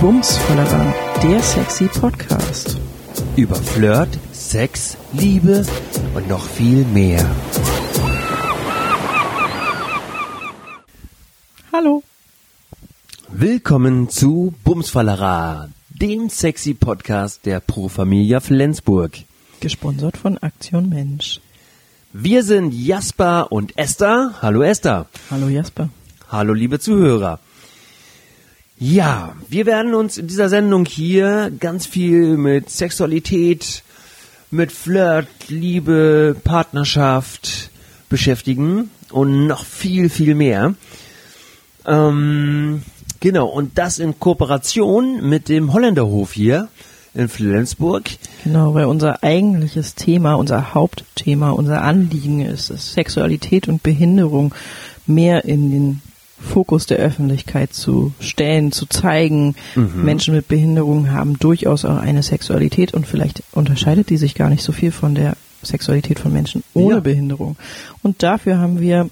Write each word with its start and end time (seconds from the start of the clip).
Bumsvollerer, 0.00 0.94
der 1.22 1.42
sexy 1.42 1.86
Podcast. 1.86 2.76
Über 3.34 3.56
Flirt, 3.56 4.10
Sex, 4.30 4.94
Liebe 5.14 5.64
und 6.14 6.28
noch 6.28 6.44
viel 6.44 6.84
mehr. 6.84 7.24
Hallo. 11.72 12.02
Willkommen 13.28 14.10
zu 14.10 14.54
Bumsfallera, 14.64 15.70
dem 15.88 16.28
sexy 16.28 16.74
Podcast 16.74 17.46
der 17.46 17.60
Pro 17.60 17.88
Familia 17.88 18.40
Flensburg. 18.40 19.16
Gesponsert 19.60 20.18
von 20.18 20.36
Aktion 20.38 20.90
Mensch. 20.90 21.40
Wir 22.12 22.44
sind 22.44 22.72
Jasper 22.72 23.50
und 23.50 23.78
Esther. 23.78 24.34
Hallo 24.42 24.62
Esther. 24.62 25.06
Hallo 25.30 25.48
Jasper. 25.48 25.88
Hallo 26.28 26.52
liebe 26.52 26.78
Zuhörer. 26.78 27.40
Ja, 28.78 29.34
wir 29.48 29.64
werden 29.64 29.94
uns 29.94 30.18
in 30.18 30.26
dieser 30.26 30.50
Sendung 30.50 30.84
hier 30.84 31.50
ganz 31.58 31.86
viel 31.86 32.36
mit 32.36 32.68
Sexualität, 32.68 33.82
mit 34.50 34.70
Flirt, 34.70 35.28
Liebe, 35.48 36.36
Partnerschaft 36.44 37.70
beschäftigen 38.10 38.90
und 39.10 39.46
noch 39.46 39.64
viel, 39.64 40.10
viel 40.10 40.34
mehr. 40.34 40.74
Ähm, 41.86 42.82
genau, 43.20 43.46
und 43.46 43.78
das 43.78 43.98
in 43.98 44.20
Kooperation 44.20 45.26
mit 45.26 45.48
dem 45.48 45.72
Holländerhof 45.72 46.34
hier 46.34 46.68
in 47.14 47.30
Flensburg. 47.30 48.10
Genau, 48.44 48.74
weil 48.74 48.84
unser 48.84 49.22
eigentliches 49.22 49.94
Thema, 49.94 50.34
unser 50.34 50.74
Hauptthema, 50.74 51.50
unser 51.50 51.80
Anliegen 51.80 52.42
ist 52.42 52.68
es, 52.68 52.92
Sexualität 52.92 53.68
und 53.68 53.82
Behinderung 53.82 54.54
mehr 55.06 55.46
in 55.46 55.70
den 55.70 56.02
Fokus 56.40 56.86
der 56.86 56.98
Öffentlichkeit 56.98 57.72
zu 57.72 58.12
stellen, 58.20 58.72
zu 58.72 58.86
zeigen. 58.86 59.54
Mhm. 59.74 60.04
Menschen 60.04 60.34
mit 60.34 60.48
Behinderung 60.48 61.10
haben 61.10 61.38
durchaus 61.38 61.84
auch 61.84 61.96
eine 61.96 62.22
Sexualität 62.22 62.94
und 62.94 63.06
vielleicht 63.06 63.42
unterscheidet 63.52 64.10
die 64.10 64.16
sich 64.16 64.34
gar 64.34 64.50
nicht 64.50 64.62
so 64.62 64.72
viel 64.72 64.92
von 64.92 65.14
der 65.14 65.36
Sexualität 65.62 66.18
von 66.18 66.32
Menschen 66.32 66.62
ohne 66.74 66.96
ja. 66.96 67.00
Behinderung. 67.00 67.56
Und 68.02 68.22
dafür 68.22 68.58
haben 68.58 68.80
wir, 68.80 69.08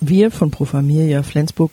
wir 0.00 0.30
von 0.30 0.50
Pro 0.50 0.64
Familia 0.64 1.22
Flensburg, 1.22 1.72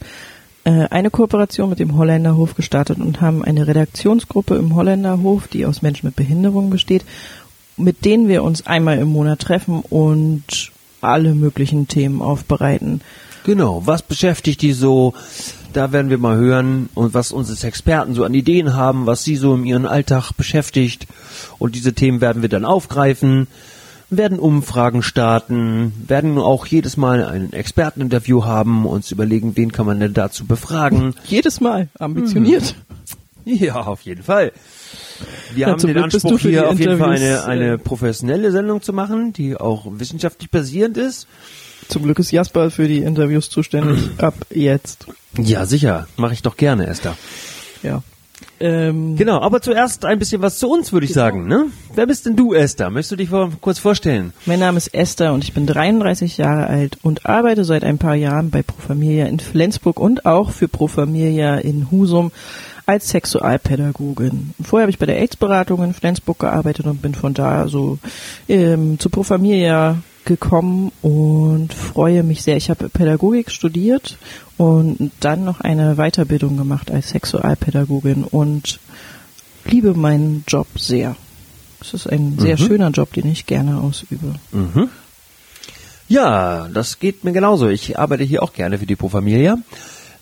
äh, 0.64 0.88
eine 0.90 1.10
Kooperation 1.10 1.70
mit 1.70 1.80
dem 1.80 1.98
Holländerhof 1.98 2.56
gestartet 2.56 3.00
und 3.00 3.22
haben 3.22 3.44
eine 3.44 3.68
Redaktionsgruppe 3.68 4.56
im 4.56 4.76
Holländerhof, 4.76 5.48
die 5.48 5.66
aus 5.66 5.82
Menschen 5.82 6.08
mit 6.08 6.16
Behinderung 6.16 6.70
besteht, 6.70 7.06
mit 7.78 8.06
denen 8.06 8.28
wir 8.28 8.44
uns 8.44 8.66
einmal 8.68 9.00
im 9.00 9.10
Monat 9.10 9.40
treffen 9.40 9.82
und 9.82 10.72
alle 11.02 11.34
möglichen 11.34 11.88
Themen 11.88 12.22
aufbereiten. 12.22 13.02
Genau, 13.44 13.84
was 13.86 14.02
beschäftigt 14.02 14.62
die 14.62 14.74
so? 14.74 15.14
Da 15.74 15.94
werden 15.94 16.10
wir 16.10 16.18
mal 16.18 16.36
hören 16.36 16.90
und 16.96 17.14
was 17.14 17.32
unsere 17.32 17.66
Experten 17.66 18.14
so 18.14 18.26
an 18.26 18.34
Ideen 18.34 18.76
haben, 18.76 19.06
was 19.06 19.24
sie 19.24 19.38
so 19.38 19.56
in 19.56 19.66
ihrem 19.66 19.86
Alltag 19.86 20.34
beschäftigt. 20.34 21.08
Und 21.60 21.76
diese 21.76 21.94
Themen 21.94 22.20
werden 22.20 22.42
wir 22.42 22.50
dann 22.50 22.66
aufgreifen, 22.66 23.48
werden 24.10 24.38
Umfragen 24.38 25.02
starten, 25.02 25.94
werden 26.08 26.38
auch 26.38 26.66
jedes 26.66 26.98
Mal 26.98 27.26
ein 27.26 27.54
Experteninterview 27.54 28.44
haben, 28.44 28.86
uns 28.86 29.12
überlegen, 29.12 29.56
wen 29.56 29.72
kann 29.72 29.86
man 29.86 30.02
denn 30.02 30.14
dazu 30.14 30.46
befragen. 30.46 31.16
Jedes 31.26 31.62
Mal, 31.62 31.88
ambitioniert. 31.98 32.76
Hm. 33.46 33.56
Ja, 33.58 33.76
auf 33.76 34.02
jeden 34.02 34.24
Fall. 34.24 34.52
Wir 35.54 35.62
ja, 35.62 35.68
haben 35.72 35.80
den 35.80 35.98
Anspruch 35.98 36.40
hier 36.40 36.70
auf 36.70 36.80
jeden 36.80 37.00
Fall 37.00 37.16
eine, 37.16 37.46
eine 37.46 37.78
professionelle 37.78 38.52
Sendung 38.52 38.82
zu 38.82 38.94
machen, 38.94 39.34
die 39.34 39.56
auch 39.56 39.86
wissenschaftlich 39.90 40.52
basierend 40.52 40.98
ist. 40.98 41.28
Zum 41.92 42.04
Glück 42.04 42.20
ist 42.20 42.32
Jasper 42.32 42.72
für 42.72 42.88
die 42.88 43.00
Interviews 43.00 43.50
zuständig. 43.50 44.00
Ab 44.18 44.34
jetzt. 44.50 45.08
Ja, 45.38 45.66
sicher. 45.66 46.08
Mache 46.16 46.34
ich 46.34 46.42
doch 46.42 46.56
gerne, 46.56 46.88
Esther. 46.88 47.18
Ja. 47.84 48.02
Ähm, 48.62 49.18
genau, 49.18 49.42
aber 49.42 49.62
zuerst 49.62 50.06
ein 50.06 50.18
bisschen 50.18 50.42
was 50.42 50.58
zu 50.58 50.70
uns, 50.70 50.94
würde 50.94 51.06
ich 51.06 51.12
genau. 51.12 51.26
sagen. 51.26 51.48
Ne? 51.48 51.66
Wer 51.94 52.06
bist 52.06 52.26
denn 52.26 52.38
du, 52.38 52.54
Esther? 52.54 52.92
Möchtest 52.92 53.12
du 53.12 53.16
dich 53.18 53.30
vor, 53.30 53.52
kurz 53.60 53.78
vorstellen? 53.78 54.32
Mein 54.46 54.60
Name 54.60 54.78
ist 54.78 54.94
Esther 54.94 55.34
und 55.34 55.44
ich 55.44 55.54
bin 55.54 55.68
33 55.68 56.38
Jahre 56.38 56.68
alt 56.68 56.98
und 57.02 57.26
arbeite 57.26 57.66
seit 57.66 57.84
ein 57.84 57.98
paar 57.98 58.16
Jahren 58.16 58.52
bei 58.52 58.64
Pro 58.64 58.78
Familia 58.80 59.26
in 59.26 59.42
Flensburg 59.42 60.00
und 60.00 60.26
auch 60.26 60.52
für 60.52 60.70
Pro 60.70 60.88
Familia 60.88 61.58
in 61.58 61.92
Husum 61.92 62.32
als 62.86 63.10
Sexualpädagogin. 63.10 64.54
Vorher 64.64 64.84
habe 64.84 64.92
ich 64.92 65.00
bei 65.00 65.08
der 65.08 65.20
AIDS-Beratung 65.20 65.84
in 65.84 65.94
Flensburg 65.94 66.40
gearbeitet 66.40 66.86
und 66.86 67.02
bin 67.02 67.16
von 67.16 67.34
da 67.34 67.68
so 67.68 68.00
ähm, 68.48 68.98
zu 68.98 69.10
Pro 69.10 69.24
Familia 69.24 69.98
gekommen 70.26 70.92
und 71.02 71.74
freue 71.74 72.24
mich 72.24 72.44
sehr. 72.44 72.58
Ich 72.58 72.70
habe 72.70 72.90
Pädagogik 72.90 73.52
studiert 73.52 74.18
und 74.58 75.12
dann 75.20 75.44
noch 75.44 75.62
eine 75.62 75.96
Weiterbildung 75.96 76.58
gemacht 76.58 76.92
als 76.92 77.10
Sexualpädagogin 77.10 78.24
und 78.24 78.80
liebe 79.66 79.94
meinen 79.94 80.44
Job 80.48 80.68
sehr. 80.78 81.16
Es 81.82 81.94
ist 81.94 82.08
ein 82.08 82.38
sehr 82.38 82.60
mhm. 82.60 82.64
schöner 82.64 82.90
Job, 82.90 83.14
den 83.14 83.32
ich 83.32 83.46
gerne 83.46 83.78
ausübe. 83.82 84.36
Mhm. 84.52 84.90
Ja, 86.08 86.68
das 86.74 87.00
geht 87.00 87.24
mir 87.24 87.32
genauso. 87.32 87.70
Ich 87.70 87.98
arbeite 87.98 88.24
hier 88.24 88.44
auch 88.44 88.54
gerne 88.54 88.78
für 88.78 88.86
die 88.86 88.96
Pro 88.96 89.10
Familia. 89.10 89.58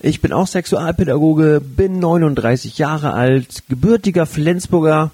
Ich 0.02 0.22
bin 0.22 0.32
auch 0.32 0.48
Sexualpädagoge, 0.48 1.60
bin 1.60 2.00
39 2.00 2.78
Jahre 2.78 3.14
alt, 3.14 3.64
gebürtiger 3.68 4.26
Flensburger, 4.26 5.12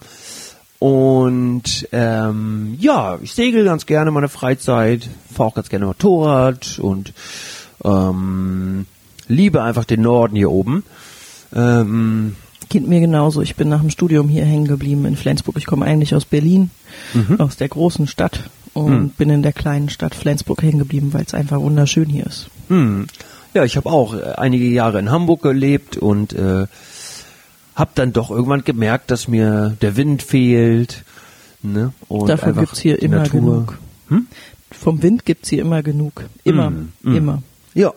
und 0.79 1.87
ähm, 1.91 2.77
ja, 2.79 3.17
ich 3.21 3.33
segel 3.33 3.63
ganz 3.65 3.85
gerne 3.85 4.11
meine 4.11 4.29
Freizeit, 4.29 5.09
fahre 5.33 5.49
auch 5.49 5.55
ganz 5.55 5.69
gerne 5.69 5.85
Motorrad 5.85 6.79
und 6.79 7.13
ähm, 7.83 8.85
liebe 9.27 9.63
einfach 9.63 9.85
den 9.85 10.01
Norden 10.01 10.35
hier 10.35 10.51
oben. 10.51 10.83
Ähm, 11.53 12.35
Geht 12.69 12.87
mir 12.87 12.99
genauso. 12.99 13.41
Ich 13.41 13.55
bin 13.55 13.69
nach 13.69 13.81
dem 13.81 13.89
Studium 13.89 14.27
hier 14.27 14.43
hängen 14.43 14.67
geblieben 14.67 15.05
in 15.05 15.15
Flensburg. 15.15 15.55
Ich 15.57 15.65
komme 15.65 15.85
eigentlich 15.85 16.15
aus 16.15 16.25
Berlin, 16.25 16.71
mhm. 17.13 17.39
aus 17.39 17.57
der 17.57 17.69
großen 17.69 18.07
Stadt 18.07 18.49
und 18.73 18.91
mhm. 18.91 19.09
bin 19.09 19.29
in 19.29 19.43
der 19.43 19.53
kleinen 19.53 19.89
Stadt 19.89 20.15
Flensburg 20.15 20.61
hängen 20.61 20.79
geblieben, 20.79 21.13
weil 21.13 21.23
es 21.23 21.33
einfach 21.33 21.59
wunderschön 21.59 22.09
hier 22.09 22.25
ist. 22.25 22.49
Mhm. 22.69 23.07
Ja, 23.53 23.63
ich 23.63 23.77
habe 23.77 23.89
auch 23.89 24.13
äh, 24.13 24.33
einige 24.35 24.65
Jahre 24.65 24.99
in 24.99 25.11
Hamburg 25.11 25.41
gelebt 25.41 25.95
und 25.95 26.33
äh, 26.33 26.65
hab 27.75 27.95
dann 27.95 28.13
doch 28.13 28.31
irgendwann 28.31 28.63
gemerkt, 28.63 29.11
dass 29.11 29.27
mir 29.27 29.75
der 29.81 29.97
Wind 29.97 30.23
fehlt. 30.23 31.03
Ne? 31.61 31.93
Und 32.07 32.29
Dafür 32.29 32.53
gibt's 32.53 32.79
hier 32.79 33.01
immer 33.01 33.17
Natur. 33.17 33.41
genug. 33.41 33.77
Hm? 34.09 34.27
Vom 34.71 35.03
Wind 35.03 35.25
gibt's 35.25 35.49
hier 35.49 35.61
immer 35.61 35.83
genug. 35.83 36.23
Immer, 36.43 36.69
mm, 36.69 36.93
mm. 37.03 37.15
immer. 37.15 37.43
Ja. 37.73 37.93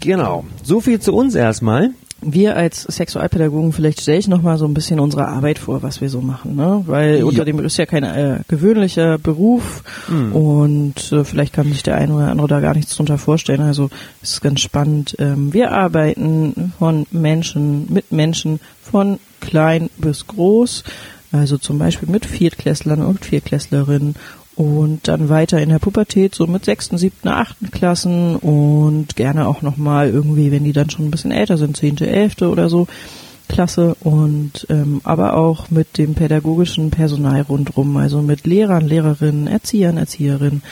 Genau. 0.00 0.44
So 0.62 0.80
viel 0.80 1.00
zu 1.00 1.14
uns 1.14 1.34
erstmal 1.34 1.90
wir 2.24 2.56
als 2.56 2.82
Sexualpädagogen, 2.82 3.72
vielleicht 3.72 4.00
stelle 4.00 4.18
ich 4.18 4.28
nochmal 4.28 4.58
so 4.58 4.66
ein 4.66 4.74
bisschen 4.74 5.00
unsere 5.00 5.28
Arbeit 5.28 5.58
vor, 5.58 5.82
was 5.82 6.00
wir 6.00 6.08
so 6.08 6.20
machen, 6.20 6.56
ne? 6.56 6.82
Weil 6.86 7.18
ja. 7.18 7.24
unter 7.24 7.44
dem 7.44 7.58
ist 7.60 7.76
ja 7.76 7.86
kein 7.86 8.04
äh, 8.04 8.40
gewöhnlicher 8.48 9.18
Beruf 9.18 9.84
mhm. 10.08 10.32
und 10.32 11.12
äh, 11.12 11.24
vielleicht 11.24 11.52
kann 11.52 11.72
sich 11.72 11.82
der 11.82 11.96
eine 11.96 12.14
oder 12.14 12.30
andere 12.30 12.48
da 12.48 12.60
gar 12.60 12.74
nichts 12.74 12.96
drunter 12.96 13.18
vorstellen. 13.18 13.60
Also 13.60 13.90
es 14.22 14.34
ist 14.34 14.40
ganz 14.40 14.60
spannend. 14.60 15.16
Ähm, 15.18 15.52
wir 15.52 15.72
arbeiten 15.72 16.72
von 16.78 17.06
Menschen, 17.10 17.92
mit 17.92 18.12
Menschen 18.12 18.60
von 18.82 19.18
klein 19.40 19.90
bis 19.98 20.26
groß, 20.26 20.84
also 21.32 21.58
zum 21.58 21.78
Beispiel 21.78 22.08
mit 22.08 22.26
Viertklässlern 22.26 23.02
und 23.02 23.24
Viertklässlerinnen 23.24 24.14
und 24.56 25.08
dann 25.08 25.28
weiter 25.28 25.60
in 25.60 25.68
der 25.68 25.78
Pubertät, 25.78 26.34
so 26.34 26.46
mit 26.46 26.64
sechsten, 26.64 26.98
siebten, 26.98 27.28
achten 27.28 27.70
Klassen 27.70 28.36
und 28.36 29.16
gerne 29.16 29.46
auch 29.48 29.62
nochmal 29.62 30.10
irgendwie, 30.10 30.52
wenn 30.52 30.64
die 30.64 30.72
dann 30.72 30.90
schon 30.90 31.06
ein 31.06 31.10
bisschen 31.10 31.32
älter 31.32 31.56
sind, 31.56 31.76
zehnte, 31.76 32.06
elfte 32.06 32.48
oder 32.48 32.68
so, 32.68 32.86
Klasse 33.48 33.94
und 34.00 34.66
ähm, 34.70 35.00
aber 35.04 35.36
auch 35.36 35.70
mit 35.70 35.98
dem 35.98 36.14
pädagogischen 36.14 36.90
Personal 36.90 37.42
rundrum, 37.42 37.96
also 37.96 38.22
mit 38.22 38.46
Lehrern, 38.46 38.86
Lehrerinnen, 38.86 39.46
Erziehern, 39.46 39.98
Erzieherinnen 39.98 40.62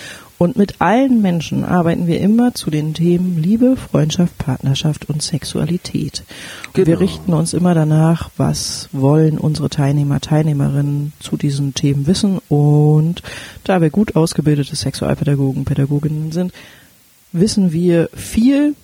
und 0.42 0.56
mit 0.56 0.80
allen 0.80 1.22
Menschen 1.22 1.64
arbeiten 1.64 2.08
wir 2.08 2.20
immer 2.20 2.53
zu 2.53 2.69
den 2.69 2.94
Themen 2.94 3.41
Liebe, 3.41 3.77
Freundschaft, 3.77 4.36
Partnerschaft 4.39 5.09
und 5.09 5.22
Sexualität. 5.22 6.24
Genau. 6.72 6.89
wir 6.89 6.98
richten 6.98 7.33
uns 7.33 7.54
immer 7.54 7.74
danach, 7.74 8.28
was 8.36 8.89
wollen 8.91 9.39
unsere 9.39 9.71
Teilnehmer, 9.71 10.21
Teilnehmerinnen 10.21 11.12
zu 11.21 11.36
diesen 11.36 11.74
Themen 11.74 12.09
wissen. 12.09 12.41
Und 12.48 13.22
da 13.62 13.80
wir 13.80 13.91
gut 13.91 14.16
ausgebildete 14.16 14.74
Sexualpädagogen, 14.74 15.65
Pädagoginnen 15.65 16.33
sind, 16.33 16.53
wissen 17.30 17.71
wir 17.71 18.10
viel, 18.12 18.74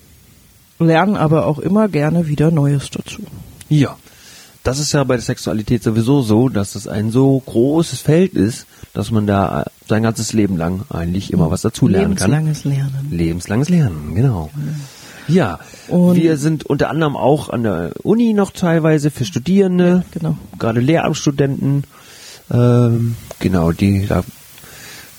lernen 0.79 1.17
aber 1.17 1.45
auch 1.45 1.59
immer 1.59 1.89
gerne 1.89 2.29
wieder 2.29 2.51
Neues 2.51 2.89
dazu. 2.89 3.23
Ja, 3.67 3.97
das 4.63 4.79
ist 4.79 4.91
ja 4.91 5.03
bei 5.03 5.15
der 5.15 5.23
Sexualität 5.23 5.83
sowieso 5.83 6.21
so, 6.21 6.49
dass 6.49 6.75
es 6.75 6.87
ein 6.87 7.11
so 7.11 7.39
großes 7.39 8.01
Feld 8.01 8.33
ist, 8.33 8.65
dass 8.93 9.11
man 9.11 9.27
da 9.27 9.65
sein 9.87 10.03
ganzes 10.03 10.33
Leben 10.33 10.57
lang 10.57 10.81
eigentlich 10.89 11.31
immer 11.31 11.49
was 11.51 11.61
dazulernen 11.61 12.15
kann. 12.15 12.31
Lebenslanges 12.31 12.63
Lernen. 12.65 13.07
Lebenslanges 13.09 13.69
Lernen, 13.69 14.15
genau. 14.15 14.49
Ja, 15.27 15.59
und 15.87 16.15
wir 16.15 16.37
sind 16.37 16.65
unter 16.65 16.89
anderem 16.89 17.15
auch 17.15 17.49
an 17.49 17.63
der 17.63 17.91
Uni 18.03 18.33
noch 18.33 18.51
teilweise 18.51 19.11
für 19.11 19.25
Studierende, 19.25 20.03
ja, 20.03 20.03
genau. 20.11 20.37
gerade 20.57 20.79
Lehramtsstudenten, 20.81 21.83
ähm, 22.51 23.15
genau, 23.39 23.71
die 23.71 24.07
da 24.07 24.23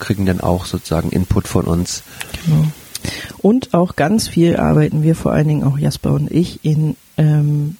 kriegen 0.00 0.26
dann 0.26 0.40
auch 0.40 0.66
sozusagen 0.66 1.10
Input 1.10 1.46
von 1.46 1.66
uns. 1.66 2.02
Genau. 2.44 2.66
Und 3.38 3.72
auch 3.72 3.96
ganz 3.96 4.28
viel 4.28 4.56
arbeiten 4.56 5.02
wir, 5.02 5.14
vor 5.14 5.32
allen 5.32 5.48
Dingen 5.48 5.64
auch 5.64 5.78
Jasper 5.78 6.12
und 6.12 6.31
ich, 6.31 6.64
in 6.64 6.96
ähm, 7.16 7.76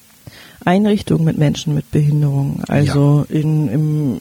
Einrichtungen 0.65 1.25
mit 1.25 1.37
Menschen 1.37 1.73
mit 1.73 1.89
Behinderung. 1.91 2.63
Also 2.67 3.25
in, 3.29 3.67
im, 3.67 4.19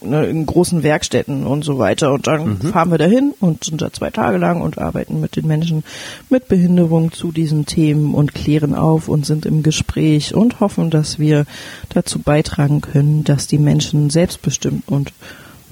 ne, 0.00 0.26
in 0.26 0.46
großen 0.46 0.82
Werkstätten 0.82 1.46
und 1.46 1.64
so 1.64 1.78
weiter. 1.78 2.12
Und 2.12 2.26
dann 2.26 2.58
Mhm. 2.62 2.72
fahren 2.72 2.90
wir 2.90 2.98
dahin 2.98 3.34
und 3.40 3.64
sind 3.64 3.82
da 3.82 3.92
zwei 3.92 4.10
Tage 4.10 4.38
lang 4.38 4.60
und 4.60 4.78
arbeiten 4.78 5.20
mit 5.20 5.36
den 5.36 5.46
Menschen 5.46 5.84
mit 6.30 6.48
Behinderung 6.48 7.12
zu 7.12 7.32
diesen 7.32 7.66
Themen 7.66 8.14
und 8.14 8.34
klären 8.34 8.74
auf 8.74 9.08
und 9.08 9.26
sind 9.26 9.46
im 9.46 9.62
Gespräch 9.62 10.34
und 10.34 10.60
hoffen, 10.60 10.90
dass 10.90 11.18
wir 11.18 11.46
dazu 11.90 12.18
beitragen 12.20 12.80
können, 12.80 13.24
dass 13.24 13.46
die 13.46 13.58
Menschen 13.58 14.10
selbstbestimmt 14.10 14.88
und 14.88 15.12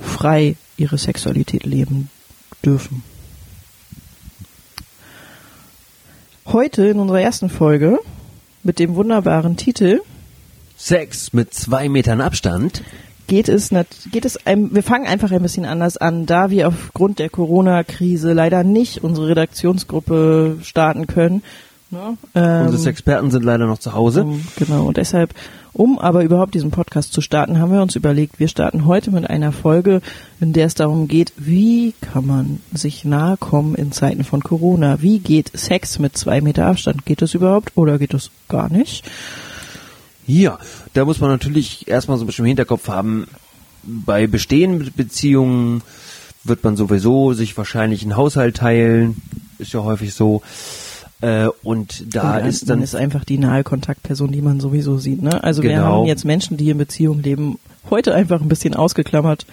frei 0.01 0.57
ihre 0.77 0.99
Sexualität 0.99 1.65
leben 1.67 2.09
dürfen. 2.65 3.03
Heute 6.47 6.87
in 6.87 6.99
unserer 6.99 7.21
ersten 7.21 7.49
Folge 7.49 7.99
mit 8.63 8.79
dem 8.79 8.95
wunderbaren 8.95 9.57
Titel 9.57 10.01
Sex 10.77 11.33
mit 11.33 11.53
zwei 11.53 11.89
Metern 11.89 12.21
Abstand. 12.21 12.83
geht 13.27 13.49
es, 13.49 13.71
nat 13.71 13.87
geht 14.11 14.25
es 14.25 14.47
ein, 14.47 14.75
wir 14.75 14.83
fangen 14.83 15.07
einfach 15.07 15.31
ein 15.31 15.43
bisschen 15.43 15.65
anders 15.65 15.97
an, 15.97 16.27
da 16.27 16.51
wir 16.51 16.69
aufgrund 16.69 17.19
der 17.19 17.29
Corona-Krise 17.29 18.33
leider 18.33 18.65
nicht 18.65 19.05
unsere 19.05 19.29
Redaktionsgruppe 19.29 20.59
starten 20.63 21.07
können. 21.07 21.43
Ne? 21.91 22.17
Ähm, 22.35 22.67
Unsere 22.67 22.91
Experten 22.91 23.31
sind 23.31 23.45
leider 23.45 23.67
noch 23.67 23.79
zu 23.79 23.93
Hause. 23.95 24.25
genau, 24.57 24.87
und 24.87 24.97
deshalb, 24.97 25.35
um 25.73 25.99
aber 25.99 26.25
überhaupt 26.25 26.55
diesen 26.55 26.71
Podcast 26.71 27.13
zu 27.13 27.21
starten, 27.21 27.59
haben 27.59 27.73
wir 27.73 27.83
uns 27.83 27.97
überlegt, 27.97 28.41
wir 28.41 28.49
starten 28.49 28.87
heute 28.87 29.11
mit 29.11 29.29
einer 29.29 29.53
Folge, 29.53 30.01
in 30.41 30.53
der 30.53 30.67
es 30.67 30.75
darum 30.75 31.09
geht, 31.09 31.33
wie 31.37 31.95
kann 32.01 32.27
man 32.27 32.61
sich 32.73 33.05
nahe 33.05 33.37
kommen 33.37 33.75
in 33.75 33.93
Zeiten 33.93 34.25
von 34.25 34.43
Corona? 34.43 35.01
Wie 35.01 35.19
geht 35.19 35.51
Sex 35.55 35.99
mit 35.99 36.17
zwei 36.17 36.41
Meter 36.41 36.67
Abstand? 36.67 37.07
Geht 37.07 37.23
das 37.23 37.35
überhaupt 37.35 37.73
oder 37.77 37.99
geht 37.99 38.15
das 38.15 38.31
gar 38.49 38.71
nicht? 38.71 39.05
Ja, 40.27 40.59
da 40.93 41.05
muss 41.05 41.21
man 41.21 41.31
natürlich 41.31 41.89
erstmal 41.89 42.19
so 42.19 42.25
ein 42.25 42.27
bisschen 42.27 42.45
im 42.45 42.51
Hinterkopf 42.51 42.89
haben, 42.89 43.27
bei 43.83 44.27
bestehenden 44.27 44.93
Beziehungen 44.95 45.83
wird 46.45 46.65
man 46.65 46.77
sowieso 46.77 47.33
sich 47.33 47.57
wahrscheinlich 47.57 48.03
einen 48.03 48.17
Haushalt 48.17 48.57
teilen, 48.57 49.21
ist 49.59 49.73
ja 49.73 49.83
häufig 49.83 50.15
so. 50.15 50.43
Äh, 51.23 51.49
und 51.63 52.15
da 52.15 52.39
Und 52.39 52.47
ist 52.47 52.69
dann 52.71 52.81
ist 52.83 52.95
einfach 52.95 53.25
die 53.25 53.37
nahe 53.39 53.63
Kontaktperson, 53.63 54.33
die 54.33 54.41
man 54.41 54.59
sowieso 54.61 54.97
sieht. 54.99 55.21
Ne? 55.23 55.43
Also 55.45 55.63
wir 55.63 55.71
Genau. 55.71 55.85
haben 56.01 56.07
jetzt 56.07 56.25
Menschen, 56.25 56.57
die 56.57 56.71
in 56.71 56.79
Beziehung 56.79 57.23
leben, 57.23 57.59
heute 57.91 58.15
einfach 58.15 58.41
ein 58.41 58.49
bisschen 58.49 58.75
ausgeklammert. 58.75 59.45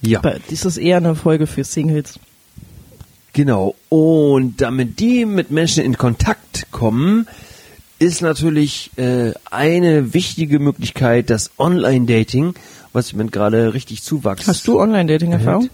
ja 0.00 0.18
Aber 0.20 0.36
das 0.50 0.64
ist 0.64 0.76
eher 0.76 0.98
eine 0.98 1.14
Folge 1.16 1.46
für 1.48 1.64
Singles. 1.64 2.18
genau. 3.32 3.74
Und 3.88 4.60
damit 4.60 5.00
die 5.00 5.24
mit 5.24 5.50
Menschen 5.50 5.84
in 5.84 5.96
Kontakt 5.98 6.66
kommen, 6.70 7.26
ist 7.98 8.20
natürlich 8.22 8.90
äh, 8.96 9.32
eine 9.50 10.12
wichtige 10.14 10.58
Möglichkeit 10.58 11.30
das 11.30 11.50
Online-Dating, 11.58 12.54
was 12.92 13.10
im 13.12 13.18
Moment 13.18 13.32
gerade 13.32 13.74
richtig 13.74 14.02
zuwachs. 14.02 14.46
Hast 14.46 14.66
du 14.68 14.80
Online-Dating-Erfahrung? 14.80 15.68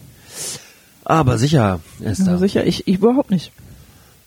Aber 1.05 1.39
sicher, 1.39 1.81
Esther. 2.05 2.33
Ja, 2.33 2.39
sicher, 2.39 2.67
ich, 2.67 2.87
ich 2.87 2.97
überhaupt 2.97 3.31
nicht. 3.31 3.51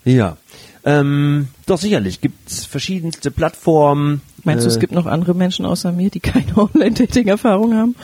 Ja. 0.03 0.37
Ähm, 0.83 1.47
doch 1.65 1.79
sicherlich 1.79 2.21
gibt's 2.21 2.65
verschiedenste 2.65 3.29
Plattformen. 3.31 4.21
Meinst 4.43 4.65
du, 4.65 4.69
äh, 4.69 4.73
es 4.73 4.79
gibt 4.79 4.93
noch 4.93 5.05
andere 5.05 5.35
Menschen 5.35 5.65
außer 5.65 5.91
mir, 5.91 6.09
die 6.09 6.19
keine 6.19 6.57
Online-Dating-Erfahrung 6.57 7.75
haben? 7.75 7.95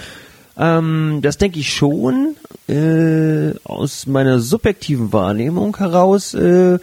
Ähm, 0.57 1.19
das 1.21 1.37
denke 1.37 1.59
ich 1.59 1.73
schon. 1.73 2.35
Äh, 2.67 3.53
aus 3.63 4.07
meiner 4.07 4.39
subjektiven 4.39 5.13
Wahrnehmung 5.13 5.77
heraus 5.77 6.33
äh, 6.33 6.79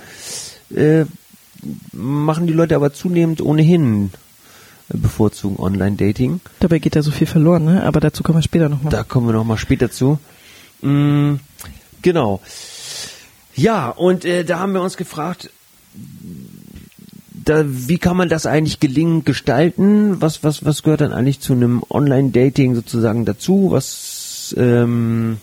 äh, 0.75 1.07
machen 1.93 2.47
die 2.47 2.53
Leute 2.53 2.77
aber 2.77 2.93
zunehmend 2.93 3.43
ohnehin 3.43 4.11
äh, 4.89 4.97
bevorzugen 4.97 5.59
Online-Dating. 5.59 6.41
Dabei 6.61 6.79
geht 6.79 6.97
da 6.97 7.03
so 7.03 7.11
viel 7.11 7.27
verloren, 7.27 7.65
ne? 7.65 7.85
Aber 7.85 8.01
dazu 8.01 8.23
kommen 8.23 8.39
wir 8.39 8.43
später 8.43 8.69
nochmal. 8.69 8.91
Da 8.91 9.03
kommen 9.03 9.29
wir 9.29 9.33
noch 9.35 9.45
mal 9.45 9.59
später 9.59 9.91
zu. 9.91 10.19
Mm, 10.81 11.35
genau. 12.03 12.41
Ja, 13.55 13.91
und 13.91 14.25
äh, 14.25 14.45
da 14.45 14.59
haben 14.59 14.73
wir 14.73 14.83
uns 14.83 14.97
gefragt, 14.97 15.51
da, 17.45 17.65
wie 17.67 17.99
kann 17.99 18.17
man 18.17 18.29
das 18.29 18.47
eigentlich 18.47 18.81
gelingend 18.81 19.27
gestalten? 19.27 20.21
Was, 20.21 20.43
was, 20.43 20.65
was 20.65 20.83
gehört 20.83 21.03
dann 21.03 21.13
eigentlich 21.13 21.41
zu 21.41 21.53
einem 21.53 21.83
Online-Dating 21.89 22.75
sozusagen 22.75 23.25
dazu? 23.25 23.71
Was, 23.71 24.55
ähm, 24.57 25.39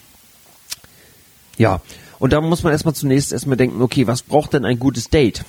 ja, 1.58 1.82
und 2.20 2.34
da 2.34 2.42
muss 2.42 2.64
man 2.64 2.74
erstmal 2.74 2.96
zunächst 2.96 3.32
erstmal 3.32 3.58
denken, 3.58 3.82
okay, 3.82 4.08
was 4.08 4.24
braucht 4.24 4.54
denn 4.54 4.66
ein 4.66 4.80
gutes 4.80 5.10
Date? 5.10 5.44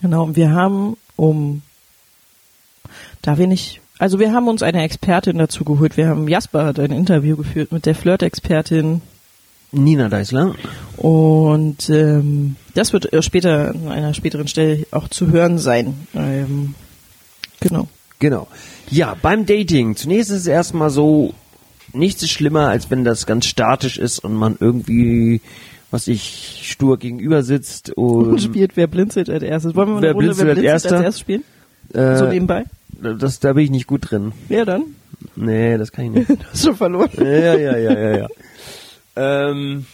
Genau, 0.00 0.34
wir 0.34 0.52
haben, 0.52 0.96
um, 1.16 1.62
da 3.22 3.38
wir 3.38 3.46
nicht, 3.46 3.80
also 3.98 4.18
wir 4.18 4.32
haben 4.32 4.48
uns 4.48 4.62
eine 4.62 4.82
Expertin 4.82 5.38
dazu 5.38 5.64
geholt. 5.64 5.96
Wir 5.96 6.08
haben 6.08 6.28
Jasper 6.28 6.66
hat 6.66 6.78
ein 6.78 6.92
Interview 6.92 7.36
geführt 7.36 7.72
mit 7.72 7.86
der 7.86 7.94
Flirt-Expertin 7.94 9.00
Nina 9.72 10.08
Deisler. 10.08 10.54
und 10.96 11.90
ähm, 11.90 12.56
das 12.74 12.92
wird 12.92 13.08
später 13.24 13.70
an 13.70 13.88
einer 13.88 14.14
späteren 14.14 14.48
Stelle 14.48 14.86
auch 14.90 15.08
zu 15.08 15.30
hören 15.30 15.58
sein. 15.58 16.06
Ähm, 16.14 16.74
genau. 17.60 17.88
Genau. 18.18 18.46
Ja, 18.90 19.14
beim 19.20 19.44
Dating. 19.46 19.96
Zunächst 19.96 20.30
ist 20.30 20.40
es 20.42 20.46
erstmal 20.46 20.90
so, 20.90 21.34
nichts 21.92 22.22
ist 22.22 22.30
schlimmer, 22.30 22.68
als 22.68 22.90
wenn 22.90 23.04
das 23.04 23.26
ganz 23.26 23.46
statisch 23.46 23.98
ist 23.98 24.20
und 24.20 24.34
man 24.34 24.56
irgendwie, 24.58 25.40
was 25.90 26.08
ich, 26.08 26.60
stur 26.62 26.98
gegenüber 26.98 27.42
sitzt 27.42 27.90
Und 27.90 28.26
und 28.28 28.42
spielt 28.42 28.76
Wer 28.76 28.86
blinzelt 28.86 29.28
als 29.28 29.42
erstes. 29.42 29.74
Wollen 29.74 29.88
wir 29.88 29.94
mal 29.96 30.02
Wer 30.02 30.10
eine 30.10 30.14
Runde 30.16 30.34
blinzelt 30.34 30.62
Wer 30.62 30.72
als 30.74 30.82
blinzelt 30.84 30.92
als 30.92 30.92
Erster? 30.92 31.04
erstes 31.04 31.20
spielen? 31.20 31.44
äh, 31.92 32.16
so 32.18 32.26
nebenbei? 32.28 32.64
das, 33.18 33.40
da 33.40 33.52
bin 33.52 33.64
ich 33.64 33.70
nicht 33.70 33.86
gut 33.86 34.10
drin. 34.10 34.32
Ja, 34.48 34.64
dann. 34.64 34.84
Nee, 35.34 35.76
das 35.76 35.92
kann 35.92 36.06
ich 36.06 36.10
nicht. 36.12 36.30
Du 36.30 36.36
hast 36.50 36.64
schon 36.64 36.76
verloren. 36.76 37.10
ja, 37.18 37.24
ja, 37.56 37.76
ja, 37.76 37.92
ja, 37.92 38.16
ja. 38.18 38.26
Ähm, 39.16 39.86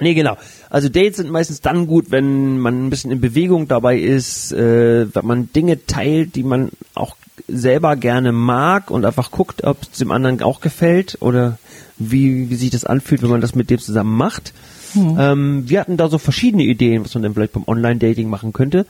nee, 0.00 0.14
genau. 0.14 0.36
Also 0.70 0.88
Dates 0.88 1.16
sind 1.16 1.30
meistens 1.30 1.60
dann 1.60 1.86
gut, 1.86 2.10
wenn 2.10 2.58
man 2.58 2.86
ein 2.86 2.90
bisschen 2.90 3.10
in 3.10 3.20
Bewegung 3.20 3.68
dabei 3.68 3.98
ist, 3.98 4.52
äh, 4.52 5.14
wenn 5.14 5.26
man 5.26 5.52
Dinge 5.52 5.86
teilt, 5.86 6.34
die 6.34 6.42
man 6.42 6.70
auch 6.94 7.16
selber 7.46 7.96
gerne 7.96 8.32
mag 8.32 8.90
und 8.90 9.04
einfach 9.04 9.30
guckt, 9.30 9.64
ob 9.64 9.82
es 9.82 9.98
dem 9.98 10.10
anderen 10.10 10.42
auch 10.42 10.60
gefällt 10.60 11.18
oder 11.20 11.58
wie, 11.98 12.50
wie 12.50 12.56
sich 12.56 12.70
das 12.70 12.84
anfühlt, 12.84 13.22
wenn 13.22 13.30
man 13.30 13.40
das 13.40 13.54
mit 13.54 13.70
dem 13.70 13.78
zusammen 13.78 14.16
macht. 14.16 14.52
Ähm, 15.18 15.68
wir 15.68 15.80
hatten 15.80 15.96
da 15.96 16.08
so 16.08 16.18
verschiedene 16.18 16.64
Ideen, 16.64 17.04
was 17.04 17.14
man 17.14 17.22
dann 17.22 17.34
vielleicht 17.34 17.52
beim 17.52 17.66
Online-Dating 17.66 18.28
machen 18.28 18.52
könnte. 18.52 18.86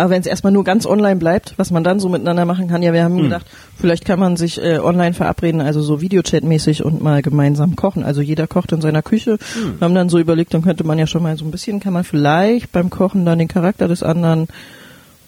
Aber 0.00 0.08
wenn 0.08 0.22
es 0.22 0.26
erstmal 0.26 0.50
nur 0.50 0.64
ganz 0.64 0.86
online 0.86 1.16
bleibt, 1.16 1.52
was 1.58 1.70
man 1.70 1.84
dann 1.84 2.00
so 2.00 2.08
miteinander 2.08 2.46
machen 2.46 2.68
kann, 2.68 2.82
ja, 2.82 2.94
wir 2.94 3.04
haben 3.04 3.18
gedacht, 3.20 3.44
vielleicht 3.76 4.06
kann 4.06 4.18
man 4.18 4.38
sich 4.38 4.58
äh, 4.58 4.78
online 4.78 5.12
verabreden, 5.12 5.60
also 5.60 5.82
so 5.82 6.00
Videochat-mäßig 6.00 6.82
und 6.82 7.02
mal 7.02 7.20
gemeinsam 7.20 7.76
kochen. 7.76 8.02
Also 8.02 8.22
jeder 8.22 8.46
kocht 8.46 8.72
in 8.72 8.80
seiner 8.80 9.02
Küche. 9.02 9.36
Wir 9.54 9.84
haben 9.84 9.94
dann 9.94 10.08
so 10.08 10.18
überlegt, 10.18 10.54
dann 10.54 10.62
könnte 10.62 10.84
man 10.84 10.98
ja 10.98 11.06
schon 11.06 11.22
mal 11.22 11.36
so 11.36 11.44
ein 11.44 11.50
bisschen, 11.50 11.80
kann 11.80 11.92
man 11.92 12.04
vielleicht 12.04 12.72
beim 12.72 12.88
Kochen 12.88 13.26
dann 13.26 13.38
den 13.38 13.48
Charakter 13.48 13.88
des 13.88 14.02
anderen, 14.02 14.48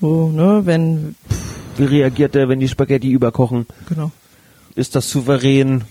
so, 0.00 0.30
ne, 0.30 0.62
wenn, 0.64 1.16
Wie 1.76 1.84
reagiert 1.84 2.34
er, 2.34 2.48
wenn 2.48 2.58
die 2.58 2.68
Spaghetti 2.68 3.10
überkochen? 3.10 3.66
genau. 3.86 4.10
Ist 4.74 4.96
das 4.96 5.10
souverän? 5.10 5.84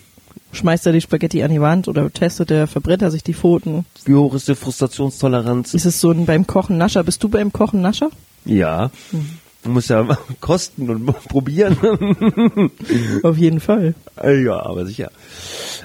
Schmeißt 0.54 0.88
er 0.88 0.94
die 0.94 1.02
Spaghetti 1.02 1.44
an 1.44 1.52
die 1.52 1.62
Wand 1.62 1.88
oder 1.88 2.12
testet 2.12 2.50
er, 2.50 2.66
verbrennt 2.66 3.04
er 3.04 3.12
sich 3.12 3.22
die 3.22 3.36
Pfoten? 3.36 3.86
Wie 4.06 4.16
hoch 4.16 4.34
ist 4.34 4.48
die 4.48 4.56
Frustrationstoleranz? 4.56 5.76
Ist 5.76 5.86
es 5.86 6.02
so 6.02 6.10
ein 6.10 6.26
beim 6.26 6.48
Kochen 6.48 6.80
Nascher? 6.80 7.04
Bist 7.04 7.24
du 7.24 7.30
beim 7.30 7.54
Kochen 7.54 7.82
Nascher? 7.82 8.10
Ja. 8.46 8.92
Man 9.64 9.74
muss 9.74 9.88
ja 9.90 10.08
kosten 10.42 10.90
und 10.90 11.06
probieren. 11.30 11.78
Auf 13.24 13.38
jeden 13.38 13.60
Fall. 13.60 13.94
Äh, 14.22 14.44
ja, 14.44 14.60
aber 14.64 14.86
sicher. 14.86 15.12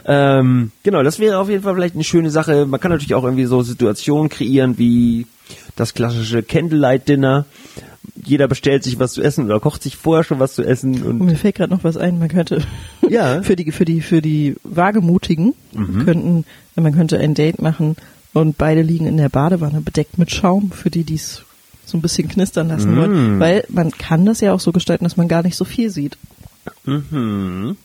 Ähm, 0.04 0.70
genau, 0.82 1.02
das 1.02 1.18
wäre 1.18 1.38
auf 1.38 1.48
jeden 1.50 1.62
Fall 1.62 1.74
vielleicht 1.74 1.94
eine 1.94 2.04
schöne 2.04 2.30
Sache. 2.30 2.64
Man 2.66 2.80
kann 2.80 2.90
natürlich 2.92 3.14
auch 3.14 3.24
irgendwie 3.24 3.44
so 3.46 3.62
Situationen 3.62 4.28
kreieren 4.28 4.78
wie 4.78 5.26
das 5.74 5.94
klassische 5.94 6.42
Candlelight-Dinner. 6.42 7.44
Jeder 8.24 8.46
bestellt 8.48 8.82
sich 8.84 8.98
was 8.98 9.12
zu 9.12 9.22
essen 9.22 9.44
oder 9.46 9.60
kocht 9.60 9.82
sich 9.82 9.96
vorher 9.96 10.24
schon 10.24 10.38
was 10.38 10.54
zu 10.54 10.62
essen 10.62 11.02
Und 11.02 11.20
und 11.20 11.26
mir 11.26 11.36
fällt 11.36 11.56
gerade 11.56 11.72
noch 11.72 11.84
was 11.84 11.96
ein, 11.96 12.18
man 12.18 12.28
könnte 12.28 12.62
Ja. 13.08 13.42
für 13.42 13.56
die 13.56 13.70
für 13.72 13.84
die 13.84 14.00
für 14.00 14.22
die 14.22 14.56
Wagemutigen 14.64 15.54
könnten 16.04 16.44
man 16.76 16.94
könnte 16.94 17.18
ein 17.18 17.34
Date 17.34 17.60
machen 17.60 17.96
und 18.32 18.56
beide 18.58 18.82
liegen 18.82 19.06
in 19.06 19.16
der 19.16 19.28
Badewanne 19.28 19.80
bedeckt 19.80 20.18
mit 20.18 20.30
Schaum 20.32 20.70
für 20.72 20.90
die 20.90 21.04
die 21.04 21.14
es 21.16 21.42
so 21.86 21.96
ein 21.96 22.02
bisschen 22.02 22.28
knistern 22.28 22.68
lassen 22.68 22.96
wollen, 22.96 23.40
weil 23.40 23.64
man 23.68 23.92
kann 23.92 24.26
das 24.26 24.40
ja 24.40 24.52
auch 24.52 24.60
so 24.60 24.72
gestalten, 24.72 25.04
dass 25.04 25.16
man 25.16 25.28
gar 25.28 25.42
nicht 25.42 25.56
so 25.56 25.64
viel 25.64 25.88
sieht. 25.90 26.18
mhm. 26.84 27.76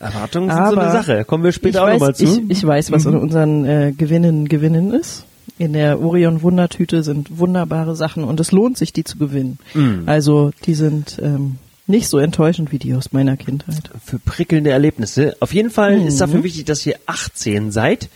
Erwartungen 0.00 0.48
sind 0.50 0.56
so 0.68 0.72
eine 0.72 0.80
Aber 0.82 0.90
Sache. 0.90 1.24
Kommen 1.26 1.44
wir 1.44 1.52
später 1.52 1.84
auch 1.84 1.88
nochmal 1.90 2.14
zu. 2.14 2.24
Mhm. 2.24 2.50
Ich, 2.50 2.58
ich 2.58 2.66
weiß, 2.66 2.90
was 2.92 3.04
in 3.04 3.14
unseren 3.14 3.64
äh, 3.66 3.92
Gewinnen 3.96 4.48
Gewinnen 4.48 4.92
ist. 4.94 5.24
In 5.58 5.72
der 5.72 6.00
Orion 6.00 6.42
Wundertüte 6.42 7.02
sind 7.02 7.38
wunderbare 7.38 7.96
Sachen 7.96 8.24
und 8.24 8.38
es 8.40 8.52
lohnt 8.52 8.76
sich, 8.76 8.92
die 8.92 9.04
zu 9.04 9.16
gewinnen. 9.16 9.58
Mhm. 9.74 10.02
Also 10.06 10.50
die 10.66 10.74
sind 10.74 11.18
ähm, 11.22 11.56
nicht 11.86 12.08
so 12.08 12.18
enttäuschend 12.18 12.72
wie 12.72 12.78
die 12.78 12.92
aus 12.94 13.12
meiner 13.12 13.36
Kindheit. 13.36 13.90
für 14.04 14.18
prickelnde 14.18 14.70
Erlebnisse. 14.70 15.34
Auf 15.40 15.54
jeden 15.54 15.70
Fall 15.70 16.02
ist 16.02 16.14
Mhm. 16.16 16.18
dafür 16.18 16.44
wichtig, 16.44 16.64
dass 16.66 16.84
ihr 16.84 16.96
18 17.06 17.70
seid. 17.72 18.08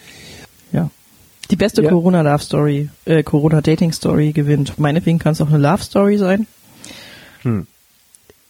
Ja. 0.73 0.91
Die 1.51 1.57
beste 1.57 1.83
Ja. 1.83 1.89
Corona 1.91 2.21
Love 2.21 2.43
Story, 2.43 2.91
äh, 3.07 3.23
Corona 3.23 3.61
Dating 3.63 3.93
Story 3.93 4.33
gewinnt. 4.33 4.79
Meinetwegen 4.79 5.19
kann 5.19 5.33
es 5.33 5.41
auch 5.41 5.49
eine 5.49 5.59
Love 5.59 5.83
Story 5.83 6.19
sein. 6.19 6.47
Hm. 7.43 7.67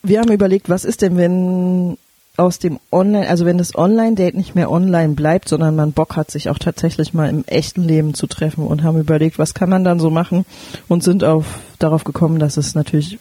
Wir 0.03 0.21
haben 0.21 0.33
überlegt, 0.33 0.69
was 0.69 0.85
ist 0.85 1.03
denn, 1.03 1.17
wenn 1.17 1.97
aus 2.41 2.59
dem 2.59 2.81
Online, 2.91 3.29
also 3.29 3.45
wenn 3.45 3.59
das 3.59 3.77
Online-Date 3.77 4.35
nicht 4.35 4.55
mehr 4.55 4.71
online 4.71 5.15
bleibt, 5.15 5.49
sondern 5.49 5.77
man 5.77 5.93
Bock 5.93 6.17
hat, 6.17 6.31
sich 6.31 6.49
auch 6.49 6.59
tatsächlich 6.59 7.13
mal 7.13 7.29
im 7.29 7.45
echten 7.45 7.83
Leben 7.85 8.15
zu 8.15 8.27
treffen 8.27 8.67
und 8.67 8.83
haben 8.83 8.99
überlegt, 8.99 9.39
was 9.39 9.55
kann 9.55 9.69
man 9.69 9.85
dann 9.85 10.01
so 10.01 10.11
machen 10.11 10.47
und 10.89 11.05
sind 11.05 11.23
auf, 11.23 11.61
darauf 11.79 12.05
gekommen, 12.05 12.39
dass 12.39 12.57
es 12.57 12.75
natürlich 12.75 13.19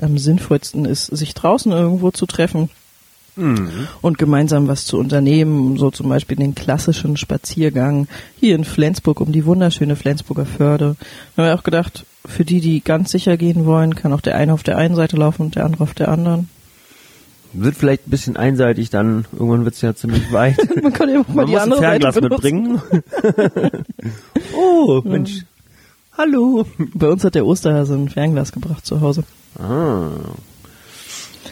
am 0.00 0.18
sinnvollsten 0.18 0.84
ist, 0.84 1.06
sich 1.06 1.34
draußen 1.34 1.72
irgendwo 1.72 2.10
zu 2.12 2.26
treffen 2.26 2.70
und 4.00 4.18
gemeinsam 4.18 4.68
was 4.68 4.84
zu 4.84 4.98
unternehmen, 4.98 5.76
so 5.76 5.90
zum 5.90 6.08
Beispiel 6.08 6.36
den 6.36 6.54
klassischen 6.54 7.16
Spaziergang 7.16 8.06
hier 8.38 8.54
in 8.54 8.64
Flensburg 8.64 9.20
um 9.20 9.32
die 9.32 9.44
wunderschöne 9.44 9.96
Flensburger 9.96 10.46
Förde. 10.46 10.94
Da 11.34 11.42
haben 11.42 11.48
wir 11.48 11.58
auch 11.58 11.64
gedacht, 11.64 12.06
für 12.24 12.44
die, 12.44 12.60
die 12.60 12.80
ganz 12.80 13.10
sicher 13.10 13.36
gehen 13.36 13.66
wollen, 13.66 13.96
kann 13.96 14.12
auch 14.12 14.20
der 14.20 14.36
eine 14.36 14.52
auf 14.52 14.62
der 14.62 14.78
einen 14.78 14.94
Seite 14.94 15.16
laufen 15.16 15.42
und 15.42 15.56
der 15.56 15.64
andere 15.64 15.82
auf 15.82 15.94
der 15.94 16.08
anderen. 16.08 16.48
Wird 17.54 17.76
vielleicht 17.76 18.08
ein 18.08 18.10
bisschen 18.10 18.36
einseitig 18.36 18.90
dann. 18.90 19.26
Irgendwann 19.32 19.64
wird's 19.64 19.80
ja 19.80 19.94
ziemlich 19.94 20.32
weit. 20.32 20.58
Man 20.82 20.92
kann 20.92 21.08
ja 21.08 21.20
auch 21.20 21.28
mal 21.28 21.34
Man 21.36 21.46
die 21.46 21.52
muss 21.52 21.60
ein 21.60 21.72
andere 21.72 21.80
Fernglas 21.80 22.14
benutzen. 22.16 22.72
mitbringen. 22.72 22.82
oh, 24.56 25.00
Mensch. 25.04 25.44
Hallo. 26.18 26.66
Bei 26.94 27.08
uns 27.08 27.24
hat 27.24 27.34
der 27.34 27.46
Osterhase 27.46 27.94
ein 27.94 28.08
Fernglas 28.08 28.52
gebracht 28.52 28.84
zu 28.84 29.00
Hause. 29.00 29.24
Ah. 29.58 30.10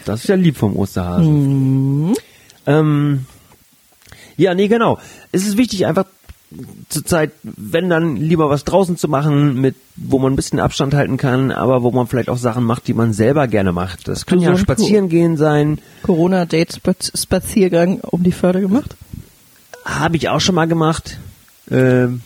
Das 0.05 0.21
ist 0.21 0.27
ja 0.27 0.35
lieb 0.35 0.57
vom 0.57 0.75
Osterhasen. 0.75 2.07
Mhm. 2.07 2.13
Ähm, 2.65 3.25
ja, 4.35 4.53
nee, 4.53 4.67
genau. 4.67 4.99
Es 5.31 5.47
ist 5.47 5.57
wichtig, 5.57 5.85
einfach 5.85 6.05
zur 6.89 7.05
Zeit, 7.05 7.31
wenn 7.43 7.89
dann 7.89 8.15
lieber 8.15 8.49
was 8.49 8.63
draußen 8.63 8.97
zu 8.97 9.07
machen, 9.07 9.59
mit 9.59 9.75
wo 9.95 10.19
man 10.19 10.33
ein 10.33 10.35
bisschen 10.35 10.59
Abstand 10.59 10.93
halten 10.93 11.17
kann, 11.17 11.51
aber 11.51 11.83
wo 11.83 11.91
man 11.91 12.07
vielleicht 12.07 12.29
auch 12.29 12.37
Sachen 12.37 12.63
macht, 12.63 12.87
die 12.87 12.93
man 12.93 13.13
selber 13.13 13.47
gerne 13.47 13.71
macht. 13.71 14.07
Das 14.07 14.25
kann 14.25 14.39
so 14.39 14.45
ja 14.45 14.51
ein 14.51 14.57
spazieren 14.57 15.09
gehen 15.09 15.37
sein. 15.37 15.79
Corona-Date-Spaziergang 16.03 17.99
um 18.01 18.23
die 18.23 18.31
Förde 18.31 18.61
gemacht. 18.61 18.95
Habe 19.85 20.17
ich 20.17 20.29
auch 20.29 20.41
schon 20.41 20.55
mal 20.55 20.67
gemacht. 20.67 21.19
Ähm, 21.69 22.21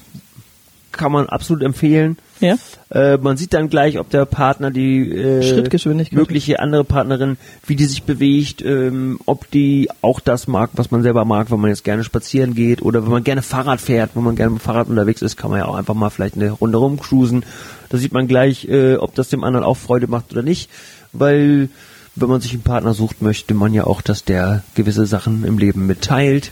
kann 0.92 1.12
man 1.12 1.28
absolut 1.28 1.64
empfehlen. 1.64 2.18
Ja. 2.40 2.56
Äh, 2.90 3.18
man 3.18 3.38
sieht 3.38 3.54
dann 3.54 3.70
gleich, 3.70 4.00
ob 4.00 4.10
der 4.10 4.26
Partner 4.26 4.72
die 4.72 5.12
äh, 5.12 5.44
Schrittgeschwindigkeit. 5.44 6.18
mögliche 6.18 6.60
andere 6.60 6.84
Partnerin, 6.84 7.38
wie 7.66 7.76
die 7.76 7.86
sich 7.86 8.04
bewegt, 8.04 8.62
ähm, 8.64 9.20
ob 9.26 9.50
die 9.52 9.90
auch 10.02 10.20
das 10.20 10.48
mag, 10.48 10.70
was 10.74 10.92
man 10.92 11.04
selber 11.04 11.26
mag, 11.26 11.52
wenn 11.52 11.60
man 11.60 11.70
jetzt 11.70 11.84
gerne 11.84 12.04
spazieren 12.04 12.54
geht 12.54 12.82
oder 12.82 13.04
wenn 13.04 13.12
man 13.12 13.24
gerne 13.24 13.42
Fahrrad 13.42 13.82
fährt, 13.82 14.12
wenn 14.16 14.24
man 14.24 14.36
gerne 14.36 14.52
mit 14.52 14.62
dem 14.62 14.64
Fahrrad 14.64 14.88
unterwegs 14.88 15.22
ist, 15.22 15.36
kann 15.36 15.52
man 15.52 15.60
ja 15.60 15.66
auch 15.66 15.76
einfach 15.76 15.96
mal 15.96 16.10
vielleicht 16.10 16.36
eine 16.36 16.52
Runde 16.52 16.78
rumcruisen. 16.78 17.44
Da 17.90 17.98
sieht 17.98 18.14
man 18.14 18.28
gleich, 18.28 18.68
äh, 18.68 18.96
ob 18.96 19.16
das 19.16 19.30
dem 19.30 19.44
anderen 19.44 19.66
auch 19.66 19.78
Freude 19.78 20.08
macht 20.08 20.32
oder 20.32 20.44
nicht, 20.44 20.70
weil 21.14 21.70
wenn 22.16 22.30
man 22.30 22.42
sich 22.42 22.54
einen 22.54 22.64
Partner 22.64 22.94
sucht, 22.94 23.22
möchte 23.22 23.54
man 23.54 23.74
ja 23.74 23.86
auch, 23.86 24.02
dass 24.02 24.24
der 24.24 24.64
gewisse 24.76 25.06
Sachen 25.06 25.44
im 25.44 25.58
Leben 25.58 25.86
mitteilt. 25.86 26.52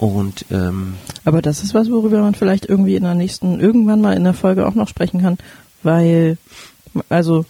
Und 0.00 0.46
ähm, 0.50 0.94
Aber 1.26 1.42
das 1.42 1.62
ist 1.62 1.74
was, 1.74 1.90
worüber 1.90 2.22
man 2.22 2.34
vielleicht 2.34 2.64
irgendwie 2.64 2.96
in 2.96 3.02
der 3.02 3.14
nächsten, 3.14 3.60
irgendwann 3.60 4.00
mal 4.00 4.16
in 4.16 4.24
der 4.24 4.32
Folge 4.32 4.66
auch 4.66 4.74
noch 4.74 4.88
sprechen 4.88 5.20
kann, 5.20 5.36
weil, 5.82 6.38
also, 7.10 7.44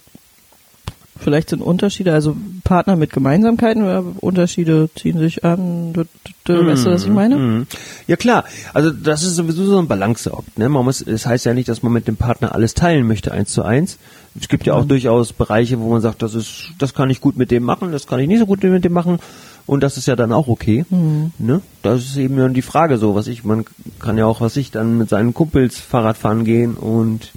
vielleicht 1.17 1.49
sind 1.49 1.61
Unterschiede, 1.61 2.11
also 2.11 2.35
Partner 2.65 2.97
mit 2.97 3.13
Gemeinsamkeiten, 3.13 3.83
oder 3.83 4.03
Unterschiede 4.19 4.89
ziehen 4.95 5.17
sich 5.17 5.45
an, 5.45 5.93
du, 5.93 6.03
du, 6.43 6.53
du, 6.55 6.65
weißt 6.65 6.87
du, 6.87 6.91
was 6.91 7.05
ich 7.05 7.09
meine? 7.09 7.37
Mhm. 7.37 7.67
Ja 8.07 8.17
klar, 8.17 8.43
also 8.73 8.91
das 8.91 9.23
ist 9.23 9.35
sowieso 9.35 9.63
so 9.63 9.79
ein 9.79 9.87
Balanceakt. 9.87 10.59
Ne? 10.59 10.67
Man 10.67 10.83
muss, 10.83 10.99
es 10.99 11.25
heißt 11.25 11.45
ja 11.45 11.53
nicht, 11.53 11.69
dass 11.69 11.83
man 11.83 11.93
mit 11.93 12.09
dem 12.09 12.17
Partner 12.17 12.53
alles 12.53 12.73
teilen 12.73 13.07
möchte, 13.07 13.31
eins 13.31 13.53
zu 13.53 13.63
eins. 13.63 13.97
Es 14.37 14.49
gibt 14.49 14.65
ja 14.65 14.73
auch 14.73 14.85
durchaus 14.85 15.31
Bereiche, 15.31 15.79
wo 15.79 15.89
man 15.89 16.01
sagt, 16.01 16.21
das 16.21 16.35
ist, 16.35 16.71
das 16.79 16.93
kann 16.93 17.09
ich 17.09 17.21
gut 17.21 17.37
mit 17.37 17.49
dem 17.49 17.63
machen, 17.63 17.93
das 17.93 18.07
kann 18.07 18.19
ich 18.19 18.27
nicht 18.27 18.39
so 18.39 18.45
gut 18.45 18.61
mit 18.61 18.83
dem 18.83 18.93
machen. 18.93 19.19
Und 19.65 19.83
das 19.83 19.97
ist 19.97 20.07
ja 20.07 20.15
dann 20.15 20.31
auch 20.33 20.47
okay. 20.47 20.85
Ne? 20.89 21.61
Das 21.81 22.01
ist 22.01 22.17
eben 22.17 22.35
dann 22.37 22.53
die 22.53 22.61
Frage 22.61 22.97
so, 22.97 23.15
was 23.15 23.27
ich, 23.27 23.43
man 23.43 23.65
kann 23.99 24.17
ja 24.17 24.25
auch, 24.25 24.41
was 24.41 24.57
ich, 24.57 24.71
dann 24.71 24.97
mit 24.97 25.09
seinen 25.09 25.33
Kumpels 25.33 25.79
Fahrrad 25.79 26.17
fahren 26.17 26.43
gehen 26.43 26.75
und 26.75 27.31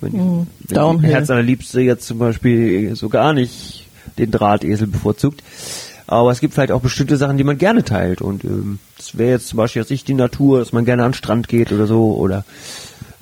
wenn, 0.00 0.12
wenn 0.12 0.46
die 0.68 0.74
Downhill. 0.74 1.10
Herz 1.10 1.30
aller 1.30 1.42
Liebste 1.42 1.80
jetzt 1.80 2.06
zum 2.06 2.18
Beispiel 2.18 2.94
so 2.96 3.08
gar 3.08 3.32
nicht 3.32 3.86
den 4.18 4.30
Drahtesel 4.30 4.86
bevorzugt. 4.86 5.42
Aber 6.08 6.30
es 6.30 6.40
gibt 6.40 6.54
vielleicht 6.54 6.70
auch 6.72 6.80
bestimmte 6.80 7.16
Sachen, 7.16 7.36
die 7.36 7.44
man 7.44 7.58
gerne 7.58 7.82
teilt. 7.84 8.20
Und 8.20 8.44
ähm, 8.44 8.78
das 8.96 9.18
wäre 9.18 9.30
jetzt 9.32 9.48
zum 9.48 9.56
Beispiel 9.56 9.82
jetzt 9.82 9.90
nicht 9.90 10.06
die 10.06 10.14
Natur, 10.14 10.60
dass 10.60 10.72
man 10.72 10.84
gerne 10.84 11.02
an 11.04 11.10
den 11.10 11.16
Strand 11.16 11.48
geht 11.48 11.72
oder 11.72 11.86
so 11.86 12.14
oder 12.14 12.44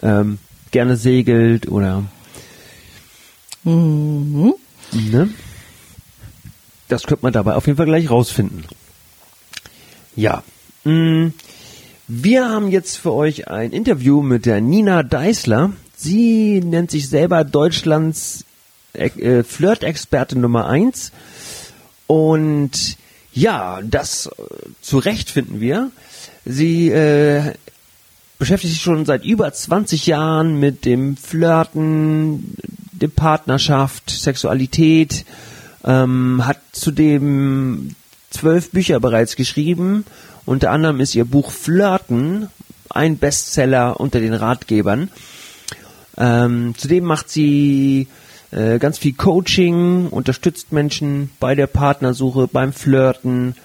ähm, 0.02 0.38
gerne 0.70 0.96
segelt 0.96 1.68
oder 1.68 2.04
Mhm. 3.64 4.54
ne? 4.92 5.28
Das 6.88 7.04
könnte 7.04 7.24
man 7.24 7.32
dabei 7.32 7.54
auf 7.54 7.66
jeden 7.66 7.76
Fall 7.76 7.86
gleich 7.86 8.10
rausfinden. 8.10 8.64
Ja. 10.16 10.42
Mm, 10.84 11.28
Wir 12.06 12.48
haben 12.48 12.70
jetzt 12.70 12.98
für 12.98 13.12
euch 13.12 13.48
ein 13.48 13.72
Interview 13.72 14.22
mit 14.22 14.46
der 14.46 14.60
Nina 14.60 15.02
Deißler. 15.02 15.72
Sie 15.96 16.60
nennt 16.60 16.90
sich 16.90 17.08
selber 17.08 17.44
Deutschlands 17.44 18.44
äh, 18.92 19.42
Flirt-Experte 19.42 20.38
Nummer 20.38 20.66
eins 20.66 21.12
Und 22.06 22.96
ja, 23.32 23.80
das 23.82 24.26
äh, 24.26 24.30
zu 24.80 24.98
Recht 24.98 25.30
finden 25.30 25.60
wir. 25.60 25.90
Sie 26.44 26.90
äh, 26.90 27.54
beschäftigt 28.38 28.74
sich 28.74 28.82
schon 28.82 29.06
seit 29.06 29.24
über 29.24 29.52
20 29.52 30.06
Jahren 30.06 30.60
mit 30.60 30.84
dem 30.84 31.16
Flirten, 31.16 32.56
der 32.92 33.08
Partnerschaft, 33.08 34.10
Sexualität, 34.10 35.24
ähm, 35.84 36.46
hat 36.46 36.60
zudem 36.72 37.94
zwölf 38.30 38.70
Bücher 38.70 39.00
bereits 39.00 39.36
geschrieben. 39.36 40.04
Unter 40.44 40.70
anderem 40.70 41.00
ist 41.00 41.14
ihr 41.14 41.24
Buch 41.24 41.50
Flirten 41.50 42.48
ein 42.90 43.16
Bestseller 43.18 43.98
unter 44.00 44.20
den 44.20 44.34
Ratgebern. 44.34 45.10
Ähm, 46.16 46.74
zudem 46.76 47.04
macht 47.04 47.30
sie 47.30 48.08
äh, 48.50 48.78
ganz 48.78 48.98
viel 48.98 49.14
Coaching, 49.14 50.08
unterstützt 50.08 50.72
Menschen 50.72 51.30
bei 51.40 51.54
der 51.54 51.66
Partnersuche, 51.66 52.46
beim 52.46 52.72
Flirten 52.72 53.56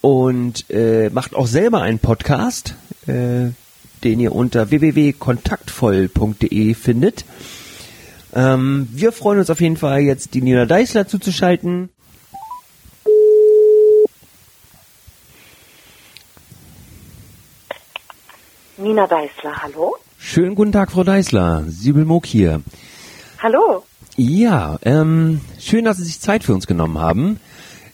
und 0.00 0.68
äh, 0.70 1.10
macht 1.10 1.34
auch 1.34 1.46
selber 1.46 1.82
einen 1.82 2.00
Podcast, 2.00 2.74
äh, 3.06 3.50
den 4.02 4.20
ihr 4.20 4.34
unter 4.34 4.70
www.kontaktvoll.de 4.70 6.74
findet. 6.74 7.24
Ähm, 8.34 8.88
wir 8.90 9.12
freuen 9.12 9.38
uns 9.38 9.48
auf 9.48 9.60
jeden 9.60 9.76
Fall 9.76 10.00
jetzt 10.00 10.34
die 10.34 10.42
Nina 10.42 10.66
Deißler 10.66 11.06
zuzuschalten. 11.06 11.90
Nina 18.76 19.06
Deißler, 19.06 19.62
hallo? 19.62 19.96
Schönen 20.18 20.56
guten 20.56 20.72
Tag, 20.72 20.90
Frau 20.90 21.04
Deißler. 21.04 21.64
Sibyl 21.68 22.04
Mook 22.04 22.26
hier. 22.26 22.60
Hallo. 23.40 23.84
Ja, 24.16 24.78
ähm, 24.82 25.40
schön, 25.60 25.84
dass 25.84 25.98
Sie 25.98 26.04
sich 26.04 26.20
Zeit 26.20 26.42
für 26.42 26.54
uns 26.54 26.66
genommen 26.66 26.98
haben. 26.98 27.38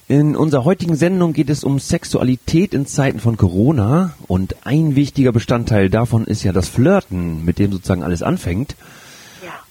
In 0.09 0.37
unserer 0.37 0.65
heutigen 0.65 0.97
Sendung 0.97 1.35
geht 1.35 1.51
es 1.51 1.65
um 1.65 1.79
Sexualität 1.79 2.73
in 2.73 2.87
Zeiten 2.87 3.21
von 3.21 3.37
Corona 3.37 4.15
und 4.27 4.57
ein 4.67 4.97
wichtiger 4.97 5.33
Bestandteil 5.33 5.91
davon 5.91 6.25
ist 6.25 6.43
ja 6.43 6.53
das 6.53 6.69
Flirten, 6.69 7.45
mit 7.45 7.59
dem 7.59 7.73
sozusagen 7.73 8.03
alles 8.03 8.23
anfängt. 8.23 8.75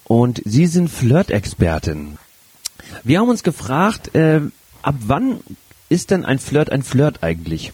Und 0.10 0.42
Sie 0.44 0.66
sind 0.66 0.90
Flirt-Expertin. 0.90 2.18
Wir 3.04 3.20
haben 3.20 3.30
uns 3.30 3.44
gefragt, 3.44 4.16
äh, 4.16 4.42
ab 4.82 4.96
wann 5.06 5.40
ist 5.88 6.10
denn 6.10 6.26
ein 6.26 6.40
Flirt 6.40 6.72
ein 6.72 6.82
Flirt 6.82 7.22
eigentlich? 7.22 7.72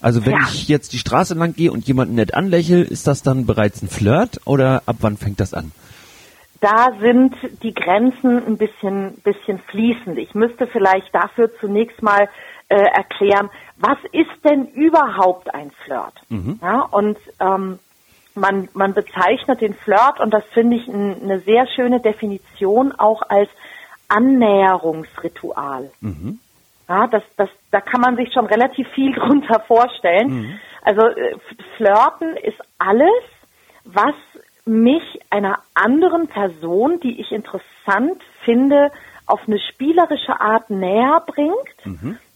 Also 0.00 0.24
wenn 0.24 0.32
Ja. 0.32 0.38
ich 0.48 0.68
jetzt 0.68 0.94
die 0.94 0.98
Straße 0.98 1.34
lang 1.34 1.54
gehe 1.54 1.70
und 1.70 1.86
jemanden 1.86 2.14
nett 2.14 2.32
anlächle, 2.32 2.80
ist 2.80 3.06
das 3.06 3.22
dann 3.22 3.44
bereits 3.44 3.82
ein 3.82 3.88
Flirt 3.88 4.40
oder 4.46 4.84
ab 4.86 4.96
wann 5.00 5.18
fängt 5.18 5.38
das 5.38 5.52
an? 5.52 5.70
Da 6.62 6.92
sind 6.98 7.34
die 7.62 7.74
Grenzen 7.74 8.42
ein 8.46 8.56
bisschen, 8.56 9.18
bisschen 9.22 9.58
fließend. 9.70 10.16
Ich 10.16 10.34
müsste 10.34 10.66
vielleicht 10.66 11.14
dafür 11.14 11.50
zunächst 11.60 12.02
mal 12.02 12.26
äh, 12.68 12.76
erklären, 12.76 13.50
was 13.76 13.98
ist 14.12 14.30
denn 14.48 14.66
überhaupt 14.68 15.52
ein 15.54 15.70
Flirt? 15.84 16.14
Ja, 16.62 16.80
und 16.90 17.18
ähm, 17.38 17.78
man, 18.36 18.68
man 18.74 18.94
bezeichnet 18.94 19.60
den 19.60 19.74
Flirt, 19.74 20.20
und 20.20 20.32
das 20.32 20.44
finde 20.52 20.76
ich 20.76 20.86
ein, 20.86 21.22
eine 21.22 21.40
sehr 21.40 21.66
schöne 21.66 22.00
Definition, 22.00 22.92
auch 22.92 23.22
als 23.28 23.48
Annäherungsritual. 24.08 25.90
Ja, 26.88 27.06
das, 27.08 27.22
das, 27.36 27.48
da 27.72 27.80
kann 27.80 28.00
man 28.00 28.16
sich 28.16 28.32
schon 28.32 28.46
relativ 28.46 28.86
viel 28.94 29.12
drunter 29.18 29.60
vorstellen. 29.60 30.30
Also 30.82 31.02
äh, 31.06 31.36
Flirten 31.76 32.36
ist 32.36 32.58
alles, 32.78 33.10
was 33.84 34.14
mich 34.64 35.02
einer 35.30 35.58
anderen 35.74 36.28
Person, 36.28 37.00
die 37.00 37.20
ich 37.20 37.32
interessant 37.32 38.22
finde, 38.44 38.90
auf 39.26 39.40
eine 39.46 39.58
spielerische 39.58 40.40
Art 40.40 40.70
näher 40.70 41.22
bringt, 41.26 41.76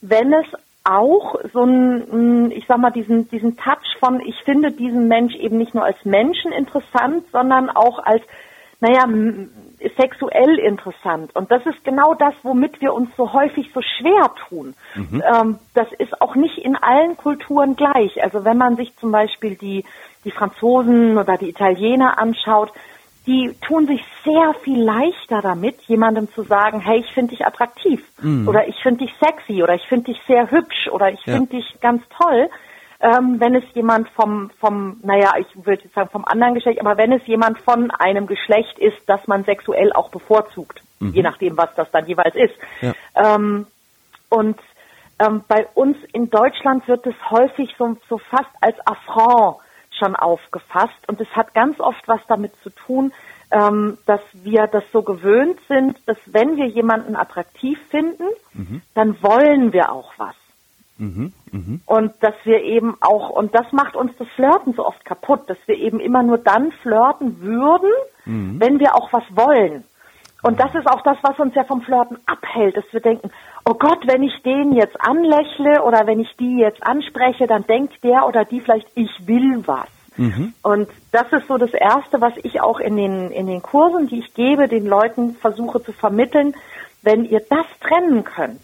wenn 0.01 0.33
es 0.33 0.47
auch 0.85 1.37
so 1.53 1.65
ein, 1.65 2.51
ich 2.53 2.65
sag 2.67 2.79
mal, 2.79 2.91
diesen, 2.91 3.29
diesen 3.29 3.57
Touch 3.57 3.97
von, 3.99 4.21
ich 4.21 4.37
finde 4.45 4.73
diesen 4.73 5.09
Mensch 5.09 5.35
eben 5.37 5.59
nicht 5.59 5.75
nur 5.75 5.85
als 5.85 6.03
Menschen 6.05 6.53
interessant, 6.53 7.25
sondern 7.33 7.69
auch 7.69 7.99
als, 7.99 8.23
naja, 8.81 9.05
sexuell 9.99 10.59
interessant. 10.59 11.37
Und 11.37 11.51
das 11.51 11.65
ist 11.67 11.85
genau 11.85 12.15
das, 12.15 12.35
womit 12.43 12.81
wir 12.81 12.95
uns 12.95 13.11
so 13.17 13.33
häufig 13.33 13.71
so 13.75 13.81
schwer 13.83 14.33
tun. 14.49 14.75
Ähm, 15.23 15.59
das 15.75 15.89
ist 15.99 16.21
auch 16.23 16.35
nicht 16.35 16.59
in 16.59 16.77
allen 16.77 17.17
Kulturen 17.17 17.77
gleich. 17.77 18.23
Also 18.23 18.45
wenn 18.45 18.57
man 18.57 18.77
sich 18.77 18.97
zum 18.97 19.13
Beispiel 19.13 19.57
die, 19.57 19.85
die 20.25 20.31
Franzosen 20.31 21.19
oder 21.19 21.37
die 21.37 21.51
Italiener 21.51 22.19
anschaut, 22.19 22.73
die 23.31 23.55
tun 23.61 23.87
sich 23.87 24.05
sehr 24.25 24.55
viel 24.65 24.83
leichter 24.83 25.41
damit, 25.41 25.81
jemandem 25.83 26.29
zu 26.35 26.43
sagen, 26.43 26.81
hey, 26.81 26.99
ich 26.99 27.13
finde 27.15 27.31
dich 27.31 27.47
attraktiv 27.47 28.03
oder 28.49 28.67
ich 28.67 28.75
finde 28.83 29.05
dich 29.05 29.15
sexy 29.21 29.63
oder 29.63 29.75
ich 29.75 29.87
finde 29.87 30.07
dich 30.13 30.21
sehr 30.27 30.51
hübsch 30.51 30.89
oder 30.91 31.13
ich 31.13 31.25
Ja. 31.27 31.35
finde 31.37 31.51
dich 31.57 31.81
ganz 31.81 32.03
toll. 32.21 32.49
Ähm, 33.03 33.39
wenn 33.39 33.55
es 33.55 33.63
jemand 33.73 34.09
vom, 34.11 34.51
vom, 34.59 34.99
naja, 35.05 35.33
ich 35.39 35.47
würde 35.65 35.85
jetzt 35.85 35.95
sagen 35.95 36.11
vom 36.11 36.25
anderen 36.25 36.55
Geschlecht, 36.55 36.81
aber 36.81 36.97
wenn 36.99 37.13
es 37.13 37.25
jemand 37.27 37.59
von 37.61 37.91
einem 37.93 38.27
Geschlecht 38.27 38.79
ist, 38.81 38.99
das 39.07 39.27
man 39.29 39.45
sexuell 39.45 39.93
auch 39.93 40.11
bevorzugt, 40.11 40.83
je 40.99 41.23
nachdem, 41.23 41.57
was 41.57 41.73
das 41.77 41.91
dann 41.93 42.07
jeweils 42.07 42.35
ist. 42.35 42.55
Ja. 42.83 42.93
Ähm, 43.15 43.67
und 44.29 44.59
ähm, 45.19 45.45
bei 45.49 45.67
uns 45.75 45.97
in 46.13 46.29
Deutschland 46.31 46.87
wird 46.89 47.07
es 47.07 47.15
häufig 47.31 47.75
so, 47.79 47.97
so 48.09 48.19
fast 48.19 48.51
als 48.61 48.77
Affront 48.87 49.59
schon 50.01 50.17
aufgefasst. 50.17 50.99
Und 51.07 51.21
es 51.21 51.29
hat 51.37 51.55
ganz 51.55 51.79
oft 51.79 52.09
was 52.09 52.21
damit 52.27 52.53
zu 52.65 52.71
tun, 52.71 53.13
ähm, 53.53 53.99
dass 54.07 54.21
wir 54.33 54.67
das 54.67 54.85
so 54.93 55.03
gewöhnt 55.03 55.59
sind, 55.69 55.97
dass 56.07 56.19
wenn 56.27 56.57
wir 56.57 56.67
jemanden 56.67 57.15
attraktiv 57.15 57.79
finden, 57.91 58.25
dann 58.95 59.23
wollen 59.23 59.73
wir 59.73 59.93
auch 59.93 60.13
was. 60.17 60.35
Und 61.87 62.13
dass 62.21 62.35
wir 62.45 62.63
eben 62.63 62.97
auch, 63.01 63.31
und 63.31 63.55
das 63.55 63.73
macht 63.73 63.97
uns 63.97 64.13
das 64.19 64.29
Flirten 64.37 64.75
so 64.75 64.85
oft 64.85 65.05
kaputt, 65.05 65.49
dass 65.49 65.59
wir 65.67 65.77
eben 65.77 65.99
immer 65.99 66.23
nur 66.23 66.39
dann 66.39 66.73
flirten 66.83 67.41
würden, 67.41 67.91
wenn 68.61 68.79
wir 68.79 68.95
auch 68.95 69.13
was 69.13 69.25
wollen. 69.31 69.85
Und 70.43 70.59
das 70.59 70.75
ist 70.75 70.87
auch 70.87 71.03
das, 71.03 71.19
was 71.23 71.39
uns 71.39 71.55
ja 71.55 71.65
vom 71.65 71.83
Flirten 71.83 72.19
abhält, 72.27 72.77
dass 72.77 72.85
wir 72.93 73.01
denken, 73.01 73.31
oh 73.65 73.75
Gott, 73.75 74.07
wenn 74.07 74.23
ich 74.23 74.43
den 74.43 74.73
jetzt 74.73 74.99
anlächle 75.01 75.83
oder 75.83 76.07
wenn 76.07 76.21
ich 76.21 76.35
die 76.39 76.59
jetzt 76.59 76.83
anspreche, 76.83 77.47
dann 77.47 77.67
denkt 77.67 78.03
der 78.03 78.27
oder 78.27 78.45
die 78.45 78.61
vielleicht, 78.61 78.89
ich 78.95 79.11
will 79.27 79.63
was. 79.67 79.89
Und 80.63 80.89
das 81.13 81.33
ist 81.33 81.47
so 81.47 81.57
das 81.57 81.73
Erste, 81.73 82.21
was 82.21 82.35
ich 82.43 82.61
auch 82.61 82.79
in 82.81 82.97
den, 82.97 83.31
in 83.31 83.47
den 83.47 83.63
Kursen, 83.63 84.07
die 84.09 84.19
ich 84.19 84.35
gebe, 84.35 84.69
den 84.69 84.87
Leuten 84.87 85.35
versuche 85.35 85.83
zu 85.83 85.93
vermitteln. 85.93 86.55
Wenn 87.03 87.25
ihr 87.25 87.41
das 87.49 87.67
trennen 87.81 88.25
könnt, 88.25 88.63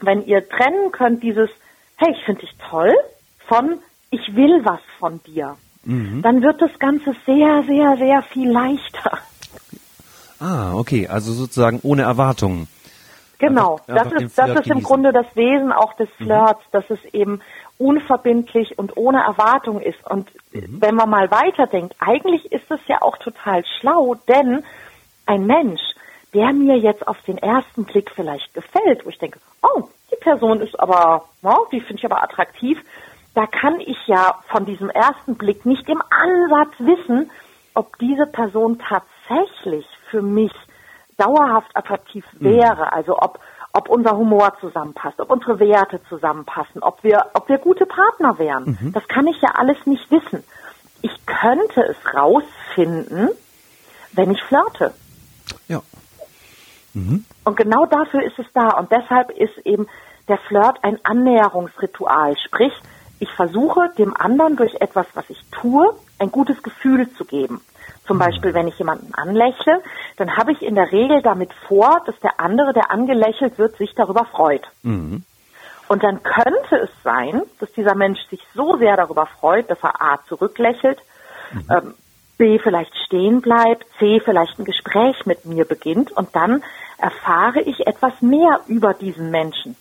wenn 0.00 0.24
ihr 0.24 0.48
trennen 0.48 0.90
könnt 0.92 1.22
dieses, 1.22 1.50
hey, 1.96 2.12
ich 2.12 2.24
finde 2.24 2.42
dich 2.42 2.54
toll, 2.70 2.94
von 3.48 3.78
ich 4.10 4.34
will 4.34 4.64
was 4.64 4.80
von 4.98 5.20
dir, 5.24 5.56
dann 6.22 6.42
wird 6.42 6.60
das 6.62 6.76
Ganze 6.78 7.14
sehr, 7.26 7.62
sehr, 7.64 7.96
sehr 7.96 8.22
viel 8.22 8.50
leichter. 8.50 9.18
Ah, 10.40 10.74
okay, 10.74 11.08
also 11.08 11.32
sozusagen 11.32 11.80
ohne 11.82 12.02
Erwartungen. 12.02 12.68
Genau, 13.38 13.80
Einfach- 13.86 13.86
das 13.86 13.98
einfach 13.98 14.18
den 14.18 14.26
ist, 14.26 14.38
das 14.38 14.50
ist 14.60 14.66
im. 14.66 14.82
Grunde 14.82 15.12
das 15.12 15.26
Wesen 15.34 15.72
auch 15.72 15.92
des 15.94 16.08
Flirts, 16.16 16.62
dass 16.72 16.88
es 16.88 17.04
eben 17.12 17.40
unverbindlich 17.78 18.78
und 18.78 18.96
ohne 18.96 19.18
Erwartung 19.22 19.80
ist. 19.80 19.98
Und 20.08 20.30
wenn 20.52 20.94
man 20.94 21.10
mal 21.10 21.30
weiterdenkt, 21.30 21.94
eigentlich 21.98 22.50
ist 22.50 22.70
es 22.70 22.80
ja 22.86 23.02
auch 23.02 23.18
total 23.18 23.62
schlau, 23.78 24.14
denn 24.28 24.64
ein 25.26 25.46
Mensch, 25.46 25.82
der 26.32 26.52
mir 26.52 26.78
jetzt 26.78 27.06
auf 27.06 27.20
den 27.22 27.36
ersten 27.38 27.84
Blick 27.84 28.10
vielleicht 28.14 28.54
gefällt, 28.54 29.04
wo 29.04 29.10
ich 29.10 29.18
denke, 29.18 29.38
oh, 29.62 29.82
die 30.10 30.16
Person 30.16 30.60
ist 30.60 30.78
aber, 30.80 31.24
ja, 31.42 31.56
die 31.72 31.80
finde 31.80 31.96
ich 31.96 32.04
aber 32.04 32.22
attraktiv, 32.22 32.78
da 33.34 33.46
kann 33.46 33.80
ich 33.80 33.98
ja 34.06 34.38
von 34.48 34.64
diesem 34.64 34.88
ersten 34.88 35.36
Blick 35.36 35.66
nicht 35.66 35.86
im 35.90 36.02
Ansatz 36.08 36.72
wissen, 36.78 37.30
ob 37.74 37.98
diese 37.98 38.26
Person 38.26 38.78
tatsächlich 38.78 39.86
für 40.10 40.22
mich 40.22 40.52
dauerhaft 41.16 41.74
attraktiv 41.74 42.24
wäre, 42.32 42.92
also 42.92 43.18
ob 43.18 43.40
ob 43.72 43.90
unser 43.90 44.16
Humor 44.16 44.56
zusammenpasst, 44.58 45.20
ob 45.20 45.30
unsere 45.30 45.58
Werte 45.58 46.00
zusammenpassen, 46.08 46.82
ob 46.82 47.02
wir 47.04 47.26
ob 47.34 47.48
wir 47.48 47.58
gute 47.58 47.84
Partner 47.84 48.38
wären. 48.38 48.92
Das 48.94 49.06
kann 49.08 49.26
ich 49.26 49.40
ja 49.42 49.50
alles 49.54 49.76
nicht 49.84 50.10
wissen. 50.10 50.42
Ich 51.02 51.26
könnte 51.26 51.82
es 51.82 51.96
rausfinden, 52.14 53.28
wenn 54.12 54.30
ich 54.30 54.42
flirte. 54.42 54.94
Ja. 55.68 55.82
Und 57.44 57.56
genau 57.56 57.84
dafür 57.84 58.22
ist 58.22 58.38
es 58.38 58.46
da. 58.54 58.78
Und 58.78 58.90
deshalb 58.90 59.30
ist 59.30 59.58
eben 59.66 59.86
der 60.28 60.38
Flirt 60.38 60.82
ein 60.82 60.98
Annäherungsritual. 61.04 62.34
Sprich, 62.38 62.72
ich 63.18 63.30
versuche 63.30 63.90
dem 63.98 64.16
anderen 64.16 64.56
durch 64.56 64.74
etwas, 64.80 65.06
was 65.14 65.28
ich 65.28 65.38
tue, 65.50 65.94
ein 66.18 66.32
gutes 66.32 66.62
Gefühl 66.62 67.12
zu 67.12 67.24
geben. 67.24 67.60
Zum 68.06 68.18
Beispiel, 68.18 68.54
wenn 68.54 68.68
ich 68.68 68.78
jemanden 68.78 69.12
anlächle, 69.14 69.82
dann 70.16 70.36
habe 70.36 70.52
ich 70.52 70.62
in 70.62 70.74
der 70.74 70.92
Regel 70.92 71.22
damit 71.22 71.52
vor, 71.68 72.02
dass 72.06 72.18
der 72.20 72.38
andere, 72.38 72.72
der 72.72 72.90
angelächelt 72.90 73.58
wird, 73.58 73.76
sich 73.76 73.94
darüber 73.94 74.24
freut. 74.24 74.62
Und 75.88 76.02
dann 76.02 76.22
könnte 76.22 76.76
es 76.76 76.90
sein, 77.02 77.42
dass 77.60 77.72
dieser 77.72 77.94
Mensch 77.94 78.20
sich 78.28 78.40
so 78.54 78.76
sehr 78.76 78.96
darüber 78.96 79.26
freut, 79.26 79.70
dass 79.70 79.82
er 79.82 80.00
A 80.00 80.18
zurücklächelt, 80.28 80.98
ähm, 81.70 81.94
B 82.38 82.58
vielleicht 82.58 82.94
stehen 83.06 83.40
bleibt, 83.40 83.86
C 83.98 84.20
vielleicht 84.20 84.58
ein 84.58 84.64
Gespräch 84.64 85.26
mit 85.26 85.44
mir 85.46 85.64
beginnt 85.64 86.12
und 86.12 86.34
dann 86.34 86.62
erfahre 86.98 87.60
ich 87.60 87.86
etwas 87.86 88.20
mehr 88.20 88.60
über 88.66 88.94
diesen 88.94 89.30
Menschen, 89.30 89.76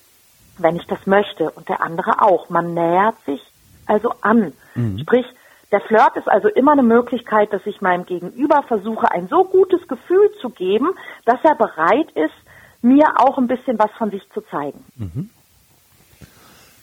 wenn 0.58 0.76
ich 0.76 0.86
das 0.86 1.06
möchte 1.06 1.50
und 1.52 1.70
der 1.70 1.82
andere 1.82 2.22
auch. 2.22 2.50
Man 2.50 2.74
nähert 2.74 3.16
sich 3.26 3.42
also 3.88 4.14
an. 4.22 4.54
Sprich, 5.00 5.26
der 5.72 5.82
Flirt 5.82 6.16
ist 6.16 6.28
also 6.30 6.48
immer 6.48 6.72
eine 6.74 6.84
Möglichkeit, 6.84 7.52
dass 7.52 7.66
ich 7.66 7.82
meinem 7.82 8.06
Gegenüber 8.06 8.64
versuche, 8.68 9.12
ein 9.12 9.28
so 9.28 9.44
gutes 9.46 9.88
Gefühl 9.88 10.30
zu 10.42 10.50
geben, 10.50 10.90
dass 11.26 11.40
er 11.44 11.56
bereit 11.56 12.12
ist, 12.14 12.34
mir 12.82 13.06
auch 13.18 13.38
ein 13.38 13.48
bisschen 13.48 13.78
was 13.80 13.92
von 13.98 14.12
sich 14.12 14.22
zu 14.34 14.42
zeigen. 14.42 14.86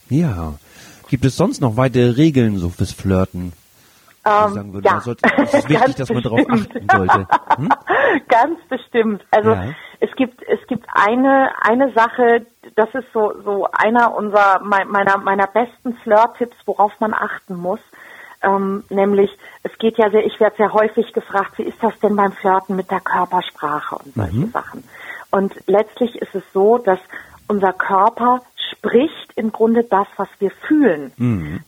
Ja. 0.09 0.55
Gibt 1.09 1.25
es 1.25 1.37
sonst 1.37 1.61
noch 1.61 1.77
weitere 1.77 2.11
Regeln 2.11 2.57
so 2.59 2.71
fürs 2.71 2.93
Flirten? 2.93 3.53
Ähm, 4.25 4.53
sagen 4.55 4.73
würde, 4.73 4.89
ja. 4.89 5.01
sollte, 5.01 5.29
es 5.37 5.53
ist 5.55 5.69
wichtig, 5.69 5.97
dass 5.97 6.11
man 6.11 6.23
darauf 6.23 6.41
achten 6.49 6.87
sollte. 6.91 7.27
Hm? 7.57 7.69
Ganz 8.29 8.59
bestimmt. 8.69 9.25
Also 9.33 9.51
Ja. 9.51 9.65
es 10.01 10.11
gibt 10.17 10.41
es 10.45 10.65
gibt 10.69 10.87
eine 10.93 11.51
eine 11.61 11.93
Sache, 11.93 12.47
das 12.77 12.89
ist 12.95 13.07
so 13.13 13.33
so 13.45 13.67
einer 13.73 14.15
unserer 14.15 14.61
mei- 14.63 14.85
meiner 14.85 15.19
meiner 15.19 15.47
besten 15.49 15.95
Flirt-Tipps, 16.05 16.57
worauf 16.67 16.93
man 17.01 17.13
achten 17.15 17.57
muss. 17.57 17.81
Ähm, 18.43 18.85
nämlich, 18.91 19.31
es 19.63 19.77
geht 19.79 19.99
ja 19.99 20.11
sehr, 20.11 20.25
ich 20.27 20.39
werde 20.41 20.57
sehr 20.57 20.73
häufig 20.73 21.13
gefragt, 21.13 21.59
wie 21.59 21.63
ist 21.65 21.83
das 21.83 21.99
denn 22.01 22.17
beim 22.17 22.33
Flirten 22.33 22.77
mit 22.77 22.91
der 22.91 23.01
Körpersprache 23.01 23.97
und 23.97 24.15
solche 24.15 24.47
Sachen. 24.49 24.85
Und 25.31 25.55
letztlich 25.67 26.17
ist 26.17 26.35
es 26.35 26.43
so, 26.53 26.79
dass 26.79 26.99
unser 27.49 27.73
Körper 27.73 28.43
spricht 28.73 29.33
im 29.37 29.53
Grunde 29.53 29.85
das, 29.85 30.07
was 30.17 30.29
wir 30.39 30.51
fühlen. 30.51 31.13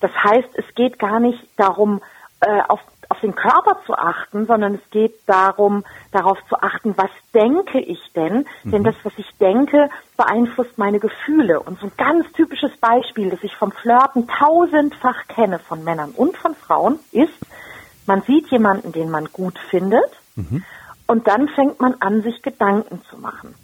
Das 0.01 0.11
heißt, 0.11 0.49
es 0.53 0.65
geht 0.75 0.99
gar 0.99 1.19
nicht 1.19 1.39
darum, 1.57 2.01
äh, 2.41 2.61
auf, 2.67 2.81
auf 3.09 3.19
den 3.19 3.35
Körper 3.35 3.77
zu 3.85 3.93
achten, 3.93 4.45
sondern 4.45 4.75
es 4.75 4.89
geht 4.89 5.13
darum, 5.27 5.83
darauf 6.11 6.37
zu 6.49 6.55
achten, 6.61 6.95
was 6.97 7.09
denke 7.33 7.79
ich 7.79 7.99
denn? 8.15 8.45
Mhm. 8.63 8.71
Denn 8.71 8.83
das, 8.83 8.95
was 9.03 9.13
ich 9.17 9.29
denke, 9.39 9.89
beeinflusst 10.17 10.77
meine 10.77 10.99
Gefühle. 10.99 11.59
Und 11.59 11.79
so 11.79 11.87
ein 11.87 11.91
ganz 11.97 12.31
typisches 12.33 12.75
Beispiel, 12.77 13.29
das 13.29 13.43
ich 13.43 13.55
vom 13.55 13.71
Flirten 13.71 14.27
tausendfach 14.27 15.27
kenne 15.27 15.59
von 15.59 15.83
Männern 15.83 16.11
und 16.11 16.37
von 16.37 16.55
Frauen, 16.55 16.99
ist, 17.11 17.33
man 18.05 18.21
sieht 18.21 18.49
jemanden, 18.51 18.91
den 18.91 19.09
man 19.09 19.25
gut 19.31 19.57
findet, 19.69 20.11
mhm. 20.35 20.63
und 21.07 21.27
dann 21.27 21.47
fängt 21.49 21.79
man 21.79 21.95
an, 21.99 22.21
sich 22.21 22.41
Gedanken 22.41 23.01
zu 23.09 23.17
machen. 23.17 23.55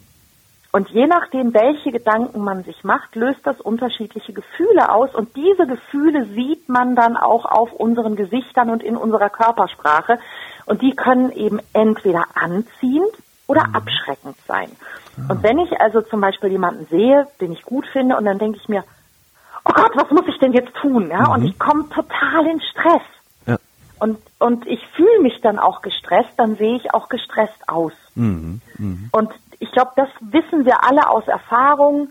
Und 0.72 0.90
je 0.90 1.06
nachdem, 1.06 1.54
welche 1.54 1.92
Gedanken 1.92 2.44
man 2.44 2.64
sich 2.64 2.84
macht, 2.84 3.16
löst 3.16 3.42
das 3.44 3.60
unterschiedliche 3.60 4.32
Gefühle 4.32 4.90
aus. 4.90 5.14
Und 5.14 5.36
diese 5.36 5.68
Gefühle 5.68 6.26
sieht 6.28 6.70
man 6.70 6.96
dann 6.96 7.18
auch 7.18 7.46
auf 7.46 7.74
unseren 7.74 8.16
Gesichtern 8.16 8.70
und 8.70 8.82
in 8.82 8.96
unserer 8.96 9.30
Körpersprache. 9.30 10.18
Und 10.66 10.82
die 10.82 10.96
können 10.96 11.32
eben 11.32 11.60
entweder 11.74 12.26
anziehend 12.36 13.12
oder 13.48 13.68
mhm. 13.68 13.76
abschreckend 13.76 14.38
sein. 14.48 14.72
Ah. 15.18 15.34
Und 15.34 15.44
wenn 15.44 15.60
ich 15.60 15.80
also 15.82 16.02
zum 16.02 16.22
Beispiel 16.22 16.52
jemanden 16.52 16.86
sehe, 16.86 17.28
den 17.42 17.52
ich 17.52 17.64
gut 17.64 17.86
finde, 17.92 18.16
und 18.16 18.24
dann 18.24 18.40
denke 18.40 18.58
ich 18.62 18.70
mir, 18.70 18.86
oh 19.66 19.74
Gott, 19.74 19.92
was 19.96 20.10
muss 20.10 20.28
ich 20.28 20.40
denn 20.40 20.54
jetzt 20.54 20.74
tun? 20.76 21.10
Ja, 21.10 21.28
mhm. 21.28 21.34
und 21.34 21.44
ich 21.44 21.60
komme 21.60 21.90
total 21.90 22.48
in 22.48 22.62
Stress. 22.62 23.04
Und, 24.02 24.18
und 24.40 24.66
ich 24.66 24.80
fühle 24.96 25.22
mich 25.22 25.42
dann 25.44 25.60
auch 25.60 25.84
gestresst, 25.84 26.32
dann 26.38 26.56
sehe 26.56 26.76
ich 26.76 26.92
auch 26.92 27.08
gestresst 27.08 27.70
aus. 27.70 27.94
Mhm. 28.16 28.60
Mhm. 28.80 29.10
Und 29.12 29.30
ich 29.60 29.72
glaube, 29.72 29.92
das 29.96 30.10
wissen 30.22 30.66
wir 30.66 30.84
alle 30.84 31.08
aus 31.08 31.28
Erfahrung. 31.28 32.10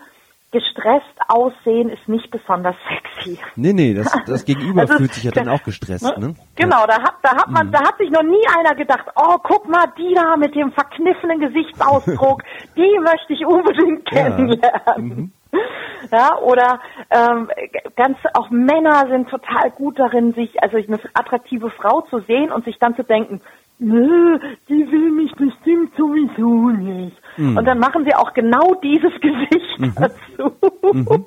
Gestresst 0.53 1.19
aussehen 1.27 1.89
ist 1.89 2.09
nicht 2.09 2.31
besonders 2.31 2.77
sexy. 3.17 3.41
Nee, 3.57 3.73
nee, 3.73 3.93
das, 3.93 4.17
das 4.25 4.45
Gegenüber 4.45 4.81
also, 4.83 4.99
fühlt 4.99 5.15
sich 5.15 5.25
ja 5.25 5.33
dann 5.33 5.49
auch 5.49 5.65
gestresst, 5.65 6.17
ne? 6.17 6.29
ne? 6.29 6.35
Genau, 6.55 6.87
da 6.87 7.03
hat, 7.03 7.15
da 7.23 7.31
hat 7.31 7.51
man, 7.51 7.67
mhm. 7.67 7.73
da 7.73 7.81
hat 7.81 7.99
sich 7.99 8.11
noch 8.11 8.23
nie 8.23 8.47
einer 8.57 8.77
gedacht, 8.77 9.07
oh, 9.17 9.39
guck 9.43 9.69
mal, 9.69 9.87
die 9.99 10.15
da 10.15 10.37
mit 10.37 10.55
dem 10.55 10.71
verkniffenen 10.71 11.41
Gesichtsausdruck, 11.41 12.45
die 12.77 12.99
möchte 13.01 13.33
ich 13.33 13.45
unbedingt 13.45 14.07
kennenlernen. 14.07 14.61
Ja, 14.63 14.97
mhm. 14.97 15.33
ja 16.13 16.39
oder 16.39 16.81
ähm, 17.11 17.49
ganz 17.97 18.19
auch 18.35 18.51
Männer 18.51 19.07
sind 19.09 19.29
total 19.29 19.71
gut 19.71 19.99
darin, 19.99 20.33
sich 20.35 20.63
also 20.63 20.77
eine 20.77 20.99
attraktive 21.15 21.71
Frau 21.71 22.03
zu 22.03 22.21
sehen 22.21 22.53
und 22.53 22.65
sich 22.65 22.79
dann 22.79 22.97
zu 22.97 23.03
denken, 23.03 23.41
nö, 23.81 24.39
die 24.69 24.93
will 24.93 25.11
mich 25.11 25.33
bestimmt 25.33 25.97
sowieso 25.97 26.69
nicht. 26.71 27.17
Mhm. 27.37 27.57
Und 27.57 27.65
dann 27.65 27.79
machen 27.79 28.05
sie 28.05 28.15
auch 28.15 28.33
genau 28.35 28.75
dieses 28.83 29.13
Gesicht 29.21 29.79
mhm. 29.79 29.95
dazu. 29.97 30.57
Mhm. 30.93 31.27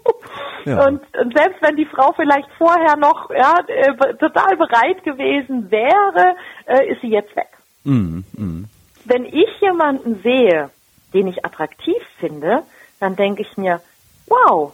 Ja. 0.65 0.88
Und, 0.88 1.01
und, 1.17 1.38
selbst 1.38 1.62
wenn 1.62 1.75
die 1.75 1.86
Frau 1.86 2.13
vielleicht 2.15 2.47
vorher 2.57 2.95
noch 2.95 3.29
ja, 3.31 3.55
äh, 3.67 4.13
total 4.15 4.55
bereit 4.55 5.03
gewesen 5.03 5.69
wäre, 5.71 6.36
äh, 6.65 6.91
ist 6.91 7.01
sie 7.01 7.09
jetzt 7.09 7.36
weg. 7.36 7.49
Mhm. 7.83 8.23
Mhm. 8.38 8.65
Wenn 9.05 9.25
ich 9.25 9.49
jemanden 9.59 10.21
sehe, 10.21 10.69
den 11.13 11.27
ich 11.27 11.43
attraktiv 11.43 12.01
finde, 12.19 12.63
dann 12.99 13.15
denke 13.15 13.41
ich 13.41 13.57
mir, 13.57 13.81
wow, 14.27 14.73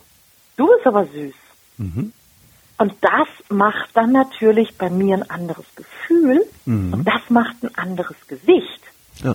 du 0.57 0.67
bist 0.67 0.85
aber 0.85 1.05
süß. 1.05 1.35
Mhm. 1.77 2.13
Und 2.77 2.93
das 3.01 3.27
macht 3.49 3.89
dann 3.93 4.13
natürlich 4.13 4.77
bei 4.77 4.89
mir 4.89 5.17
ein 5.17 5.29
anderes 5.29 5.65
Gefühl 5.75 6.45
mhm. 6.65 6.93
und 6.93 7.05
das 7.05 7.21
macht 7.29 7.61
ein 7.63 7.75
anderes 7.75 8.15
Gesicht. 8.27 8.81
Ja. 9.23 9.33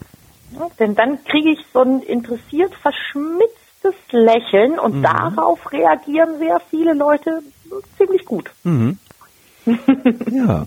Ja, 0.53 0.69
denn 0.79 0.95
dann 0.95 1.23
kriege 1.25 1.51
ich 1.51 1.59
so 1.73 1.81
ein 1.81 2.01
interessiert 2.01 2.73
verschmitztes 2.77 3.95
Lächeln 4.11 4.79
und 4.79 4.99
mhm. 4.99 5.03
darauf 5.03 5.73
reagieren 5.73 6.39
sehr 6.39 6.61
viele 6.71 6.95
Leute 6.95 7.43
ziemlich 7.99 8.25
gut. 8.25 8.51
Mhm. 8.63 8.99
ja. 10.31 10.67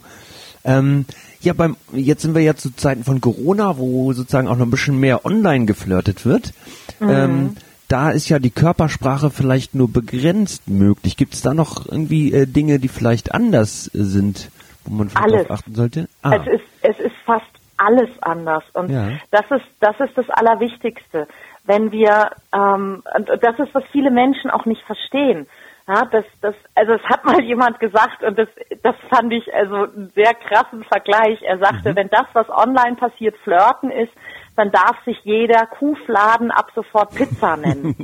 Ähm, 0.63 1.05
ja, 1.39 1.53
beim, 1.53 1.77
jetzt 1.93 2.23
sind 2.23 2.36
wir 2.36 2.41
ja 2.41 2.55
zu 2.55 2.75
Zeiten 2.75 3.03
von 3.03 3.21
Corona, 3.21 3.77
wo 3.77 4.12
sozusagen 4.13 4.47
auch 4.47 4.57
noch 4.57 4.65
ein 4.65 4.71
bisschen 4.71 4.99
mehr 4.99 5.25
online 5.25 5.65
geflirtet 5.65 6.25
wird. 6.25 6.53
Mhm. 6.99 7.10
Ähm, 7.10 7.57
da 7.88 8.12
ist 8.12 8.30
ja 8.30 8.39
die 8.39 8.50
Körpersprache 8.50 9.30
vielleicht 9.30 9.76
nur 9.76 9.91
begrenzt 9.91 10.67
möglich. 10.67 11.17
Gibt 11.17 11.34
es 11.34 11.41
da 11.41 11.54
noch 11.54 11.86
irgendwie 11.86 12.34
äh, 12.34 12.45
Dinge, 12.45 12.80
die 12.80 12.88
vielleicht 12.88 13.34
anders 13.34 13.86
sind, 13.86 14.50
wo 14.86 14.93
man 14.95 15.10
darauf 15.10 15.52
achten 15.52 15.73
sollte? 15.73 16.08
Ah. 16.21 16.36
Es 16.36 16.47
ist 16.47 16.67
es 16.82 17.00
ist 17.00 17.15
fast 17.26 17.45
alles 17.78 18.10
anders 18.21 18.63
und 18.73 18.89
ja. 18.89 19.10
das 19.32 19.45
ist 19.52 19.65
das 19.80 20.00
ist 20.00 20.17
das 20.17 20.30
Allerwichtigste. 20.30 21.28
Wenn 21.65 21.91
wir 21.91 22.32
ähm, 22.54 23.04
und 23.15 23.30
das 23.30 23.60
ist 23.60 23.73
was 23.73 23.84
viele 23.91 24.12
Menschen 24.12 24.50
auch 24.50 24.65
nicht 24.65 24.82
verstehen. 24.84 25.47
Ja, 25.89 26.04
das, 26.12 26.26
das, 26.41 26.54
also 26.76 26.93
es 26.93 27.04
hat 27.04 27.23
mal 27.26 27.41
jemand 27.41 27.80
gesagt 27.80 28.21
und 28.23 28.38
das, 28.38 28.50
das 28.84 28.95
fand 29.10 29.32
ich 29.32 29.54
also 29.54 29.76
einen 29.76 30.12
sehr 30.15 30.34
krassen 30.34 30.84
Vergleich. 30.84 31.41
Er 31.43 31.60
sagte, 31.60 31.91
mhm. 31.91 31.95
wenn 31.95 32.10
das, 32.10 32.26
was 32.34 32.50
online 32.50 32.97
passiert, 32.97 33.38
Flirten 33.38 33.89
ist, 33.89 34.12
dann 34.58 34.72
darf 34.72 35.02
sich 35.06 35.17
jeder 35.24 35.65
Kuhfladen 35.67 36.52
ab 36.52 36.72
sofort 36.76 37.15
Pizza 37.15 37.56
nennen. 37.56 37.96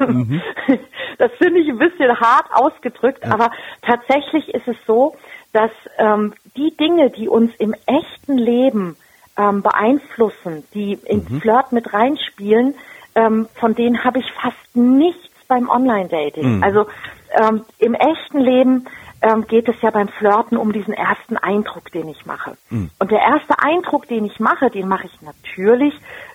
mhm. 0.00 0.40
Das 1.18 1.30
finde 1.38 1.60
ich 1.60 1.68
ein 1.68 1.78
bisschen 1.78 2.18
hart 2.18 2.46
ausgedrückt, 2.52 3.24
ja. 3.24 3.32
aber 3.32 3.50
tatsächlich 3.82 4.48
ist 4.54 4.66
es 4.66 4.76
so, 4.86 5.16
dass 5.52 5.70
ähm, 5.98 6.34
die 6.56 6.76
Dinge, 6.76 7.10
die 7.10 7.28
uns 7.28 7.52
im 7.58 7.74
echten 7.86 8.36
Leben 8.36 8.96
ähm, 9.36 9.62
beeinflussen, 9.62 10.64
die 10.74 10.94
ins 11.04 11.28
mhm. 11.28 11.40
Flirt 11.40 11.72
mit 11.72 11.92
reinspielen, 11.92 12.74
ähm, 13.14 13.48
von 13.54 13.74
denen 13.74 14.04
habe 14.04 14.18
ich 14.18 14.30
fast 14.32 14.76
nichts 14.76 15.30
beim 15.46 15.68
Online-Dating. 15.68 16.56
Mhm. 16.56 16.64
Also 16.64 16.86
ähm, 17.40 17.64
im 17.78 17.94
echten 17.94 18.40
Leben 18.40 18.86
ähm, 19.24 19.46
geht 19.46 19.68
es 19.68 19.80
ja 19.80 19.90
beim 19.90 20.08
Flirten 20.08 20.58
um 20.58 20.72
diesen 20.72 20.92
ersten 20.92 21.38
Eindruck, 21.38 21.90
den 21.92 22.08
ich 22.08 22.26
mache. 22.26 22.56
Mhm. 22.68 22.90
Und 22.98 23.10
der 23.10 23.20
erste 23.20 23.58
Eindruck, 23.58 24.06
den 24.06 24.26
ich 24.26 24.38
mache, 24.38 24.68
den 24.70 24.86
mache 24.86 25.06
ich 25.06 25.22
natürlich 25.22 25.94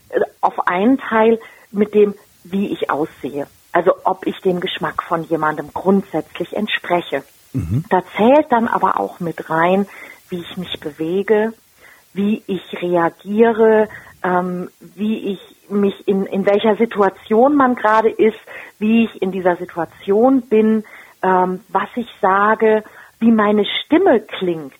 äh, 0.10 0.22
auf 0.42 0.68
einen 0.68 0.98
Teil 0.98 1.40
mit 1.72 1.94
dem, 1.94 2.16
wie 2.44 2.74
ich 2.74 2.90
aussehe. 2.90 3.46
Also 3.72 3.94
ob 4.06 4.26
ich 4.26 4.42
dem 4.42 4.60
Geschmack 4.60 5.04
von 5.04 5.24
jemandem 5.24 5.70
grundsätzlich 5.72 6.56
entspreche. 6.56 7.24
Mhm. 7.54 7.86
Da 7.90 8.02
zählt 8.18 8.52
dann 8.52 8.68
aber 8.68 9.00
auch 9.00 9.20
mit 9.20 9.52
rein, 9.52 9.88
wie 10.30 10.40
ich 10.40 10.58
mich 10.58 10.80
bewege, 10.80 11.54
wie 12.14 12.42
ich 12.48 12.82
reagiere, 12.82 13.88
ähm, 14.24 14.70
wie 14.80 15.34
ich 15.34 15.40
mich 15.70 16.08
in, 16.08 16.26
in 16.26 16.48
welcher 16.48 16.76
Situation 16.76 17.56
man 17.56 17.76
gerade 17.76 18.10
ist, 18.10 18.40
wie 18.80 19.06
ich 19.06 19.22
in 19.22 19.32
dieser 19.32 19.58
Situation 19.58 20.42
bin, 20.42 20.84
ähm, 21.22 21.62
was 21.70 21.90
ich 21.96 22.08
sage, 22.22 22.84
wie 23.20 23.32
meine 23.32 23.66
Stimme 23.66 24.22
klingt, 24.22 24.80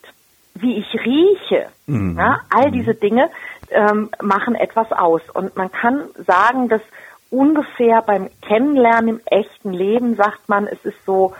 wie 0.54 0.78
ich 0.78 0.94
rieche. 0.94 1.68
Mhm. 1.86 2.16
Ja, 2.18 2.40
all 2.50 2.68
mhm. 2.68 2.72
diese 2.72 2.94
Dinge 2.94 3.30
ähm, 3.70 4.10
machen 4.22 4.54
etwas 4.54 4.90
aus. 4.92 5.22
Und 5.32 5.56
man 5.56 5.70
kann 5.70 6.04
sagen, 6.26 6.68
dass 6.68 6.82
ungefähr 7.30 8.02
beim 8.02 8.28
Kennenlernen 8.42 9.16
im 9.16 9.20
echten 9.26 9.72
Leben 9.72 10.16
sagt 10.16 10.48
man, 10.48 10.66
es 10.66 10.84
ist 10.84 11.04
so 11.06 11.34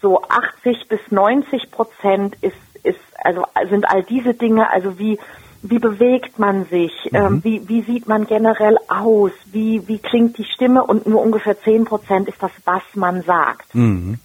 so 0.00 0.22
80 0.22 0.88
bis 0.88 1.00
90 1.10 1.72
Prozent 1.72 2.36
ist 2.40 2.56
ist 2.84 3.00
also 3.22 3.44
sind 3.68 3.90
all 3.90 4.04
diese 4.04 4.34
Dinge, 4.34 4.70
also 4.70 4.98
wie 4.98 5.18
wie 5.62 5.78
bewegt 5.78 6.38
man 6.38 6.66
sich, 6.66 6.92
mhm. 7.10 7.16
ähm, 7.16 7.44
wie, 7.44 7.68
wie 7.68 7.82
sieht 7.82 8.06
man 8.06 8.26
generell 8.26 8.76
aus, 8.88 9.32
wie, 9.50 9.86
wie 9.88 9.98
klingt 9.98 10.38
die 10.38 10.44
Stimme 10.44 10.84
und 10.84 11.06
nur 11.06 11.20
ungefähr 11.20 11.60
10 11.60 11.84
Prozent 11.84 12.28
ist 12.28 12.40
das, 12.40 12.52
was 12.64 12.82
man 12.94 13.22
sagt. 13.22 13.74
Mhm. 13.74 14.18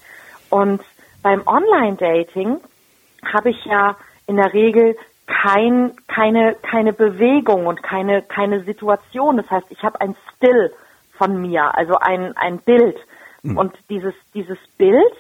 Und 0.54 0.84
beim 1.24 1.42
Online-Dating 1.48 2.60
habe 3.34 3.50
ich 3.50 3.66
ja 3.66 3.98
in 4.28 4.36
der 4.36 4.54
Regel 4.54 4.96
kein, 5.26 5.94
keine, 6.08 6.56
keine 6.62 6.94
Bewegung 6.94 7.66
und 7.66 7.82
keine, 7.82 8.22
keine 8.22 8.64
Situation. 8.64 9.38
Das 9.38 9.50
heißt, 9.50 9.66
ich 9.72 9.82
habe 9.82 10.00
ein 10.00 10.16
Still 10.36 10.72
von 11.18 11.42
mir, 11.42 11.76
also 11.76 11.96
ein, 11.96 12.38
ein 12.38 12.60
Bild. 12.60 12.98
Mhm. 13.42 13.58
Und 13.58 13.74
dieses, 13.90 14.14
dieses 14.36 14.60
Bild 14.78 15.14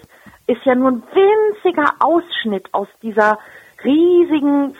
ist 0.46 0.63
ja 0.65 0.76
nur 0.76 0.91
ein 0.91 1.04
winziger 1.15 1.96
Ausschnitt 2.00 2.72
aus 2.72 2.88
dieser 3.02 3.39
riesigen, 3.84 4.76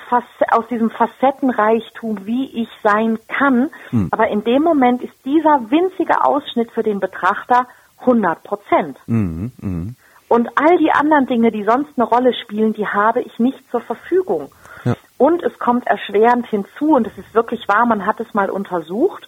aus 0.52 0.68
diesem 0.70 0.92
Facettenreichtum, 0.92 2.28
wie 2.28 2.62
ich 2.62 2.70
sein 2.84 3.18
kann. 3.28 3.72
Mhm. 3.89 4.10
Aber 4.12 4.28
in 4.28 4.44
dem 4.44 4.62
Moment 4.62 5.02
ist 5.02 5.16
dieser 5.26 5.72
winzige 5.72 6.24
Ausschnitt 6.24 6.70
für 6.74 6.84
den 6.84 7.00
Betrachter 7.00 7.66
100 8.02 8.44
Prozent. 8.44 9.00
Mhm. 9.08 9.96
Mhm. 10.34 10.39
Und 10.39 10.50
all 10.56 10.78
die 10.78 10.91
anderen 10.91 11.28
Dinge, 11.28 11.52
die 11.52 11.63
sonst 11.63 11.91
eine 11.96 12.06
Rolle 12.06 12.34
spielen, 12.34 12.74
die 12.74 12.88
habe 12.88 13.22
ich 13.22 13.39
nicht 13.39 13.60
zur 13.72 13.82
Verfügung. 13.82 14.52
Ja. 14.84 14.96
Und 15.17 15.43
es 15.43 15.58
kommt 15.60 15.88
erschwerend 15.88 16.48
hinzu, 16.48 16.96
und 16.96 17.08
es 17.08 17.17
ist 17.17 17.34
wirklich 17.34 17.67
wahr, 17.67 17.86
man 17.86 18.06
hat 18.06 18.19
es 18.19 18.34
mal 18.34 18.50
untersucht, 18.50 19.28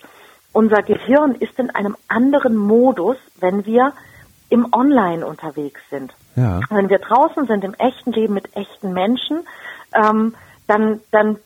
unser 0.52 0.82
Gehirn 0.84 1.36
ist 1.36 1.60
in 1.60 1.70
einem 1.70 1.96
anderen 2.08 2.56
Modus, 2.56 3.18
wenn 3.40 3.66
wir 3.66 3.94
im 4.50 4.68
Online 4.72 5.26
unterwegs 5.26 5.82
sind. 5.90 6.14
Ja. 6.36 6.62
Wenn 6.70 6.90
wir 6.90 7.00
draußen 7.00 7.46
sind, 7.46 7.64
im 7.64 7.74
echten 7.74 8.12
Leben 8.12 8.34
mit 8.34 8.56
echten 8.56 8.94
Menschen, 8.94 9.46
ähm, 9.94 10.34
dann, 10.68 11.02
dann 11.12 11.40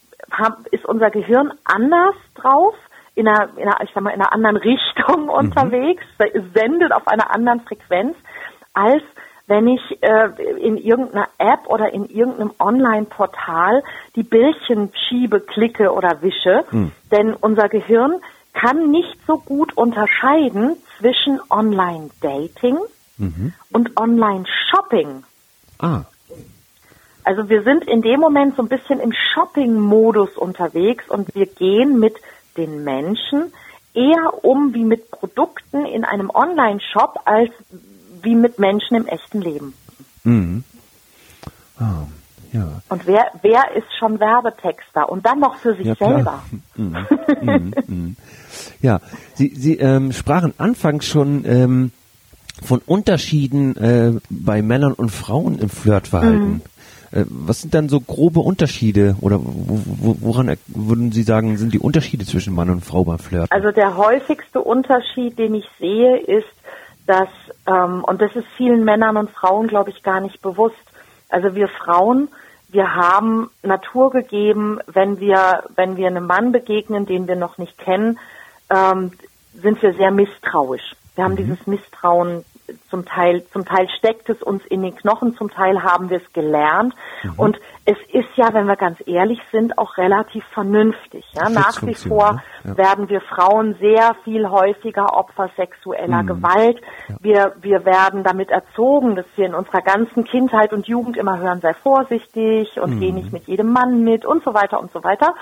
ist 0.72 0.86
unser 0.86 1.10
Gehirn 1.10 1.52
anders 1.64 2.16
drauf, 2.36 2.76
in 3.16 3.28
einer, 3.28 3.50
in 3.58 3.64
einer, 3.64 3.82
ich 3.82 3.90
sag 3.94 4.04
mal, 4.04 4.12
in 4.12 4.22
einer 4.22 4.32
anderen 4.32 4.58
Richtung 4.72 5.24
mhm. 5.24 5.30
unterwegs, 5.30 6.04
sendet 6.54 6.92
auf 6.92 7.08
einer 7.08 7.34
anderen 7.34 7.62
Frequenz, 7.62 8.16
als 8.74 9.04
wenn 9.50 9.68
ich 9.68 9.82
äh, 10.02 10.30
in 10.62 10.78
irgendeiner 10.78 11.28
App 11.40 11.68
oder 11.68 11.92
in 11.92 12.06
irgendeinem 12.06 12.52
Online-Portal 12.60 13.84
die 14.16 14.24
Bildchen 14.24 14.92
schiebe, 14.94 15.42
klicke 15.42 15.92
oder 15.92 16.22
wische. 16.22 16.64
Hm. 16.70 16.92
Denn 17.12 17.34
unser 17.34 17.68
Gehirn 17.68 18.22
kann 18.54 18.92
nicht 18.92 19.18
so 19.26 19.40
gut 19.40 19.76
unterscheiden 19.76 20.78
zwischen 20.98 21.40
Online-Dating 21.50 22.78
mhm. 23.18 23.54
und 23.72 23.98
Online-Shopping. 23.98 25.24
Ah. 25.80 26.04
Also 27.24 27.50
wir 27.50 27.64
sind 27.64 27.88
in 27.88 28.02
dem 28.02 28.20
Moment 28.20 28.56
so 28.56 28.64
ein 28.64 28.70
bisschen 28.70 29.00
im 29.00 29.14
Shopping-Modus 29.14 30.38
unterwegs 30.38 31.10
und 31.10 31.34
wir 31.36 31.46
gehen 31.46 32.00
mit 32.00 32.16
den 32.58 32.84
Menschen 32.84 33.54
eher 33.94 34.44
um 34.44 34.74
wie 34.74 34.84
mit 34.84 35.12
Produkten 35.12 35.86
in 35.86 36.06
einem 36.06 36.30
Online-Shop 36.30 37.22
als 37.26 37.52
wie 38.22 38.36
mit 38.36 38.60
Menschen 38.60 38.96
im 38.96 39.08
echten 39.08 39.42
Leben. 39.42 39.74
Mhm. 40.24 40.64
Oh, 41.80 42.08
ja. 42.52 42.82
Und 42.90 43.06
wer, 43.06 43.28
wer 43.42 43.76
ist 43.76 43.88
schon 43.98 44.20
Werbetexter 44.20 45.10
und 45.10 45.26
dann 45.26 45.40
noch 45.40 45.56
für 45.58 45.76
sich 45.76 45.86
ja, 45.86 45.96
selber? 45.96 46.44
Mhm. 46.76 46.96
Mhm. 47.42 47.74
mhm. 47.88 48.16
Ja, 48.82 49.00
Sie, 49.36 49.54
Sie 49.56 49.78
ähm, 49.78 50.12
sprachen 50.12 50.54
anfangs 50.58 51.06
schon 51.06 51.46
ähm, 51.46 51.92
von 52.64 52.82
Unterschieden 52.86 53.76
äh, 53.78 54.20
bei 54.30 54.62
Männern 54.62 54.94
und 54.94 55.10
Frauen 55.10 55.60
im 55.60 55.70
Flirtverhalten. 55.70 56.50
Mhm. 56.50 56.62
Äh, 57.12 57.26
was 57.28 57.62
sind 57.62 57.74
dann 57.74 57.90
so 57.90 58.00
grobe 58.00 58.40
Unterschiede 58.40 59.16
oder 59.22 59.40
woran 59.42 60.56
würden 60.68 61.12
Sie 61.12 61.24
sagen, 61.24 61.58
sind 61.58 61.74
die 61.74 61.80
Unterschiede 61.80 62.26
zwischen 62.26 62.54
Mann 62.54 62.70
und 62.70 62.86
Frau 62.86 63.04
beim 63.04 63.20
Flirten? 63.20 63.52
Also 63.52 63.72
der 63.72 63.98
häufigste 63.98 64.62
Unterschied, 64.62 65.38
den 65.40 65.56
ich 65.56 65.66
sehe, 65.80 66.18
ist, 66.18 66.48
dass, 67.10 67.30
ähm, 67.66 68.04
und 68.04 68.22
das 68.22 68.36
ist 68.36 68.46
vielen 68.56 68.86
Männern 68.86 69.18
und 69.18 69.32
Frauen, 69.32 69.68
glaube 69.68 69.90
ich, 69.90 70.04
gar 70.04 70.20
nicht 70.20 70.44
bewusst, 70.44 70.76
also 71.28 71.56
wir 71.56 71.68
Frauen, 71.68 72.30
wir 72.70 72.94
haben 72.94 73.50
Natur 73.64 74.12
gegeben, 74.12 74.80
wenn 74.86 75.20
wir, 75.20 75.64
wenn 75.76 75.98
wir 75.98 76.06
einem 76.06 76.28
Mann 76.28 76.52
begegnen, 76.52 77.08
den 77.08 77.28
wir 77.28 77.36
noch 77.36 77.58
nicht 77.58 77.80
kennen, 77.80 78.20
ähm, 78.70 79.12
sind 79.56 79.82
wir 79.82 79.96
sehr 79.96 80.12
misstrauisch. 80.12 80.96
Wir 81.16 81.24
haben 81.24 81.34
mhm. 81.34 81.38
dieses 81.38 81.66
Misstrauen 81.66 82.46
zum 82.90 83.06
Teil, 83.06 83.44
zum 83.52 83.66
Teil 83.66 83.88
steckt 83.98 84.30
es 84.30 84.42
uns 84.42 84.66
in 84.66 84.82
den 84.82 84.96
Knochen, 84.96 85.36
zum 85.36 85.50
Teil 85.50 85.84
haben 85.84 86.10
wir 86.10 86.18
es 86.18 86.34
gelernt. 86.34 86.94
Mhm. 87.24 87.34
Und 87.38 87.60
es 87.86 87.98
ist 88.14 88.30
ja, 88.36 88.54
wenn 88.54 88.68
wir 88.68 88.76
ganz 88.76 89.00
ehrlich 89.06 89.40
sind, 89.52 89.78
auch 89.78 89.98
relativ 89.98 90.44
vernünftig. 90.54 91.26
Ja? 91.34 91.50
Nach 91.50 91.82
wie 91.82 91.96
vor 91.96 92.34
ne? 92.34 92.42
ja. 92.64 92.78
werden 92.78 93.10
wir 93.10 93.22
Frauen 93.22 93.76
sehr 93.80 94.16
viel 94.24 94.50
häufiger 94.50 95.18
Opfer 95.18 95.50
sexueller 95.58 96.24
mhm. 96.24 96.28
Gewalt. 96.28 96.82
Ja. 97.08 97.16
Wir, 97.22 97.56
wir 97.62 97.86
werden 97.86 98.24
damit 98.24 98.52
erzogen, 98.52 99.16
dass 99.16 99.26
wir 99.36 99.48
in 99.48 99.56
unserer 99.56 99.82
ganzen 99.82 100.24
Kindheit 100.24 100.72
und 100.74 100.88
Jugend 100.88 101.18
immer 101.18 101.40
hören, 101.40 101.62
sei 101.62 101.74
vorsichtig 101.74 102.80
und 102.80 102.96
mhm. 102.96 103.00
geh 103.00 103.12
nicht 103.12 103.34
mit 103.34 103.48
jedem 103.48 103.72
Mann 103.72 104.04
mit 104.04 104.26
und 104.26 104.44
so 104.44 104.54
weiter 104.54 104.80
und 104.80 104.92
so 104.92 105.04
weiter. 105.04 105.34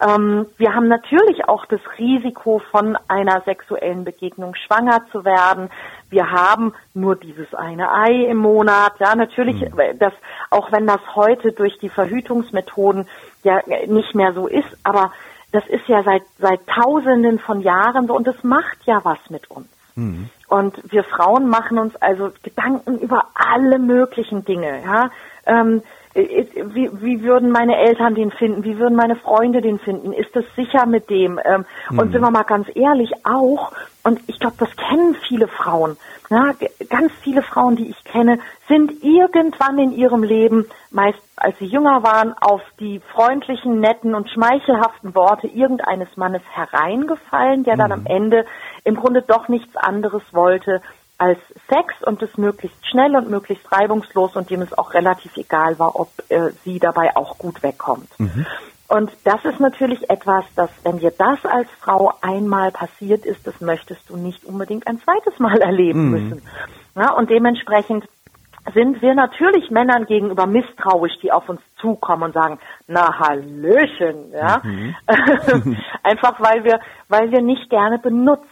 Ähm, 0.00 0.46
wir 0.56 0.74
haben 0.74 0.86
natürlich 0.86 1.48
auch 1.48 1.66
das 1.66 1.80
Risiko 1.98 2.60
von 2.70 2.96
einer 3.08 3.40
sexuellen 3.44 4.04
Begegnung 4.04 4.54
schwanger 4.54 5.02
zu 5.10 5.24
werden. 5.24 5.70
Wir 6.10 6.30
haben 6.30 6.72
nur 6.94 7.16
dieses 7.16 7.54
eine 7.54 7.92
Ei 7.92 8.26
im 8.30 8.38
Monat. 8.38 8.94
Ja, 8.98 9.14
natürlich, 9.14 9.60
mhm. 9.60 9.98
das, 9.98 10.12
auch 10.50 10.72
wenn 10.72 10.86
das 10.86 11.00
heute 11.14 11.52
durch 11.52 11.78
die 11.78 11.90
Verhütungsmethoden 11.90 13.06
ja 13.42 13.60
nicht 13.86 14.14
mehr 14.14 14.32
so 14.32 14.46
ist, 14.46 14.68
aber 14.84 15.12
das 15.52 15.66
ist 15.68 15.86
ja 15.88 16.02
seit, 16.02 16.22
seit 16.38 16.66
Tausenden 16.66 17.38
von 17.38 17.60
Jahren 17.60 18.06
so 18.06 18.14
und 18.14 18.26
das 18.26 18.42
macht 18.42 18.78
ja 18.84 19.00
was 19.04 19.18
mit 19.30 19.50
uns. 19.50 19.68
Mhm. 19.96 20.30
Und 20.48 20.80
wir 20.90 21.04
Frauen 21.04 21.48
machen 21.48 21.78
uns 21.78 21.96
also 21.96 22.30
Gedanken 22.42 22.98
über 22.98 23.26
alle 23.34 23.78
möglichen 23.78 24.44
Dinge. 24.44 24.82
Ja? 24.82 25.10
Ähm, 25.46 25.82
wie, 26.18 26.90
wie 27.00 27.22
würden 27.22 27.50
meine 27.50 27.76
Eltern 27.76 28.14
den 28.14 28.30
finden? 28.30 28.64
Wie 28.64 28.78
würden 28.78 28.96
meine 28.96 29.16
Freunde 29.16 29.60
den 29.60 29.78
finden? 29.78 30.12
Ist 30.12 30.34
es 30.34 30.44
sicher 30.56 30.86
mit 30.86 31.08
dem? 31.10 31.38
Ähm, 31.44 31.64
mhm. 31.90 31.98
Und 31.98 32.12
sind 32.12 32.22
wir 32.22 32.30
mal 32.30 32.42
ganz 32.42 32.66
ehrlich, 32.74 33.12
auch, 33.24 33.72
und 34.02 34.20
ich 34.26 34.38
glaube, 34.38 34.56
das 34.58 34.70
kennen 34.76 35.16
viele 35.28 35.48
Frauen, 35.48 35.96
ja, 36.30 36.52
ganz 36.90 37.12
viele 37.22 37.42
Frauen, 37.42 37.76
die 37.76 37.88
ich 37.88 38.04
kenne, 38.04 38.38
sind 38.68 39.02
irgendwann 39.02 39.78
in 39.78 39.92
ihrem 39.92 40.22
Leben, 40.22 40.66
meist 40.90 41.18
als 41.36 41.58
sie 41.58 41.66
jünger 41.66 42.02
waren, 42.02 42.34
auf 42.38 42.60
die 42.80 43.00
freundlichen, 43.14 43.80
netten 43.80 44.14
und 44.14 44.28
schmeichelhaften 44.28 45.14
Worte 45.14 45.46
irgendeines 45.46 46.16
Mannes 46.16 46.42
hereingefallen, 46.52 47.64
der 47.64 47.74
mhm. 47.74 47.78
dann 47.78 47.92
am 47.92 48.06
Ende 48.06 48.44
im 48.84 48.96
Grunde 48.96 49.22
doch 49.22 49.48
nichts 49.48 49.74
anderes 49.76 50.22
wollte, 50.32 50.82
als 51.18 51.38
Sex 51.68 51.94
und 52.04 52.22
das 52.22 52.38
möglichst 52.38 52.88
schnell 52.88 53.16
und 53.16 53.28
möglichst 53.28 53.70
reibungslos 53.70 54.36
und 54.36 54.48
dem 54.50 54.62
es 54.62 54.76
auch 54.76 54.94
relativ 54.94 55.36
egal 55.36 55.78
war, 55.78 55.98
ob 55.98 56.10
äh, 56.28 56.50
sie 56.64 56.78
dabei 56.78 57.16
auch 57.16 57.38
gut 57.38 57.62
wegkommt. 57.62 58.08
Mhm. 58.18 58.46
Und 58.86 59.10
das 59.24 59.44
ist 59.44 59.60
natürlich 59.60 60.08
etwas, 60.08 60.44
dass 60.54 60.70
wenn 60.82 60.98
dir 60.98 61.10
das 61.10 61.44
als 61.44 61.68
Frau 61.80 62.14
einmal 62.22 62.70
passiert 62.70 63.26
ist, 63.26 63.46
das 63.46 63.60
möchtest 63.60 64.08
du 64.08 64.16
nicht 64.16 64.44
unbedingt 64.44 64.86
ein 64.86 64.98
zweites 65.00 65.38
Mal 65.38 65.58
erleben 65.60 66.06
mhm. 66.06 66.10
müssen. 66.10 66.42
Ja, 66.94 67.12
und 67.12 67.28
dementsprechend 67.28 68.08
sind 68.72 69.02
wir 69.02 69.14
natürlich 69.14 69.70
Männern 69.70 70.06
gegenüber 70.06 70.46
misstrauisch, 70.46 71.18
die 71.22 71.32
auf 71.32 71.48
uns 71.48 71.60
zukommen 71.80 72.24
und 72.24 72.34
sagen, 72.34 72.58
na 72.86 73.18
Hallöchen, 73.18 74.32
ja. 74.32 74.60
Mhm. 74.62 74.94
Einfach 76.02 76.40
weil 76.40 76.64
wir, 76.64 76.80
weil 77.08 77.30
wir 77.30 77.42
nicht 77.42 77.68
gerne 77.70 77.98
benutzt 77.98 78.46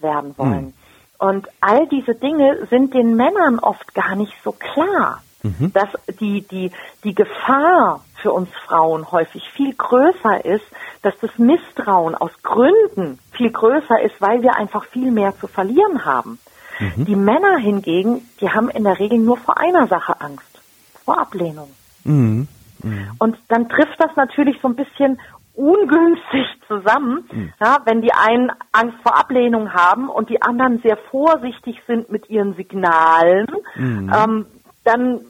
werden 0.00 0.36
wollen. 0.38 0.66
Mhm. 0.66 0.74
Und 1.22 1.46
all 1.60 1.86
diese 1.86 2.16
Dinge 2.16 2.66
sind 2.68 2.94
den 2.94 3.14
Männern 3.14 3.60
oft 3.60 3.94
gar 3.94 4.16
nicht 4.16 4.34
so 4.42 4.50
klar, 4.50 5.22
mhm. 5.44 5.72
dass 5.72 5.88
die, 6.18 6.42
die, 6.42 6.72
die 7.04 7.14
Gefahr 7.14 8.04
für 8.16 8.32
uns 8.32 8.48
Frauen 8.66 9.08
häufig 9.12 9.48
viel 9.54 9.72
größer 9.72 10.44
ist, 10.44 10.64
dass 11.02 11.14
das 11.20 11.30
Misstrauen 11.38 12.16
aus 12.16 12.32
Gründen 12.42 13.20
viel 13.30 13.52
größer 13.52 14.02
ist, 14.02 14.20
weil 14.20 14.42
wir 14.42 14.56
einfach 14.56 14.84
viel 14.86 15.12
mehr 15.12 15.32
zu 15.38 15.46
verlieren 15.46 16.04
haben. 16.04 16.40
Mhm. 16.80 17.04
Die 17.04 17.14
Männer 17.14 17.56
hingegen, 17.56 18.28
die 18.40 18.50
haben 18.50 18.68
in 18.68 18.82
der 18.82 18.98
Regel 18.98 19.18
nur 19.18 19.36
vor 19.36 19.58
einer 19.58 19.86
Sache 19.86 20.20
Angst, 20.20 20.60
vor 21.04 21.20
Ablehnung. 21.20 21.70
Mhm. 22.02 22.48
mhm. 22.82 23.10
Und 23.20 23.38
dann 23.46 23.68
trifft 23.68 23.94
das 24.00 24.10
natürlich 24.16 24.56
so 24.60 24.66
ein 24.66 24.74
bisschen 24.74 25.20
ungünstig 25.54 26.46
zusammen, 26.66 27.28
mhm. 27.30 27.52
ja, 27.60 27.78
wenn 27.84 28.00
die 28.00 28.12
einen 28.12 28.50
Angst 28.72 28.96
vor 29.02 29.18
Ablehnung 29.18 29.72
haben 29.74 30.08
und 30.08 30.30
die 30.30 30.40
anderen 30.40 30.80
sehr 30.82 30.96
vorsichtig 30.96 31.82
sind 31.86 32.10
mit 32.10 32.30
ihren 32.30 32.54
Signalen, 32.54 33.46
mhm. 33.74 34.12
ähm, 34.14 34.46
dann 34.84 35.20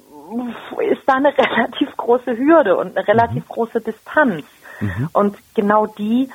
ist 0.80 1.02
da 1.06 1.14
eine 1.14 1.36
relativ 1.38 1.96
große 1.96 2.36
Hürde 2.36 2.76
und 2.76 2.96
eine 2.96 3.06
relativ 3.06 3.44
mhm. 3.44 3.48
große 3.48 3.80
Distanz. 3.80 4.44
Mhm. 4.80 5.08
Und 5.12 5.36
genau 5.54 5.86
die 5.86 6.28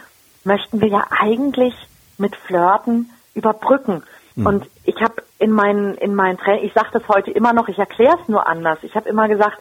möchten 0.43 0.81
wir 0.81 0.89
ja 0.89 1.05
eigentlich 1.09 1.73
mit 2.17 2.35
Flirten 2.35 3.09
überbrücken. 3.33 4.03
Mhm. 4.35 4.45
Und 4.45 4.69
ich 4.83 5.01
habe 5.01 5.23
in 5.39 5.51
meinen 5.51 5.95
in 5.95 6.15
meinen 6.15 6.37
Training, 6.37 6.65
ich 6.65 6.73
sage 6.73 6.89
das 6.93 7.07
heute 7.07 7.31
immer 7.31 7.53
noch, 7.53 7.67
ich 7.67 7.77
erkläre 7.77 8.17
es 8.21 8.27
nur 8.27 8.47
anders. 8.47 8.79
Ich 8.81 8.95
habe 8.95 9.07
immer 9.07 9.27
gesagt, 9.27 9.59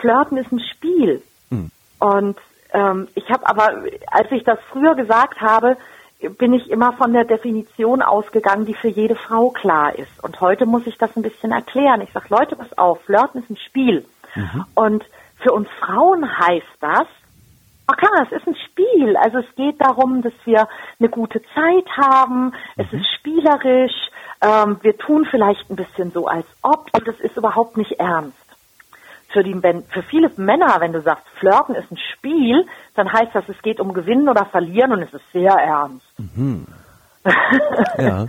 Flirten 0.00 0.38
ist 0.38 0.52
ein 0.52 0.60
Spiel. 0.60 1.22
Mhm. 1.50 1.70
Und 1.98 2.38
ähm, 2.76 3.08
ich 3.14 3.30
habe 3.30 3.48
aber, 3.48 3.84
als 4.10 4.30
ich 4.30 4.44
das 4.44 4.58
früher 4.70 4.94
gesagt 4.94 5.40
habe, 5.40 5.78
bin 6.38 6.52
ich 6.52 6.70
immer 6.70 6.92
von 6.92 7.12
der 7.12 7.24
Definition 7.24 8.02
ausgegangen, 8.02 8.66
die 8.66 8.74
für 8.74 8.88
jede 8.88 9.16
Frau 9.16 9.50
klar 9.50 9.98
ist. 9.98 10.22
Und 10.22 10.40
heute 10.40 10.66
muss 10.66 10.86
ich 10.86 10.98
das 10.98 11.16
ein 11.16 11.22
bisschen 11.22 11.52
erklären. 11.52 12.02
Ich 12.02 12.12
sage, 12.12 12.26
Leute, 12.28 12.54
pass 12.56 12.76
auf, 12.76 13.00
Flirten 13.04 13.42
ist 13.42 13.50
ein 13.50 13.56
Spiel. 13.56 14.04
Mhm. 14.34 14.64
Und 14.74 15.04
für 15.42 15.52
uns 15.52 15.68
Frauen 15.80 16.38
heißt 16.38 16.66
das, 16.80 17.06
ach 17.86 17.96
klar, 17.96 18.26
es 18.30 18.32
ist 18.32 18.46
ein 18.46 18.56
Spiel. 18.56 19.16
Also 19.16 19.38
es 19.38 19.54
geht 19.56 19.80
darum, 19.80 20.20
dass 20.20 20.34
wir 20.44 20.68
eine 20.98 21.08
gute 21.08 21.40
Zeit 21.54 21.88
haben. 21.96 22.52
Es 22.76 22.90
mhm. 22.92 22.98
ist 22.98 23.08
spielerisch. 23.14 24.10
Ähm, 24.42 24.78
wir 24.82 24.98
tun 24.98 25.26
vielleicht 25.30 25.70
ein 25.70 25.76
bisschen 25.76 26.10
so, 26.12 26.26
als 26.26 26.46
ob. 26.62 26.88
Und 26.92 27.08
es 27.08 27.20
ist 27.20 27.36
überhaupt 27.38 27.78
nicht 27.78 27.92
ernst 27.92 28.45
für, 29.28 29.42
die, 29.42 29.60
wenn, 29.62 29.84
für 29.84 30.02
viele 30.02 30.30
Männer, 30.36 30.76
wenn 30.80 30.92
du 30.92 31.02
sagst, 31.02 31.24
Flirten 31.38 31.74
ist 31.74 31.90
ein 31.90 31.98
Spiel, 32.12 32.66
dann 32.94 33.12
heißt 33.12 33.34
das, 33.34 33.48
es 33.48 33.60
geht 33.62 33.80
um 33.80 33.92
Gewinnen 33.92 34.28
oder 34.28 34.46
Verlieren 34.46 34.92
und 34.92 35.02
es 35.02 35.12
ist 35.12 35.32
sehr 35.32 35.52
ernst. 35.52 36.06
Mhm. 36.18 36.66
ja. 37.98 38.26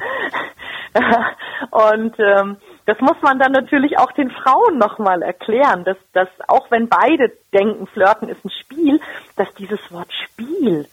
und 1.71 2.15
ähm, 2.19 2.57
das 2.85 2.99
muss 3.01 3.21
man 3.21 3.37
dann 3.39 3.51
natürlich 3.51 3.99
auch 3.99 4.11
den 4.13 4.31
Frauen 4.31 4.77
nochmal 4.77 5.21
erklären, 5.21 5.83
dass, 5.83 5.97
dass 6.13 6.29
auch 6.47 6.71
wenn 6.71 6.87
beide 6.87 7.31
denken, 7.53 7.87
Flirten 7.87 8.29
ist 8.29 8.43
ein 8.43 8.49
Spiel, 8.49 8.99
dass 9.35 9.53
dieses 9.55 9.79
Wort 9.91 10.11
Spiel 10.11 10.87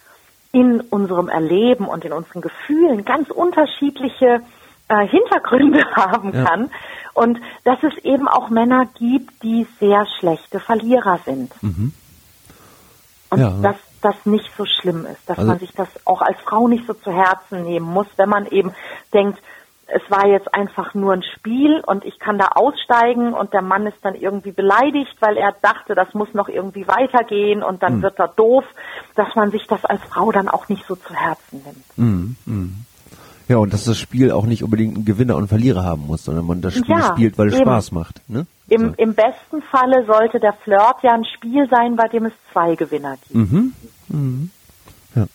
in 0.53 0.81
unserem 0.83 1.29
Erleben 1.29 1.87
und 1.87 2.05
in 2.05 2.13
unseren 2.13 2.43
Gefühlen 2.43 3.05
ganz 3.05 3.31
unterschiedliche 3.31 4.41
äh, 4.89 5.07
Hintergründe 5.07 5.85
haben 5.97 6.33
ja. 6.33 6.45
kann 6.45 6.71
und 7.15 7.41
dass 7.65 7.79
es 7.83 7.97
eben 8.05 8.29
auch 8.29 8.51
Männer 8.51 8.87
gibt, 8.99 9.43
die 9.43 9.67
sehr 9.81 10.07
schlechte 10.19 10.61
Verlierer 10.61 11.19
sind. 11.25 11.51
Mhm. 11.63 11.93
Und 13.31 13.41
ja. 13.41 13.51
dass 13.63 13.77
das 14.03 14.15
nicht 14.27 14.51
so 14.57 14.65
schlimm 14.67 15.07
ist, 15.07 15.29
dass 15.29 15.39
also, 15.39 15.49
man 15.51 15.59
sich 15.59 15.73
das 15.73 15.89
auch 16.05 16.21
als 16.21 16.39
Frau 16.41 16.69
nicht 16.69 16.87
so 16.87 16.93
zu 16.95 17.11
Herzen 17.11 17.65
nehmen 17.65 17.87
muss, 17.87 18.07
wenn 18.17 18.29
man 18.29 18.47
eben 18.47 18.73
denkt, 19.13 19.39
es 19.87 20.03
war 20.11 20.27
jetzt 20.27 20.53
einfach 20.55 20.95
nur 20.95 21.13
ein 21.13 21.23
Spiel 21.23 21.83
und 21.87 22.05
ich 22.05 22.19
kann 22.19 22.39
da 22.39 22.49
aussteigen 22.55 23.35
und 23.35 23.53
der 23.53 23.63
Mann 23.63 23.87
ist 23.87 23.99
dann 24.03 24.15
irgendwie 24.15 24.53
beleidigt, 24.53 25.15
weil 25.21 25.37
er 25.37 25.53
dachte, 25.61 25.95
das 25.95 26.15
muss 26.15 26.33
noch 26.33 26.49
irgendwie 26.49 26.87
weitergehen 26.89 27.63
und 27.63 27.83
dann 27.83 27.99
Mhm. 27.99 28.03
wird 28.03 28.19
er 28.19 28.29
doof, 28.29 28.65
dass 29.15 29.35
man 29.35 29.51
sich 29.51 29.67
das 29.67 29.85
als 29.85 30.03
Frau 30.05 30.33
dann 30.33 30.49
auch 30.49 30.69
nicht 30.69 30.87
so 30.87 30.97
zu 30.97 31.15
Herzen 31.15 31.63
nimmt. 31.65 31.99
Mhm, 31.99 32.37
mhm. 32.47 32.87
Ja, 33.49 33.59
und 33.59 33.73
dass 33.75 33.85
das 33.85 33.99
Spiel 33.99 34.31
auch 34.33 34.47
nicht 34.47 34.63
unbedingt 34.65 34.97
einen 34.97 35.05
Gewinner 35.05 35.37
und 35.37 35.49
Verlierer 35.49 35.85
haben 35.85 36.07
muss, 36.07 36.25
sondern 36.25 36.47
man 36.47 36.63
das 36.63 36.75
Spiel 36.75 36.97
Ja, 36.97 37.13
spielt, 37.13 37.37
weil 37.37 37.49
es 37.49 37.55
eben. 37.55 37.63
Spaß 37.65 37.93
macht. 37.93 38.21
Ne? 38.29 38.47
Im, 38.69 38.81
So. 38.89 38.95
Im 38.97 39.15
besten 39.15 39.61
Falle 39.71 40.07
sollte 40.07 40.41
der 40.41 40.55
Flirt 40.55 40.97
ja 41.03 41.13
ein 41.13 41.25
Spiel 41.27 41.69
sein, 41.71 41.95
bei 41.97 42.09
dem 42.09 42.25
es 42.27 42.33
zwei 42.53 42.75
Gewinner 42.75 43.17
gibt. 43.29 43.35
Mhm. 43.53 43.73
Mhm. 44.09 44.51
Ja. 45.15 45.27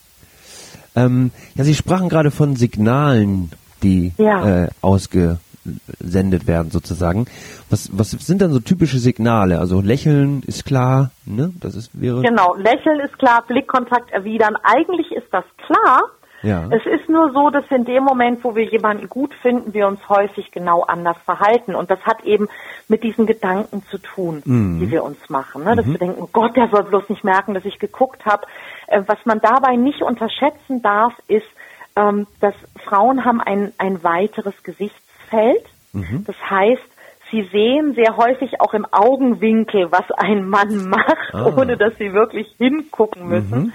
Ähm, 0.95 1.29
ja, 1.53 1.63
Sie 1.63 1.75
sprachen 1.75 2.09
gerade 2.09 2.31
von 2.31 2.55
Signalen, 2.55 3.51
die 3.83 4.13
Ja. 4.17 4.63
äh, 4.63 4.69
ausgesendet 4.81 6.47
werden 6.47 6.71
sozusagen. 6.71 7.25
Was, 7.69 7.89
was 7.93 8.09
sind 8.11 8.41
dann 8.41 8.51
so 8.51 8.59
typische 8.59 8.97
Signale? 8.97 9.59
Also 9.59 9.81
Lächeln 9.81 10.41
ist 10.47 10.65
klar, 10.65 11.11
ne? 11.25 11.53
Das 11.59 11.75
ist 11.75 11.91
wäre. 11.93 12.23
Genau, 12.23 12.55
Lächeln 12.55 12.99
ist 13.01 13.17
klar, 13.19 13.43
Blickkontakt 13.47 14.11
erwidern. 14.11 14.55
Eigentlich 14.63 15.11
ist 15.11 15.27
das 15.31 15.43
klar. 15.67 16.01
Ja. 16.41 16.67
Es 16.71 16.85
ist 16.85 17.09
nur 17.09 17.31
so, 17.31 17.49
dass 17.49 17.65
in 17.69 17.85
dem 17.85 18.03
Moment, 18.03 18.43
wo 18.43 18.55
wir 18.55 18.63
jemanden 18.63 19.09
gut 19.09 19.33
finden, 19.41 19.73
wir 19.73 19.87
uns 19.87 19.99
häufig 20.07 20.51
genau 20.51 20.83
anders 20.83 21.17
verhalten. 21.25 21.75
Und 21.75 21.91
das 21.91 21.99
hat 22.01 22.23
eben 22.23 22.47
mit 22.87 23.03
diesen 23.03 23.25
Gedanken 23.25 23.83
zu 23.89 23.97
tun, 23.97 24.41
Mhm. 24.45 24.79
die 24.79 24.91
wir 24.91 25.03
uns 25.03 25.29
machen. 25.29 25.63
Ne? 25.63 25.75
Dass 25.75 25.85
wir 25.85 25.97
denken, 25.97 26.21
oh 26.21 26.29
Gott, 26.31 26.55
der 26.55 26.69
soll 26.69 26.83
bloß 26.83 27.09
nicht 27.09 27.23
merken, 27.23 27.53
dass 27.53 27.65
ich 27.65 27.79
geguckt 27.79 28.25
habe. 28.25 28.45
Äh, 28.87 29.03
was 29.07 29.17
man 29.25 29.39
dabei 29.39 29.75
nicht 29.75 30.01
unterschätzen 30.01 30.81
darf, 30.81 31.13
ist, 31.27 31.47
ähm, 31.95 32.27
dass 32.39 32.55
Frauen 32.85 33.25
haben 33.25 33.41
ein, 33.41 33.73
ein 33.77 34.03
weiteres 34.03 34.55
Gesichtsfeld. 34.63 35.65
Mhm. 35.93 36.23
Das 36.25 36.35
heißt, 36.49 36.81
sie 37.31 37.47
sehen 37.51 37.93
sehr 37.95 38.17
häufig 38.17 38.59
auch 38.61 38.73
im 38.73 38.85
Augenwinkel, 38.91 39.91
was 39.91 40.09
ein 40.17 40.47
Mann 40.47 40.87
macht, 40.89 41.33
Ah. 41.33 41.45
ohne 41.55 41.77
dass 41.77 41.95
sie 41.97 42.13
wirklich 42.13 42.47
hingucken 42.57 43.27
müssen. 43.27 43.73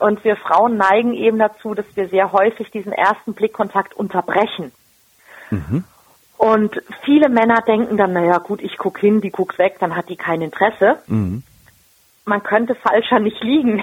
Und 0.00 0.24
wir 0.24 0.36
Frauen 0.36 0.76
neigen 0.76 1.12
eben 1.14 1.38
dazu, 1.38 1.74
dass 1.74 1.86
wir 1.96 2.08
sehr 2.08 2.32
häufig 2.32 2.70
diesen 2.70 2.92
ersten 2.92 3.34
Blickkontakt 3.34 3.94
unterbrechen. 3.94 4.72
Und 6.38 6.80
viele 7.04 7.28
Männer 7.28 7.60
denken 7.66 7.96
dann, 7.96 8.12
naja 8.12 8.38
gut, 8.38 8.62
ich 8.62 8.78
guck 8.78 8.98
hin, 8.98 9.20
die 9.20 9.30
guckt 9.30 9.58
weg, 9.58 9.76
dann 9.80 9.94
hat 9.94 10.08
die 10.08 10.16
kein 10.16 10.40
Interesse. 10.40 10.98
Mhm. 11.06 11.42
Man 12.24 12.42
könnte 12.42 12.74
falscher 12.76 13.18
nicht 13.18 13.42
liegen. 13.42 13.82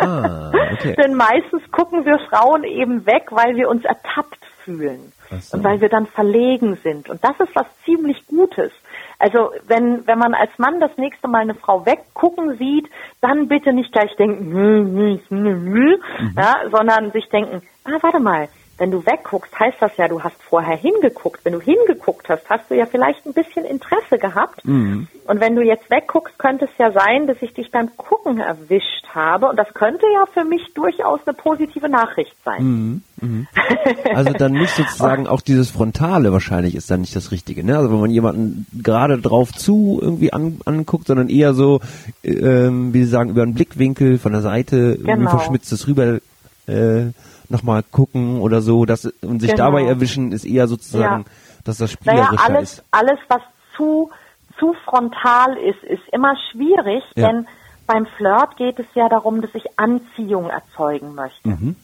Ah, 0.00 0.50
okay. 0.72 0.96
Denn 1.02 1.14
meistens 1.14 1.62
gucken 1.70 2.04
wir 2.04 2.18
Frauen 2.30 2.64
eben 2.64 3.04
weg, 3.06 3.26
weil 3.30 3.56
wir 3.56 3.68
uns 3.68 3.84
ertappt 3.84 4.38
fühlen. 4.68 5.12
So. 5.40 5.56
Und 5.56 5.64
weil 5.64 5.80
wir 5.80 5.88
dann 5.88 6.06
verlegen 6.06 6.76
sind. 6.82 7.08
Und 7.08 7.24
das 7.24 7.38
ist 7.40 7.54
was 7.54 7.66
ziemlich 7.84 8.26
Gutes. 8.26 8.70
Also 9.18 9.50
wenn, 9.66 10.06
wenn 10.06 10.18
man 10.18 10.34
als 10.34 10.50
Mann 10.58 10.78
das 10.78 10.96
nächste 10.96 11.26
Mal 11.28 11.40
eine 11.40 11.54
Frau 11.54 11.86
weggucken 11.86 12.58
sieht, 12.58 12.88
dann 13.20 13.48
bitte 13.48 13.72
nicht 13.72 13.92
gleich 13.92 14.14
denken, 14.16 14.52
hm, 14.52 14.96
hm, 14.96 15.20
hm, 15.28 15.64
Mhm. 15.64 16.00
ja, 16.36 16.56
sondern 16.70 17.12
sich 17.12 17.28
denken, 17.30 17.62
ah, 17.84 17.98
warte 18.00 18.20
mal, 18.20 18.48
wenn 18.78 18.92
du 18.92 19.04
wegguckst, 19.04 19.58
heißt 19.58 19.78
das 19.80 19.96
ja, 19.96 20.06
du 20.06 20.22
hast 20.22 20.40
vorher 20.40 20.76
hingeguckt. 20.76 21.44
Wenn 21.44 21.54
du 21.54 21.60
hingeguckt 21.60 22.28
hast, 22.28 22.48
hast 22.48 22.70
du 22.70 22.76
ja 22.76 22.86
vielleicht 22.86 23.26
ein 23.26 23.32
bisschen 23.32 23.64
Interesse 23.64 24.18
gehabt. 24.18 24.64
Mhm. 24.64 25.08
Und 25.26 25.40
wenn 25.40 25.56
du 25.56 25.62
jetzt 25.62 25.90
wegguckst, 25.90 26.38
könnte 26.38 26.66
es 26.66 26.70
ja 26.78 26.92
sein, 26.92 27.26
dass 27.26 27.42
ich 27.42 27.52
dich 27.54 27.72
beim 27.72 27.96
Gucken 27.96 28.38
erwischt 28.38 29.08
habe. 29.12 29.48
Und 29.48 29.56
das 29.56 29.74
könnte 29.74 30.06
ja 30.14 30.26
für 30.26 30.44
mich 30.44 30.62
durchaus 30.74 31.20
eine 31.26 31.34
positive 31.34 31.88
Nachricht 31.88 32.36
sein. 32.44 33.02
Also 34.14 34.32
dann 34.32 34.52
nicht 34.52 34.74
sozusagen 34.74 35.26
auch 35.26 35.40
dieses 35.40 35.70
Frontale 35.70 36.32
wahrscheinlich 36.32 36.74
ist 36.74 36.90
dann 36.90 37.00
nicht 37.00 37.14
das 37.16 37.30
Richtige, 37.30 37.64
ne? 37.64 37.76
Also 37.76 37.90
wenn 37.92 38.00
man 38.00 38.10
jemanden 38.10 38.66
gerade 38.82 39.18
drauf 39.18 39.52
zu 39.52 39.98
irgendwie 40.02 40.32
an, 40.32 40.60
anguckt, 40.64 41.06
sondern 41.06 41.28
eher 41.28 41.54
so, 41.54 41.80
äh, 42.22 42.30
ähm, 42.32 42.92
wie 42.94 43.04
Sie 43.04 43.10
sagen, 43.10 43.30
über 43.30 43.42
einen 43.42 43.54
Blickwinkel 43.54 44.18
von 44.18 44.32
der 44.32 44.40
Seite 44.42 44.76
irgendwie 44.76 45.12
Genau. 45.12 45.30
verschmitztes 45.30 45.86
rüber 45.86 46.18
äh, 46.66 47.06
nochmal 47.48 47.82
gucken 47.82 48.40
oder 48.40 48.60
so, 48.60 48.84
das 48.84 49.06
und 49.22 49.40
sich 49.40 49.52
Genau. 49.52 49.64
dabei 49.66 49.84
erwischen 49.84 50.32
ist 50.32 50.44
eher 50.44 50.68
sozusagen, 50.68 51.22
Ja. 51.22 51.30
dass 51.64 51.78
das 51.78 51.96
Naja, 52.04 52.24
spielerischer 52.24 52.44
alles, 52.54 52.72
ist. 52.74 52.84
alles, 52.90 53.18
was 53.28 53.40
zu, 53.76 54.10
zu 54.58 54.74
frontal 54.84 55.56
ist, 55.56 55.82
ist 55.84 56.02
immer 56.12 56.34
schwierig, 56.52 57.02
Ja. 57.16 57.28
denn 57.28 57.46
beim 57.86 58.04
Flirt 58.18 58.56
geht 58.58 58.78
es 58.78 58.86
ja 58.94 59.08
darum, 59.08 59.40
dass 59.40 59.50
ich 59.54 59.64
Anziehung 59.78 60.50
erzeugen 60.50 61.14
möchte. 61.14 61.48
Mhm. 61.48 61.76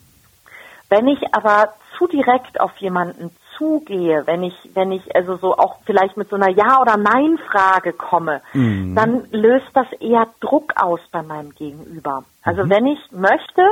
Wenn 0.94 1.08
ich 1.08 1.34
aber 1.34 1.70
zu 1.98 2.06
direkt 2.06 2.60
auf 2.60 2.76
jemanden 2.76 3.30
zugehe, 3.58 4.22
wenn 4.26 4.44
ich, 4.44 4.54
wenn 4.74 4.92
ich 4.92 5.14
also 5.16 5.36
so 5.36 5.56
auch 5.56 5.76
vielleicht 5.86 6.16
mit 6.16 6.28
so 6.28 6.36
einer 6.36 6.50
Ja- 6.50 6.80
oder 6.80 6.96
Nein-Frage 6.96 7.92
komme, 7.92 8.42
Mhm. 8.52 8.94
dann 8.94 9.24
löst 9.32 9.66
das 9.74 9.90
eher 10.00 10.28
Druck 10.40 10.72
aus 10.80 11.00
bei 11.10 11.22
meinem 11.22 11.52
Gegenüber. 11.54 12.24
Also 12.44 12.68
wenn 12.68 12.86
ich 12.86 13.00
möchte, 13.10 13.62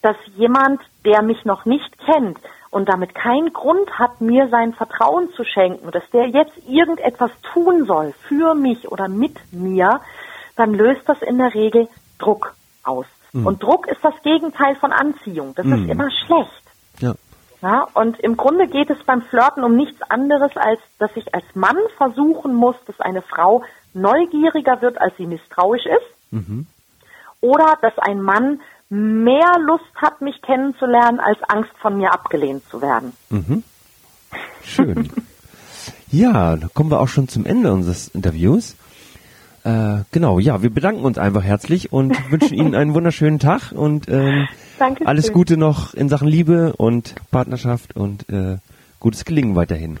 dass 0.00 0.16
jemand, 0.36 0.80
der 1.04 1.22
mich 1.22 1.44
noch 1.44 1.64
nicht 1.66 1.96
kennt 1.98 2.38
und 2.70 2.88
damit 2.88 3.14
keinen 3.14 3.52
Grund 3.52 3.88
hat, 3.98 4.20
mir 4.20 4.48
sein 4.48 4.72
Vertrauen 4.72 5.30
zu 5.36 5.44
schenken, 5.44 5.90
dass 5.92 6.08
der 6.10 6.26
jetzt 6.28 6.56
irgendetwas 6.66 7.30
tun 7.52 7.84
soll 7.86 8.12
für 8.28 8.54
mich 8.54 8.90
oder 8.90 9.06
mit 9.08 9.36
mir, 9.52 10.00
dann 10.56 10.74
löst 10.74 11.08
das 11.08 11.22
in 11.22 11.38
der 11.38 11.54
Regel 11.54 11.88
Druck 12.18 12.54
aus. 12.82 13.06
Und 13.46 13.62
Druck 13.62 13.86
ist 13.86 14.04
das 14.04 14.14
Gegenteil 14.22 14.74
von 14.76 14.92
Anziehung. 14.92 15.54
Das 15.54 15.64
ist 15.64 15.88
immer 15.88 16.10
schlecht. 16.10 16.61
Ja. 17.00 17.14
Ja, 17.62 17.86
und 17.94 18.18
im 18.18 18.36
Grunde 18.36 18.66
geht 18.66 18.90
es 18.90 18.98
beim 19.06 19.22
Flirten 19.22 19.62
um 19.62 19.76
nichts 19.76 20.02
anderes, 20.10 20.50
als 20.56 20.80
dass 20.98 21.10
ich 21.14 21.32
als 21.32 21.44
Mann 21.54 21.76
versuchen 21.96 22.54
muss, 22.54 22.74
dass 22.86 23.00
eine 23.00 23.22
Frau 23.22 23.62
neugieriger 23.94 24.82
wird, 24.82 25.00
als 25.00 25.16
sie 25.16 25.26
misstrauisch 25.26 25.86
ist. 25.86 26.34
Oder 27.40 27.76
dass 27.80 27.96
ein 27.98 28.20
Mann 28.20 28.60
mehr 28.88 29.58
Lust 29.60 29.94
hat, 29.96 30.20
mich 30.20 30.42
kennenzulernen, 30.42 31.20
als 31.20 31.38
Angst 31.48 31.72
von 31.80 31.96
mir 31.96 32.12
abgelehnt 32.12 32.68
zu 32.68 32.82
werden. 32.82 33.12
Schön. 34.64 35.10
ja, 36.10 36.56
da 36.56 36.66
kommen 36.74 36.90
wir 36.90 37.00
auch 37.00 37.08
schon 37.08 37.28
zum 37.28 37.46
Ende 37.46 37.72
unseres 37.72 38.08
Interviews. 38.08 38.76
Äh, 39.64 40.02
genau, 40.10 40.40
ja, 40.40 40.62
wir 40.62 40.70
bedanken 40.70 41.04
uns 41.04 41.18
einfach 41.18 41.42
herzlich 41.44 41.92
und 41.92 42.16
wünschen 42.30 42.54
Ihnen 42.54 42.74
einen 42.74 42.94
wunderschönen 42.94 43.38
Tag 43.38 43.72
und 43.72 44.08
ähm, 44.08 44.48
Dankeschön. 44.78 45.06
alles 45.06 45.32
Gute 45.32 45.56
noch 45.56 45.94
in 45.94 46.08
Sachen 46.08 46.26
Liebe 46.26 46.74
und 46.76 47.14
Partnerschaft 47.30 47.94
und 47.94 48.28
äh, 48.28 48.56
gutes 48.98 49.24
Gelingen 49.24 49.54
weiterhin. 49.54 49.98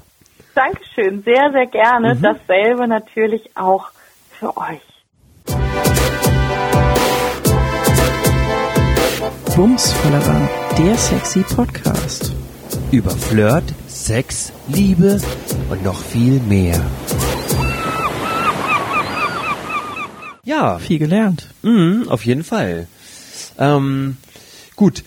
Dankeschön, 0.54 1.22
sehr, 1.22 1.50
sehr 1.52 1.66
gerne. 1.66 2.16
Dasselbe 2.16 2.88
natürlich 2.88 3.56
auch 3.56 3.90
für 4.30 4.56
euch. 4.56 4.80
Bumsvollerer, 9.56 10.48
der 10.78 10.94
sexy 10.96 11.44
Podcast. 11.54 12.32
Über 12.90 13.10
Flirt, 13.10 13.64
Sex, 13.86 14.52
Liebe 14.68 15.20
und 15.70 15.84
noch 15.84 15.98
viel 15.98 16.40
mehr. 16.40 16.80
Ja, 20.44 20.80
Viel 20.80 20.98
gelernt. 20.98 21.50
Mhm, 21.62 22.08
auf 22.08 22.26
jeden 22.26 22.42
Fall. 22.42 22.88
Ähm, 23.58 24.16
gut. 24.74 25.04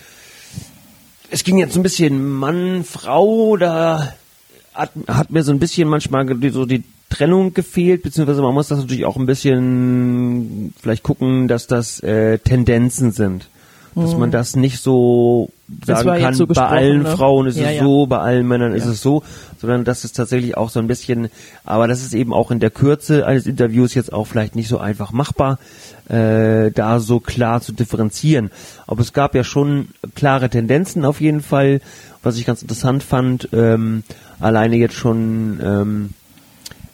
Es 1.30 1.43
ging 1.43 1.58
jetzt 1.58 1.74
so 1.74 1.82
ein 1.82 1.84
bisschen 1.84 2.26
Mann, 2.26 2.86
Frau, 2.86 3.58
da 3.58 4.15
hat, 4.74 4.91
hat 5.10 5.32
mir 5.32 5.43
so 5.43 5.52
ein 5.52 5.60
bisschen 5.60 5.89
manchmal 5.89 6.26
so 6.52 6.65
die 6.65 6.86
Trennung 7.10 7.54
gefehlt, 7.54 8.04
beziehungsweise 8.04 8.41
man 8.41 8.54
muss 8.54 8.69
das 8.69 8.80
natürlich 8.80 9.04
auch 9.04 9.17
ein 9.17 9.26
bisschen 9.26 10.74
vielleicht 10.80 11.04
gucken, 11.04 11.50
dass 11.50 11.67
das 11.67 12.00
äh, 12.00 12.39
Tendenzen 12.39 13.12
sind. 13.12 13.50
Dass 13.95 14.17
man 14.17 14.29
das 14.29 14.58
nicht 14.58 14.79
so 14.79 15.51
sagen 15.86 16.21
kann, 16.21 16.34
so 16.34 16.45
bei 16.47 16.67
allen 16.67 17.03
ne? 17.03 17.15
Frauen 17.15 17.47
ist 17.47 17.58
Ja, 17.58 17.69
es 17.69 17.77
ja. 17.77 17.84
so, 17.84 18.05
bei 18.08 18.19
allen 18.19 18.45
Männern 18.45 18.73
ist 18.73 18.86
es 18.86 19.01
so, 19.01 19.23
sondern 19.60 19.86
das 19.86 20.03
ist 20.03 20.17
tatsächlich 20.17 20.58
auch 20.58 20.69
so 20.69 20.79
ein 20.79 20.88
bisschen, 20.88 21.29
aber 21.63 21.88
das 21.88 22.01
ist 22.01 22.13
eben 22.13 22.34
auch 22.34 22.51
in 22.51 22.60
der 22.60 22.71
Kürze 22.71 23.25
eines 23.25 23.47
Interviews 23.47 23.93
jetzt 23.93 24.12
auch 24.12 24.25
vielleicht 24.25 24.55
nicht 24.55 24.67
so 24.67 24.79
einfach 24.79 25.12
machbar, 25.12 25.60
äh, 26.10 26.71
da 26.71 26.99
so 26.99 27.19
klar 27.19 27.62
zu 27.62 27.71
differenzieren. 27.71 28.51
Aber 28.86 29.01
es 29.01 29.13
gab 29.13 29.34
ja 29.34 29.43
schon 29.43 29.88
klare 30.13 30.49
Tendenzen 30.49 31.05
auf 31.05 31.21
jeden 31.21 31.41
Fall, 31.41 31.79
was 32.21 32.38
ich 32.38 32.45
ganz 32.45 32.62
interessant 32.62 33.01
fand, 33.01 33.49
ähm, 33.53 34.03
alleine 34.39 34.75
jetzt 34.75 34.95
schon, 34.95 35.60
ähm, 35.63 36.10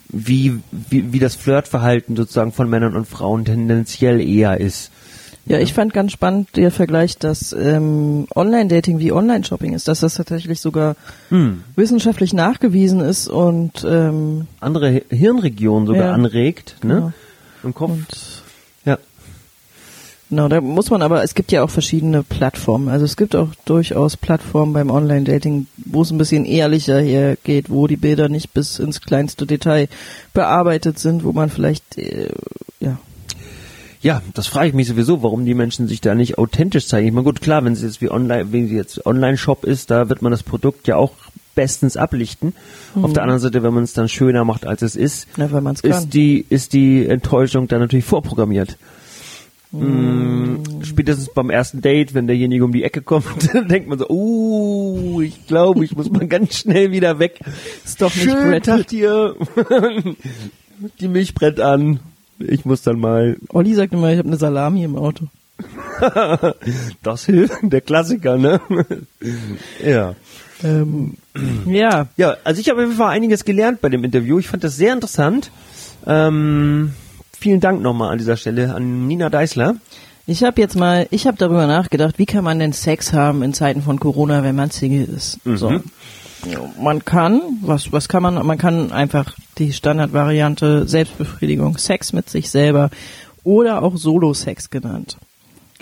wie, 0.09 0.59
wie, 0.71 1.13
wie 1.13 1.19
das 1.19 1.35
Flirtverhalten 1.35 2.15
sozusagen 2.15 2.51
von 2.51 2.69
Männern 2.69 2.95
und 2.95 3.07
Frauen 3.07 3.45
tendenziell 3.45 4.21
eher 4.21 4.59
ist. 4.59 4.91
Ja, 5.45 5.57
ich 5.59 5.73
fand 5.73 5.91
ganz 5.93 6.11
spannend 6.11 6.49
der 6.55 6.69
Vergleich, 6.71 7.17
dass 7.17 7.51
ähm, 7.51 8.27
Online-Dating 8.35 8.99
wie 8.99 9.11
Online-Shopping 9.11 9.73
ist, 9.73 9.87
dass 9.87 10.01
das 10.01 10.13
tatsächlich 10.13 10.61
sogar 10.61 10.95
Hm. 11.29 11.63
wissenschaftlich 11.75 12.31
nachgewiesen 12.33 12.99
ist 12.99 13.27
und 13.27 13.83
ähm, 13.89 14.47
Andere 14.59 14.91
Hi- 14.93 15.03
Hirnregionen 15.09 15.87
sogar 15.87 16.07
Ja. 16.07 16.13
anregt, 16.13 16.77
ne? 16.83 16.93
Genau. 16.95 17.11
Im 17.63 17.73
Kopf. 17.73 17.91
und 17.91 18.07
Ja. 18.85 18.97
Genau, 20.29 20.47
da 20.47 20.61
muss 20.61 20.89
man 20.91 21.01
aber, 21.01 21.23
es 21.23 21.33
gibt 21.35 21.51
ja 21.51 21.63
auch 21.63 21.69
verschiedene 21.71 22.23
Plattformen. 22.23 22.87
Also 22.87 23.03
es 23.03 23.17
gibt 23.17 23.35
auch 23.35 23.49
durchaus 23.65 24.15
Plattformen 24.17 24.71
beim 24.73 24.89
Online-Dating, 24.91 25.67
wo 25.85 26.03
es 26.03 26.11
ein 26.11 26.17
bisschen 26.19 26.45
ehrlicher 26.45 26.99
hergeht, 27.01 27.69
wo 27.69 27.87
die 27.87 27.97
Bilder 27.97 28.29
nicht 28.29 28.53
bis 28.53 28.79
ins 28.79 29.01
kleinste 29.01 29.45
Detail 29.47 29.89
bearbeitet 30.33 30.99
sind, 30.99 31.23
wo 31.25 31.33
man 31.33 31.49
vielleicht, 31.49 31.97
äh, 31.97 32.29
ja. 32.79 32.97
Ja, 34.01 34.21
das 34.33 34.47
frage 34.47 34.69
ich 34.69 34.73
mich 34.73 34.87
sowieso, 34.87 35.21
warum 35.21 35.45
die 35.45 35.53
Menschen 35.53 35.87
sich 35.87 36.01
da 36.01 36.15
nicht 36.15 36.37
authentisch 36.37 36.87
zeigen. 36.87 37.07
Ich 37.07 37.13
meine, 37.13 37.23
gut, 37.23 37.41
klar, 37.41 37.63
wenn 37.63 37.73
es 37.73 37.83
jetzt 37.83 38.01
wie 38.01 38.09
online, 38.09 38.51
wenn 38.51 38.65
es 38.65 38.71
jetzt 38.71 39.05
Online-Shop 39.05 39.63
ist, 39.63 39.91
da 39.91 40.09
wird 40.09 40.21
man 40.21 40.31
das 40.31 40.41
Produkt 40.41 40.87
ja 40.87 40.95
auch 40.95 41.11
bestens 41.53 41.97
ablichten. 41.97 42.53
Mhm. 42.95 43.05
Auf 43.05 43.13
der 43.13 43.23
anderen 43.23 43.41
Seite, 43.41 43.61
wenn 43.61 43.73
man 43.73 43.83
es 43.83 43.93
dann 43.93 44.09
schöner 44.09 44.43
macht, 44.43 44.65
als 44.65 44.81
es 44.81 44.95
ist, 44.95 45.27
ja, 45.37 45.71
ist 45.83 46.13
die, 46.13 46.45
ist 46.49 46.73
die 46.73 47.05
Enttäuschung 47.05 47.67
dann 47.67 47.79
natürlich 47.79 48.05
vorprogrammiert. 48.05 48.77
Mm, 49.73 50.83
spätestens 50.83 51.29
beim 51.33 51.49
ersten 51.49 51.81
Date, 51.81 52.13
wenn 52.13 52.27
derjenige 52.27 52.65
um 52.65 52.73
die 52.73 52.83
Ecke 52.83 53.01
kommt, 53.01 53.25
dann 53.53 53.69
denkt 53.69 53.87
man 53.87 53.99
so, 53.99 54.09
uh, 54.09 55.21
ich 55.21 55.47
glaube, 55.47 55.85
ich 55.85 55.95
muss 55.95 56.09
mal 56.09 56.27
ganz 56.27 56.57
schnell 56.57 56.91
wieder 56.91 57.19
weg. 57.19 57.39
Ist 57.85 58.01
doch 58.01 58.13
nicht 58.13 58.29
Schön 58.29 58.61
Brett. 58.61 58.91
Dir. 58.91 59.35
die 60.99 61.07
Milch 61.07 61.33
brennt 61.33 61.61
an. 61.61 61.99
Ich 62.47 62.65
muss 62.65 62.81
dann 62.81 62.99
mal, 62.99 63.37
Olli 63.49 63.73
sagt 63.73 63.93
immer, 63.93 64.11
ich 64.11 64.17
habe 64.17 64.27
eine 64.27 64.37
Salami 64.37 64.83
im 64.83 64.95
Auto. 64.95 65.27
das 67.03 67.25
hilft, 67.25 67.55
der 67.61 67.81
Klassiker, 67.81 68.37
ne? 68.37 68.59
ja. 69.85 70.15
Ähm, 70.63 71.15
ja, 71.65 72.07
Ja, 72.17 72.37
also 72.43 72.61
ich 72.61 72.69
habe 72.69 72.81
auf 72.81 72.87
jeden 72.87 72.97
Fall 72.97 73.09
einiges 73.09 73.45
gelernt 73.45 73.81
bei 73.81 73.89
dem 73.89 74.03
Interview. 74.03 74.39
Ich 74.39 74.47
fand 74.47 74.63
das 74.63 74.75
sehr 74.75 74.93
interessant. 74.93 75.51
Ähm, 76.05 76.93
vielen 77.37 77.59
Dank 77.59 77.81
nochmal 77.81 78.11
an 78.11 78.17
dieser 78.17 78.37
Stelle 78.37 78.73
an 78.73 79.07
Nina 79.07 79.29
Deißler. 79.29 79.75
ich 80.27 80.43
habe 80.43 80.61
jetzt 80.61 80.75
mal, 80.75 81.07
ich 81.11 81.27
habe 81.27 81.37
darüber 81.37 81.67
nachgedacht, 81.67 82.17
wie 82.19 82.25
kann 82.25 82.43
man 82.43 82.59
denn 82.59 82.73
Sex 82.73 83.13
haben 83.13 83.43
in 83.43 83.53
Zeiten 83.53 83.81
von 83.81 83.99
Corona, 83.99 84.43
wenn 84.43 84.55
man 84.55 84.71
Single 84.71 85.07
ist? 85.09 85.39
So. 85.45 85.81
Man 86.79 87.05
kann, 87.05 87.41
was, 87.61 87.91
was 87.91 88.09
kann 88.09 88.23
man? 88.23 88.35
Man 88.45 88.57
kann 88.57 88.91
einfach 88.91 89.35
die 89.57 89.73
Standardvariante 89.73 90.87
Selbstbefriedigung, 90.87 91.77
Sex 91.77 92.13
mit 92.13 92.29
sich 92.29 92.49
selber 92.49 92.89
oder 93.43 93.83
auch 93.83 93.95
Solo-Sex 93.97 94.69
genannt. 94.69 95.17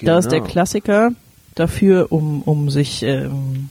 Da 0.02 0.18
ist 0.18 0.32
der 0.32 0.40
Genau. 0.40 0.52
Klassiker 0.52 1.12
dafür, 1.56 2.12
um, 2.12 2.42
um 2.44 2.70
sich 2.70 3.04
ähm, 3.04 3.70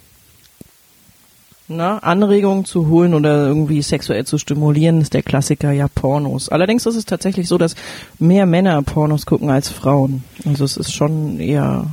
na, 1.69 1.99
Anregungen 1.99 2.65
zu 2.65 2.89
holen 2.89 3.15
oder 3.15 3.47
irgendwie 3.47 3.83
sexuell 3.83 4.25
zu 4.25 4.39
stimulieren, 4.39 5.01
ist 5.01 5.13
der 5.15 5.23
Klassiker 5.23 5.71
ja 5.73 5.89
Pornos. 5.89 6.49
Allerdings 6.49 6.87
ist 6.87 6.97
es 6.97 7.05
tatsächlich 7.05 7.49
so, 7.49 7.59
dass 7.59 7.75
mehr 8.19 8.47
Männer 8.47 8.83
Pornos 8.83 9.27
gucken 9.27 9.51
als 9.51 9.69
Frauen. 9.69 10.25
Also 10.47 10.65
es 10.65 10.77
ist 10.77 10.93
schon 10.95 11.39
eher 11.41 11.87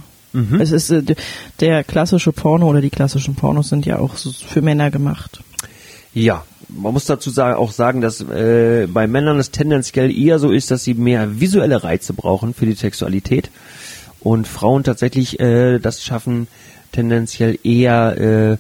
es 0.60 0.72
ist 0.72 0.92
äh, 0.92 1.04
der 1.60 1.84
klassische 1.84 2.32
Porno 2.32 2.68
oder 2.68 2.82
die 2.82 2.90
klassischen 2.90 3.36
Pornos 3.36 3.70
sind 3.70 3.86
ja 3.86 4.00
auch 4.00 4.16
so 4.16 4.32
für 4.32 4.62
Männer 4.62 4.92
gemacht. 4.92 5.42
Ja, 6.14 6.44
man 6.70 6.94
muss 6.94 7.06
dazu 7.06 7.30
sagen, 7.30 7.58
auch 7.58 7.72
sagen, 7.72 8.02
dass 8.02 8.22
äh, 8.22 8.88
bei 8.92 9.08
Männern 9.08 9.40
es 9.40 9.52
tendenziell 9.52 10.16
eher 10.16 10.40
so 10.40 10.52
ist, 10.52 10.72
dass 10.72 10.84
sie 10.84 10.94
mehr 10.94 11.40
visuelle 11.40 11.84
Reize 11.84 12.14
brauchen 12.14 12.54
für 12.54 12.66
die 12.66 12.74
Sexualität 12.74 13.50
und 14.20 14.48
Frauen 14.48 14.84
tatsächlich 14.84 15.40
äh, 15.40 15.80
das 15.80 16.04
schaffen, 16.04 16.48
tendenziell 16.92 17.60
eher 17.64 18.18
äh, 18.18 18.58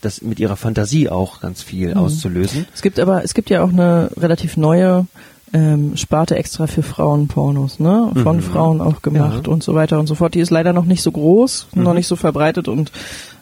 das 0.00 0.22
mit 0.22 0.38
ihrer 0.38 0.56
Fantasie 0.56 1.08
auch 1.08 1.40
ganz 1.40 1.62
viel 1.62 1.94
auszulösen. 1.94 2.66
Es 2.74 2.82
gibt 2.82 2.98
aber, 2.98 3.24
es 3.24 3.34
gibt 3.34 3.50
ja 3.50 3.62
auch 3.62 3.70
eine 3.70 4.10
relativ 4.16 4.56
neue 4.56 5.06
ähm, 5.52 5.96
Sparte 5.96 6.36
extra 6.36 6.66
für 6.66 6.82
Frauenpornos, 6.82 7.80
ne? 7.80 8.10
Von 8.22 8.40
Frauen 8.40 8.80
auch 8.80 9.02
gemacht 9.02 9.46
Ja. 9.46 9.52
und 9.52 9.62
so 9.62 9.74
weiter 9.74 9.98
und 9.98 10.06
so 10.06 10.14
fort. 10.14 10.34
Die 10.34 10.40
ist 10.40 10.50
leider 10.50 10.72
noch 10.72 10.84
nicht 10.84 11.02
so 11.02 11.10
groß, 11.10 11.68
noch 11.74 11.94
nicht 11.94 12.06
so 12.06 12.16
verbreitet 12.16 12.68
und 12.68 12.92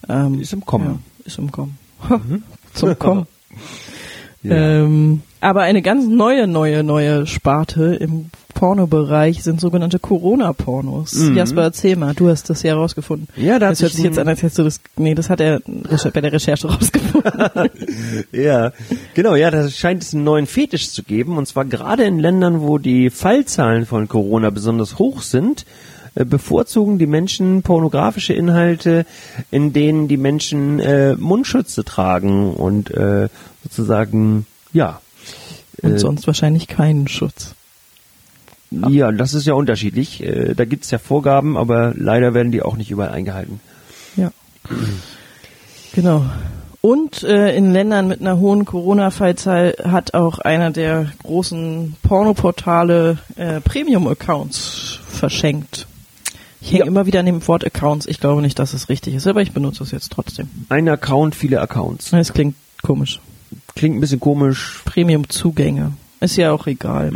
ähm, 0.08 0.40
Ist 0.40 0.52
im 0.52 0.64
Kommen. 0.64 0.86
Ja, 0.86 0.98
ist 1.26 1.38
im 1.38 1.50
Kommen. 1.52 1.76
Zum 2.74 2.98
Kommen. 2.98 3.26
Ähm, 4.54 5.22
aber 5.40 5.62
eine 5.62 5.82
ganz 5.82 6.06
neue, 6.06 6.46
neue, 6.46 6.82
neue 6.82 7.26
Sparte 7.26 7.94
im 7.94 8.30
Pornobereich 8.54 9.44
sind 9.44 9.60
sogenannte 9.60 10.00
Corona-Pornos. 10.00 11.30
Jasper, 11.32 11.62
erzähl 11.62 11.94
mal, 11.94 12.12
du 12.14 12.28
hast 12.28 12.50
das 12.50 12.64
ja 12.64 12.74
rausgefunden. 12.74 13.28
Ja, 13.36 13.60
da 13.60 13.68
das 13.68 13.80
hört 13.82 13.92
sich 13.92 14.02
jetzt 14.02 14.18
an, 14.18 14.26
als 14.26 14.42
hättest 14.42 14.58
du 14.58 14.64
das, 14.64 14.80
nee, 14.96 15.14
das 15.14 15.30
hat 15.30 15.40
er 15.40 15.60
bei 16.12 16.20
der 16.20 16.32
Recherche 16.32 16.66
rausgefunden. 16.72 17.70
Ja, 18.32 18.72
genau, 19.14 19.36
ja, 19.36 19.52
da 19.52 19.68
scheint 19.68 20.02
es 20.02 20.12
einen 20.12 20.24
neuen 20.24 20.46
Fetisch 20.46 20.90
zu 20.90 21.04
geben. 21.04 21.36
Und 21.36 21.46
zwar 21.46 21.66
gerade 21.66 22.02
in 22.02 22.18
Ländern, 22.18 22.60
wo 22.60 22.78
die 22.78 23.10
Fallzahlen 23.10 23.86
von 23.86 24.08
Corona 24.08 24.50
besonders 24.50 24.98
hoch 24.98 25.22
sind, 25.22 25.64
bevorzugen 26.14 26.98
die 26.98 27.06
Menschen 27.06 27.62
pornografische 27.62 28.32
Inhalte, 28.32 29.06
in 29.50 29.72
denen 29.72 30.08
die 30.08 30.16
Menschen 30.16 30.80
äh, 30.80 31.14
Mundschütze 31.16 31.84
tragen 31.84 32.52
und 32.54 32.90
äh, 32.90 33.28
sozusagen, 33.62 34.46
ja, 34.72 35.00
Und 35.82 35.92
Äh, 35.94 35.98
sonst 35.98 36.26
wahrscheinlich 36.26 36.66
keinen 36.66 37.06
Schutz. 37.08 37.54
ja, 38.70 39.12
das 39.12 39.32
ist 39.34 39.46
ja 39.46 39.54
unterschiedlich. 39.54 40.22
Äh, 40.22 40.54
da 40.54 40.64
gibt's 40.64 40.90
ja 40.90 40.98
Vorgaben, 40.98 41.56
aber 41.56 41.94
leider 41.96 42.34
werden 42.34 42.52
die 42.52 42.62
auch 42.62 42.76
nicht 42.76 42.90
überall 42.90 43.10
eingehalten. 43.10 43.60
Ja. 44.16 44.30
Genau. 45.94 46.24
Und 46.80 47.22
äh, 47.24 47.56
in 47.56 47.72
Ländern 47.72 48.06
mit 48.08 48.20
einer 48.20 48.38
hohen 48.38 48.64
Corona-Fallzahl 48.64 49.74
hat 49.84 50.14
auch 50.14 50.38
einer 50.38 50.70
der 50.70 51.10
großen 51.22 51.96
Pornoportale 52.02 53.18
äh, 53.36 53.60
Premium-Accounts 53.60 55.00
verschenkt. 55.08 55.86
Ich 56.60 56.72
hänge 56.72 56.80
Ja. 56.80 56.86
immer 56.86 57.06
wieder 57.06 57.20
an 57.20 57.26
dem 57.26 57.46
Wort 57.46 57.64
Accounts. 57.64 58.06
Ich 58.06 58.20
glaube 58.20 58.42
nicht, 58.42 58.58
dass 58.58 58.72
es 58.74 58.88
richtig 58.88 59.14
ist, 59.14 59.26
aber 59.26 59.42
ich 59.42 59.52
benutze 59.52 59.82
es 59.84 59.90
jetzt 59.92 60.10
trotzdem. 60.12 60.48
Ein 60.68 60.88
Account, 60.88 61.34
viele 61.34 61.60
Accounts. 61.60 62.12
Es 62.12 62.32
klingt 62.32 62.56
komisch. 62.82 63.20
Klingt 63.76 63.96
ein 63.96 64.00
bisschen 64.00 64.20
komisch. 64.20 64.82
Premium-Zugänge. 64.84 65.92
Ist 66.20 66.36
ja 66.36 66.50
auch 66.52 66.66
egal. 66.66 67.12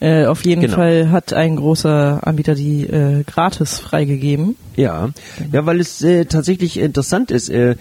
Äh, 0.00 0.26
auf 0.26 0.44
jeden 0.44 0.60
Genau. 0.62 0.76
Fall 0.76 1.10
hat 1.10 1.32
ein 1.32 1.56
großer 1.56 2.20
Anbieter 2.26 2.54
die 2.54 2.84
äh, 2.86 3.22
gratis 3.24 3.78
freigegeben. 3.78 4.56
Ja, 4.76 5.10
ja, 5.52 5.66
weil 5.66 5.80
es 5.80 6.02
äh, 6.02 6.24
tatsächlich 6.24 6.78
interessant 6.78 7.30
ist. 7.30 7.48
Äh, 7.50 7.76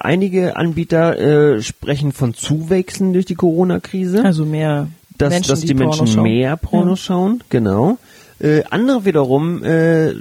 einige 0.00 0.56
Anbieter 0.56 1.18
äh, 1.56 1.62
sprechen 1.62 2.12
von 2.12 2.34
Zuwächsen 2.34 3.12
durch 3.12 3.24
die 3.26 3.34
Corona-Krise, 3.34 4.24
Also 4.24 4.44
mehr 4.46 4.88
dass, 5.18 5.30
Menschen, 5.32 5.50
dass 5.50 5.60
die, 5.60 5.74
Porno 5.74 5.88
Menschen 5.90 6.06
schauen. 6.06 6.22
mehr 6.22 6.56
Pornos 6.56 7.00
schauen, 7.00 7.42
genau. 7.50 7.98
Äh, 8.40 8.62
andere 8.70 9.04
wiederum, 9.04 9.64
äh, 9.64 10.14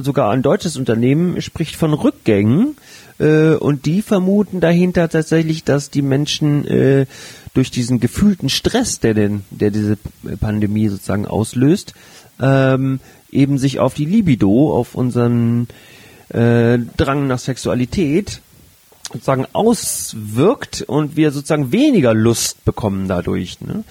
sogar 0.00 0.30
ein 0.30 0.42
deutsches 0.42 0.76
Unternehmen 0.76 1.40
spricht 1.40 1.76
von 1.76 1.92
Rückgängen 1.92 2.76
äh, 3.18 3.52
und 3.52 3.86
die 3.86 4.02
vermuten 4.02 4.60
dahinter 4.60 5.08
tatsächlich, 5.08 5.62
dass 5.62 5.90
die 5.90 6.02
Menschen 6.02 6.66
äh, 6.66 7.06
durch 7.54 7.70
diesen 7.70 8.00
gefühlten 8.00 8.48
Stress, 8.48 8.98
der 8.98 9.14
denn, 9.14 9.44
der 9.50 9.70
diese 9.70 9.98
Pandemie 10.40 10.88
sozusagen 10.88 11.26
auslöst, 11.26 11.94
ähm, 12.40 12.98
eben 13.30 13.58
sich 13.58 13.78
auf 13.78 13.94
die 13.94 14.04
Libido, 14.04 14.74
auf 14.74 14.94
unseren 14.94 15.68
äh, 16.30 16.78
Drang 16.96 17.26
nach 17.26 17.38
Sexualität 17.38 18.40
sozusagen 19.12 19.46
auswirkt 19.52 20.82
und 20.82 21.16
wir 21.16 21.32
sozusagen 21.32 21.72
weniger 21.72 22.14
Lust 22.14 22.64
bekommen 22.64 23.08
dadurch. 23.08 23.58
Ne? 23.60 23.84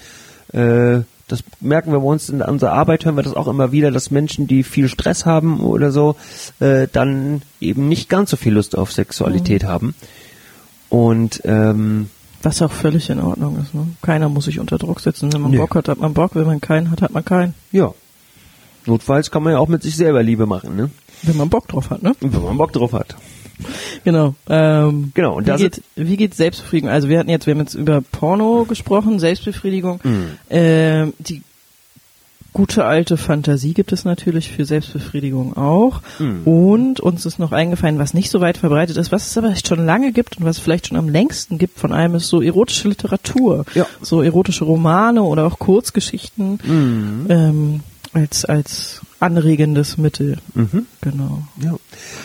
Äh, 0.52 1.04
das 1.30 1.44
merken 1.60 1.92
wir 1.92 2.00
bei 2.00 2.06
uns 2.06 2.28
in 2.28 2.42
unserer 2.42 2.72
Arbeit, 2.72 3.04
hören 3.04 3.16
wir 3.16 3.22
das 3.22 3.34
auch 3.34 3.48
immer 3.48 3.72
wieder, 3.72 3.90
dass 3.90 4.10
Menschen, 4.10 4.46
die 4.46 4.62
viel 4.62 4.88
Stress 4.88 5.26
haben 5.26 5.60
oder 5.60 5.90
so, 5.90 6.16
äh, 6.60 6.88
dann 6.90 7.42
eben 7.60 7.88
nicht 7.88 8.08
ganz 8.08 8.30
so 8.30 8.36
viel 8.36 8.54
Lust 8.54 8.76
auf 8.76 8.92
Sexualität 8.92 9.64
haben. 9.64 9.94
Und 10.88 11.42
ähm, 11.44 12.10
Was 12.42 12.62
auch 12.62 12.72
völlig 12.72 13.10
in 13.10 13.20
Ordnung 13.20 13.58
ist. 13.60 13.74
Ne? 13.74 13.86
Keiner 14.02 14.28
muss 14.28 14.46
sich 14.46 14.58
unter 14.58 14.78
Druck 14.78 15.00
setzen. 15.00 15.32
Wenn 15.32 15.42
man 15.42 15.52
Nö. 15.52 15.58
Bock 15.58 15.74
hat, 15.74 15.88
hat 15.88 15.98
man 15.98 16.14
Bock. 16.14 16.34
Wenn 16.34 16.46
man 16.46 16.60
keinen 16.60 16.90
hat, 16.90 17.02
hat 17.02 17.12
man 17.12 17.24
keinen. 17.24 17.54
ja, 17.70 17.92
notfalls 18.86 19.30
kann 19.30 19.42
man 19.42 19.52
ja 19.52 19.58
auch 19.58 19.68
mit 19.68 19.82
sich 19.82 19.96
selber 19.96 20.22
Liebe 20.22 20.46
machen, 20.46 20.74
ne? 20.74 20.90
Wenn 21.22 21.36
man 21.36 21.50
Bock 21.50 21.68
drauf 21.68 21.90
hat, 21.90 22.02
ne? 22.02 22.14
wenn 22.20 22.42
man 22.42 22.56
Bock 22.56 22.72
drauf 22.72 22.92
hat. 22.92 23.14
Genau. 24.04 24.34
Ähm, 24.48 25.12
Genau, 25.14 25.36
und 25.36 25.46
wie 25.46 25.56
geht, 25.56 25.82
wie 25.96 26.16
geht 26.16 26.34
Selbstbefriedigung? 26.34 26.90
Also 26.90 27.08
wir 27.08 27.18
hatten 27.18 27.30
jetzt, 27.30 27.46
wir 27.46 27.54
haben 27.54 27.60
jetzt 27.60 27.74
über 27.74 28.00
Porno 28.00 28.64
gesprochen, 28.68 29.18
Selbstbefriedigung. 29.18 30.00
Mhm. 30.02 30.26
Ähm, 30.48 31.12
die 31.18 31.42
gute 32.52 32.84
alte 32.84 33.16
Fantasie 33.16 33.74
gibt 33.74 33.92
es 33.92 34.04
natürlich 34.04 34.50
für 34.50 34.64
Selbstbefriedigung 34.64 35.56
auch. 35.56 36.00
Mhm. 36.18 36.42
Und 36.44 37.00
uns 37.00 37.24
ist 37.26 37.38
noch 37.38 37.52
eingefallen, 37.52 37.98
was 37.98 38.14
nicht 38.14 38.30
so 38.30 38.40
weit 38.40 38.58
verbreitet 38.58 38.96
ist, 38.96 39.12
was 39.12 39.28
es 39.28 39.38
aber 39.38 39.54
schon 39.54 39.84
lange 39.86 40.12
gibt 40.12 40.38
und 40.38 40.44
was 40.44 40.56
es 40.56 40.62
vielleicht 40.62 40.88
schon 40.88 40.96
am 40.96 41.08
längsten 41.08 41.58
gibt 41.58 41.78
von 41.78 41.92
allem, 41.92 42.14
ist 42.16 42.26
so 42.28 42.42
erotische 42.42 42.88
Literatur. 42.88 43.64
Ja. 43.74 43.86
So 44.02 44.22
erotische 44.22 44.64
Romane 44.64 45.22
oder 45.22 45.46
auch 45.46 45.58
Kurzgeschichten 45.58 46.58
Mhm. 46.64 47.26
ähm, 47.28 47.80
als, 48.12 48.44
als 48.44 49.02
anregendes 49.20 49.98
Mittel. 49.98 50.38
Mhm. 50.54 50.86
Genau. 51.02 51.42
Ja. 51.62 51.76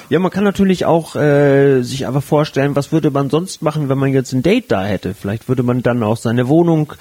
ja, 0.10 0.20
man 0.20 0.32
kann 0.32 0.44
natürlich 0.44 0.86
auch 0.86 1.16
äh, 1.16 1.82
sich 1.84 2.08
einfach 2.08 2.24
vorstellen, 2.24 2.76
was 2.76 2.92
würde 2.92 3.12
man 3.12 3.30
sonst 3.30 3.62
machen, 3.62 3.90
wenn 3.90 3.98
man 3.98 4.12
jetzt 4.14 4.34
ein 4.34 4.42
Date 4.44 4.72
da 4.72 4.86
hätte. 4.86 5.14
Vielleicht 5.14 5.48
würde 5.50 5.64
man 5.64 5.84
dann 5.84 6.02
auch 6.04 6.18
seine 6.18 6.48
Wohnung 6.48 6.94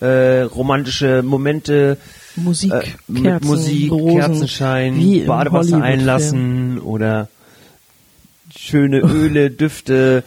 äh, 0.00 0.42
romantische 0.42 1.22
Momente, 1.22 1.96
Musik, 2.36 2.72
äh, 2.72 2.82
mit 3.08 3.24
Kerzen, 3.24 3.46
Musik, 3.46 3.90
Rosen, 3.90 4.16
Kerzenschein, 4.18 5.24
Badewasser 5.26 5.82
einlassen 5.82 6.78
oder 6.78 7.28
schöne 8.56 8.98
Öle, 9.00 9.50
Düfte 9.62 10.24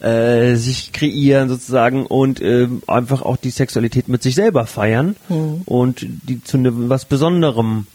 äh, 0.00 0.54
sich 0.56 0.92
kreieren 0.92 1.48
sozusagen 1.48 2.06
und 2.06 2.40
ähm, 2.40 2.82
einfach 2.86 3.22
auch 3.22 3.36
die 3.36 3.50
Sexualität 3.50 4.08
mit 4.08 4.22
sich 4.22 4.34
selber 4.34 4.66
feiern 4.66 5.16
Mhm. 5.28 5.62
und 5.64 6.06
die 6.28 6.42
zu 6.42 6.58
ne, 6.58 6.70
was 6.72 7.04
Besonderem 7.04 7.86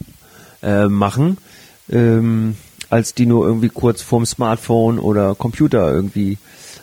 äh, 0.62 0.86
machen, 0.86 1.38
ähm, 1.90 2.56
als 2.88 3.14
die 3.14 3.26
nur 3.26 3.46
irgendwie 3.46 3.68
kurz 3.68 4.02
vorm 4.02 4.26
Smartphone 4.26 4.98
oder 4.98 5.34
Computer 5.34 5.92
irgendwie 5.92 6.38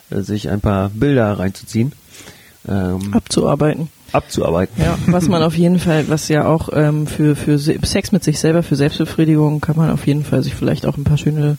äh, 0.10 0.22
sich 0.22 0.50
ein 0.50 0.62
paar 0.62 0.90
Bilder 0.90 1.38
reinzuziehen, 1.40 1.92
ähm, 2.68 3.14
abzuarbeiten. 3.14 3.90
abzuarbeiten. 4.14 4.82
Ja, 4.82 4.98
was 5.08 5.28
man 5.28 5.44
auf 5.44 5.56
jeden 5.58 5.80
Fall, 5.80 6.08
was 6.10 6.28
ja 6.30 6.46
auch 6.48 6.70
ähm, 6.74 7.08
für, 7.08 7.36
für 7.36 7.58
Se- 7.60 7.78
Sex 7.84 8.12
mit 8.12 8.24
sich 8.24 8.40
selber, 8.40 8.64
für 8.64 8.76
Selbstbefriedigung, 8.76 9.62
kann 9.62 9.76
man 9.78 9.92
auf 9.92 10.08
jeden 10.08 10.24
Fall 10.24 10.44
sich 10.44 10.56
vielleicht 10.56 10.86
auch 10.86 10.98
ein 10.98 11.04
paar 11.04 11.18
schöne 11.18 11.58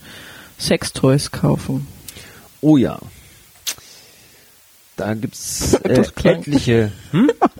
Sextoys 0.58 1.30
kaufen. 1.30 1.86
Oh 2.60 2.76
ja. 2.76 2.98
Da 4.96 5.14
gibt's 5.14 5.74
äh, 5.84 6.02
etliche 6.24 6.90
hm? 7.12 7.30
Fand 7.38 7.52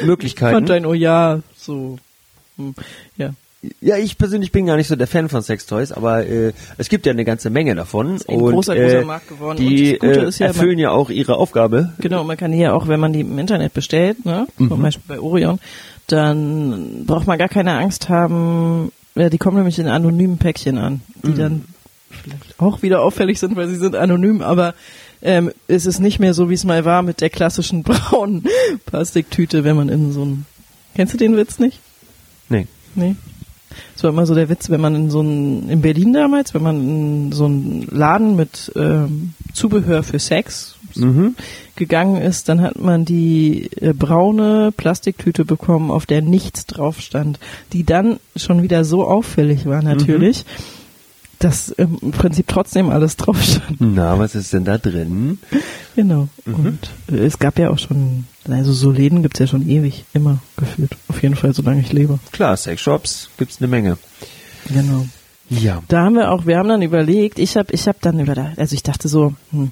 Möglichkeiten. 0.06 0.66
dein 0.66 0.84
Oh 0.86 0.92
ja 0.94 1.40
so. 1.56 1.98
hm, 2.56 2.74
Ja. 3.16 3.30
Ja, 3.80 3.96
ich 3.96 4.18
persönlich 4.18 4.52
bin 4.52 4.66
gar 4.66 4.76
nicht 4.76 4.86
so 4.86 4.94
der 4.94 5.08
Fan 5.08 5.28
von 5.28 5.42
Sextoys, 5.42 5.90
aber 5.90 6.24
äh, 6.26 6.52
es 6.76 6.88
gibt 6.88 7.06
ja 7.06 7.12
eine 7.12 7.24
ganze 7.24 7.50
Menge 7.50 7.74
davon. 7.74 8.14
Ist 8.14 8.28
ein 8.28 8.40
und 8.40 8.52
großer, 8.52 8.76
äh, 8.76 8.82
großer 8.84 9.04
Markt 9.04 9.28
geworden. 9.28 9.56
Die 9.58 9.94
äh, 9.98 10.30
ja, 10.30 10.46
erfüllen 10.46 10.78
ja 10.78 10.90
auch 10.92 11.10
ihre 11.10 11.36
Aufgabe. 11.36 11.92
Genau, 11.98 12.22
man 12.22 12.36
kann 12.36 12.52
die 12.52 12.58
ja 12.58 12.72
auch, 12.72 12.86
wenn 12.86 13.00
man 13.00 13.12
die 13.12 13.20
im 13.20 13.36
Internet 13.36 13.74
bestellt, 13.74 14.24
ne, 14.24 14.46
Mhm. 14.58 14.68
zum 14.68 14.82
Beispiel 14.82 15.04
bei 15.08 15.20
Orion, 15.20 15.58
dann 16.06 17.04
braucht 17.06 17.26
man 17.26 17.36
gar 17.38 17.48
keine 17.48 17.72
Angst 17.76 18.08
haben, 18.08 18.92
ja, 19.16 19.28
die 19.28 19.38
kommen 19.38 19.56
nämlich 19.56 19.78
in 19.80 19.88
anonymen 19.88 20.38
Päckchen 20.38 20.78
an, 20.78 21.00
die 21.24 21.30
Mhm. 21.30 21.36
dann 21.38 21.64
vielleicht 22.10 22.60
auch 22.60 22.82
wieder 22.82 23.02
auffällig 23.02 23.40
sind, 23.40 23.56
weil 23.56 23.68
sie 23.68 23.76
sind 23.76 23.96
anonym, 23.96 24.40
aber 24.40 24.74
ähm, 25.20 25.50
es 25.66 25.84
ist 25.84 25.98
nicht 25.98 26.20
mehr 26.20 26.32
so, 26.32 26.48
wie 26.48 26.54
es 26.54 26.64
mal 26.64 26.84
war 26.84 27.02
mit 27.02 27.20
der 27.20 27.28
klassischen 27.30 27.82
braunen 27.84 28.44
Plastiktüte, 28.86 29.64
wenn 29.64 29.74
man 29.76 29.88
in 29.88 30.12
so 30.12 30.24
ein, 30.24 30.46
kennst 30.94 31.12
du 31.14 31.18
den 31.18 31.36
Witz 31.36 31.58
nicht? 31.58 31.80
Nee. 32.48 32.68
Nee. 32.94 33.16
Das 33.94 34.04
war 34.04 34.10
immer 34.10 34.26
so 34.26 34.34
der 34.34 34.48
Witz, 34.48 34.70
wenn 34.70 34.80
man 34.80 34.94
in 34.94 35.10
so 35.10 35.20
ein, 35.20 35.68
in 35.68 35.80
Berlin 35.80 36.12
damals, 36.12 36.54
wenn 36.54 36.62
man 36.62 36.80
in 36.80 37.32
so 37.32 37.46
einen 37.46 37.86
Laden 37.90 38.36
mit 38.36 38.72
ähm, 38.76 39.34
Zubehör 39.52 40.02
für 40.02 40.18
Sex 40.18 40.74
Mhm. 40.96 41.34
gegangen 41.76 42.20
ist, 42.20 42.48
dann 42.48 42.60
hat 42.60 42.78
man 42.78 43.04
die 43.04 43.70
äh, 43.80 43.92
braune 43.92 44.72
Plastiktüte 44.76 45.44
bekommen, 45.44 45.90
auf 45.90 46.06
der 46.06 46.22
nichts 46.22 46.66
drauf 46.66 47.00
stand, 47.00 47.38
die 47.72 47.84
dann 47.84 48.18
schon 48.36 48.62
wieder 48.62 48.84
so 48.84 49.04
auffällig 49.06 49.66
war 49.66 49.82
natürlich, 49.82 50.44
dass 51.38 51.74
ähm, 51.78 51.98
im 52.00 52.10
Prinzip 52.10 52.48
trotzdem 52.48 52.90
alles 52.90 53.16
drauf 53.16 53.40
stand. 53.42 53.80
Na, 53.80 54.18
was 54.18 54.34
ist 54.34 54.52
denn 54.52 54.64
da 54.64 54.78
drin? 54.78 55.38
Genau. 55.94 56.28
Und 56.46 56.90
äh, 57.12 57.24
es 57.24 57.38
gab 57.38 57.58
ja 57.58 57.70
auch 57.70 57.78
schon, 57.78 58.24
also 58.52 58.72
so 58.72 58.90
Läden 58.90 59.22
gibt's 59.22 59.38
ja 59.38 59.46
schon 59.46 59.68
ewig, 59.68 60.04
immer 60.12 60.38
gefühlt. 60.56 60.96
Auf 61.08 61.22
jeden 61.22 61.36
Fall, 61.36 61.54
solange 61.54 61.80
ich 61.80 61.92
lebe. 61.92 62.18
Klar, 62.32 62.56
Sexshops 62.56 63.30
gibt's 63.38 63.60
eine 63.60 63.68
Menge. 63.68 63.98
Genau. 64.68 65.06
Ja. 65.50 65.82
Da 65.88 66.04
haben 66.04 66.14
wir 66.14 66.30
auch, 66.30 66.46
wir 66.46 66.58
haben 66.58 66.68
dann 66.68 66.82
überlegt, 66.82 67.38
ich 67.38 67.56
habe 67.56 67.72
ich 67.72 67.88
hab 67.88 68.00
dann 68.02 68.20
überlegt, 68.20 68.58
also 68.58 68.74
ich 68.74 68.82
dachte 68.82 69.08
so, 69.08 69.34
hm, 69.50 69.70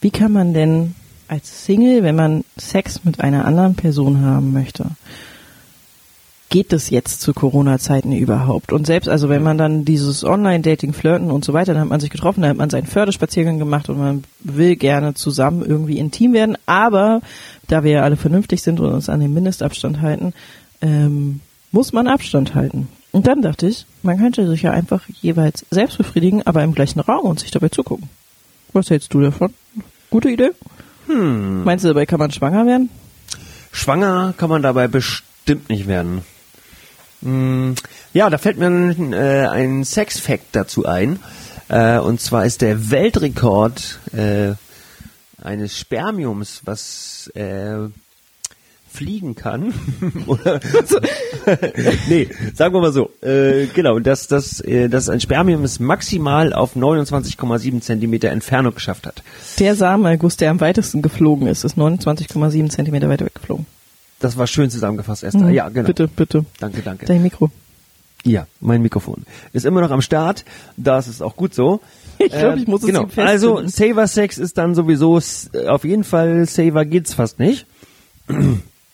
wie 0.00 0.10
kann 0.10 0.32
man 0.32 0.54
denn 0.54 0.94
als 1.28 1.66
Single, 1.66 2.02
wenn 2.02 2.16
man 2.16 2.44
Sex 2.56 3.04
mit 3.04 3.20
einer 3.20 3.44
anderen 3.44 3.74
Person 3.74 4.22
haben 4.22 4.52
möchte, 4.52 4.86
geht 6.50 6.72
es 6.72 6.90
jetzt 6.90 7.20
zu 7.20 7.34
Corona-Zeiten 7.34 8.12
überhaupt? 8.12 8.72
Und 8.72 8.86
selbst, 8.86 9.08
also 9.08 9.28
wenn 9.28 9.42
man 9.42 9.58
dann 9.58 9.84
dieses 9.84 10.24
Online-Dating, 10.24 10.92
Flirten 10.92 11.30
und 11.30 11.44
so 11.44 11.52
weiter, 11.52 11.74
dann 11.74 11.82
hat 11.82 11.88
man 11.88 12.00
sich 12.00 12.10
getroffen, 12.10 12.42
dann 12.42 12.50
hat 12.50 12.56
man 12.56 12.70
seinen 12.70 12.86
Förderspaziergang 12.86 13.58
gemacht 13.58 13.88
und 13.88 13.98
man 13.98 14.24
will 14.40 14.76
gerne 14.76 15.14
zusammen 15.14 15.64
irgendwie 15.64 15.98
intim 15.98 16.32
werden, 16.32 16.56
aber 16.66 17.20
da 17.66 17.84
wir 17.84 17.92
ja 17.92 18.02
alle 18.02 18.16
vernünftig 18.16 18.62
sind 18.62 18.80
und 18.80 18.92
uns 18.92 19.08
an 19.08 19.20
den 19.20 19.34
Mindestabstand 19.34 20.00
halten, 20.00 20.32
ähm, 20.80 21.40
muss 21.70 21.92
man 21.92 22.06
Abstand 22.06 22.54
halten. 22.54 22.88
Und 23.12 23.26
dann 23.26 23.42
dachte 23.42 23.66
ich, 23.66 23.86
man 24.02 24.18
könnte 24.18 24.46
sich 24.48 24.62
ja 24.62 24.70
einfach 24.70 25.02
jeweils 25.20 25.66
selbst 25.70 25.98
befriedigen, 25.98 26.46
aber 26.46 26.62
im 26.62 26.74
gleichen 26.74 27.00
Raum 27.00 27.26
und 27.26 27.40
sich 27.40 27.50
dabei 27.50 27.68
zugucken. 27.68 28.08
Was 28.72 28.90
hältst 28.90 29.12
du 29.12 29.20
davon? 29.20 29.52
Gute 30.10 30.30
Idee? 30.30 30.50
Hm. 31.06 31.64
Meinst 31.64 31.84
du, 31.84 31.88
dabei 31.88 32.06
kann 32.06 32.18
man 32.18 32.30
schwanger 32.30 32.66
werden? 32.66 32.90
Schwanger 33.72 34.34
kann 34.36 34.50
man 34.50 34.62
dabei 34.62 34.88
bestimmt 34.88 35.68
nicht 35.68 35.86
werden. 35.86 36.22
Hm, 37.22 37.74
Ja, 38.12 38.30
da 38.30 38.38
fällt 38.38 38.58
mir 38.58 38.66
ein, 38.66 39.12
äh, 39.12 39.46
ein 39.50 39.84
Sex-Fact 39.84 40.46
dazu 40.52 40.86
ein. 40.86 41.18
Äh, 41.68 41.98
und 41.98 42.20
zwar 42.20 42.46
ist 42.46 42.62
der 42.62 42.90
Weltrekord 42.90 43.98
äh, 44.12 44.52
eines 45.42 45.78
Spermiums, 45.78 46.62
was 46.64 47.30
äh, 47.34 47.88
fliegen 48.90 49.34
kann. 49.34 49.74
Nee, 52.08 52.28
sagen 52.54 52.74
wir 52.74 52.80
mal 52.80 52.92
so. 52.92 53.10
Äh, 53.22 53.66
genau, 53.66 53.98
dass 53.98 54.26
das, 54.26 54.60
äh, 54.60 54.88
dass 54.88 55.08
ein 55.08 55.20
Spermium 55.20 55.64
es 55.64 55.80
maximal 55.80 56.52
auf 56.52 56.76
29,7 56.76 57.80
Zentimeter 57.80 58.28
Entfernung 58.30 58.74
geschafft 58.74 59.06
hat. 59.06 59.22
Der 59.58 59.74
Samenerguss, 59.74 60.36
der 60.36 60.50
am 60.50 60.60
weitesten 60.60 61.00
geflogen 61.02 61.46
ist, 61.46 61.64
ist 61.64 61.78
29,7 61.78 62.68
Zentimeter 62.70 63.08
weiter 63.08 63.24
weggeflogen. 63.26 63.66
Das 64.20 64.36
war 64.36 64.46
schön 64.46 64.68
zusammengefasst, 64.70 65.22
Esther. 65.24 65.42
Mhm. 65.46 65.52
Ja, 65.54 65.68
genau. 65.68 65.86
Bitte, 65.86 66.08
bitte. 66.08 66.44
Danke, 66.58 66.82
danke. 66.82 67.06
Dein 67.06 67.22
Mikro. 67.22 67.50
Ja, 68.24 68.46
mein 68.60 68.82
Mikrofon 68.82 69.24
ist 69.52 69.64
immer 69.64 69.80
noch 69.80 69.92
am 69.92 70.02
Start. 70.02 70.44
Das 70.76 71.06
ist 71.06 71.22
auch 71.22 71.36
gut 71.36 71.54
so. 71.54 71.80
Ich 72.20 72.32
glaube, 72.32 72.54
Ähm, 72.54 72.58
ich 72.58 72.66
muss 72.66 72.80
es 72.80 72.86
genau. 72.88 73.02
ihm 73.02 73.10
festbinden. 73.10 73.30
Also 73.32 73.68
Saver 73.68 74.08
Sex 74.08 74.38
ist 74.38 74.58
dann 74.58 74.74
sowieso 74.74 75.18
s- 75.18 75.50
auf 75.68 75.84
jeden 75.84 76.02
Fall 76.02 76.46
Saver 76.46 76.84
geht's 76.84 77.14
fast 77.14 77.38
nicht. 77.38 77.64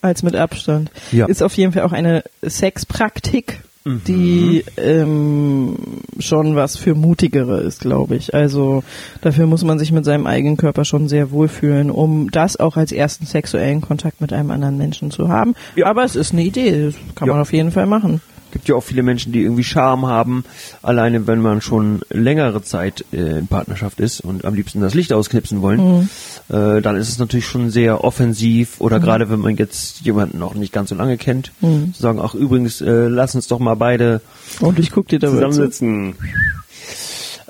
Als 0.03 0.23
mit 0.23 0.37
Abstand. 0.37 0.91
Ja. 1.11 1.25
Ist 1.25 1.43
auf 1.43 1.57
jeden 1.57 1.73
Fall 1.73 1.85
auch 1.85 1.93
eine 1.93 2.23
Sexpraktik, 2.47 3.61
Mhm. 3.87 4.01
die 4.07 4.65
ähm, 4.79 5.77
schon 6.19 6.57
was 6.57 6.77
für 6.79 6.95
Mutigere 6.95 7.61
ist, 7.61 7.81
glaube 7.81 8.17
ich. 8.17 8.33
Also 8.35 8.83
dafür 9.21 9.47
muss 9.47 9.63
man 9.63 9.79
sich 9.79 9.93
mit 9.93 10.05
seinem 10.07 10.27
eigenen 10.27 10.57
Körper 10.57 10.85
schon 10.87 11.07
sehr 11.09 11.31
wohlfühlen, 11.31 11.91
um 11.91 12.31
das 12.31 12.57
auch 12.59 12.77
als 12.79 12.93
ersten 12.93 13.27
sexuellen 13.27 13.83
Kontakt 13.83 14.21
mit 14.23 14.33
einem 14.33 14.51
anderen 14.51 14.79
Menschen 14.79 15.11
zu 15.11 15.29
haben. 15.29 15.55
Ja. 15.77 15.87
Aber 15.87 16.03
es 16.05 16.17
ist 16.17 16.33
eine 16.33 16.45
Idee, 16.45 16.87
das 16.87 16.95
kann 17.15 17.29
Ja. 17.29 17.35
man 17.35 17.43
auf 17.43 17.53
jeden 17.53 17.73
Fall 17.73 17.87
machen. 17.87 18.23
Gibt 18.55 18.69
ja 18.69 18.77
auch 18.77 18.83
viele 18.85 19.03
Menschen, 19.03 19.33
die 19.33 19.43
irgendwie 19.43 19.65
Charme 19.65 20.07
haben, 20.07 20.45
alleine 20.81 21.27
wenn 21.27 21.41
man 21.43 21.61
schon 21.61 22.01
längere 22.09 22.63
Zeit 22.63 23.05
äh, 23.13 23.39
in 23.39 23.49
Partnerschaft 23.49 24.01
ist 24.01 24.21
und 24.21 24.45
am 24.47 24.55
liebsten 24.55 24.81
das 24.81 24.95
Licht 24.95 25.13
ausknipsen 25.13 25.61
wollen, 25.61 26.09
äh, 26.49 26.81
dann 26.81 26.97
ist 26.97 27.09
es 27.09 27.19
natürlich 27.19 27.47
schon 27.47 27.71
sehr 27.71 28.03
offensiv 28.05 28.81
oder 28.81 29.01
gerade 29.01 29.29
wenn 29.29 29.41
man 29.41 29.57
jetzt 29.57 30.01
jemanden 30.03 30.39
noch 30.39 30.55
nicht 30.55 30.73
ganz 30.73 30.89
so 30.91 30.95
lange 30.95 31.19
kennt, 31.19 31.51
zu 31.61 32.01
sagen, 32.01 32.21
ach 32.23 32.35
übrigens, 32.35 32.81
äh, 32.81 33.09
lass 33.09 33.35
uns 33.35 33.49
doch 33.49 33.59
mal 33.59 33.75
beide 33.75 34.21
Und 34.61 34.79
ich 34.79 34.93
guck 34.93 35.09
dir 35.09 35.19
zu. 35.19 35.31
zusammensitzen. 35.31 36.15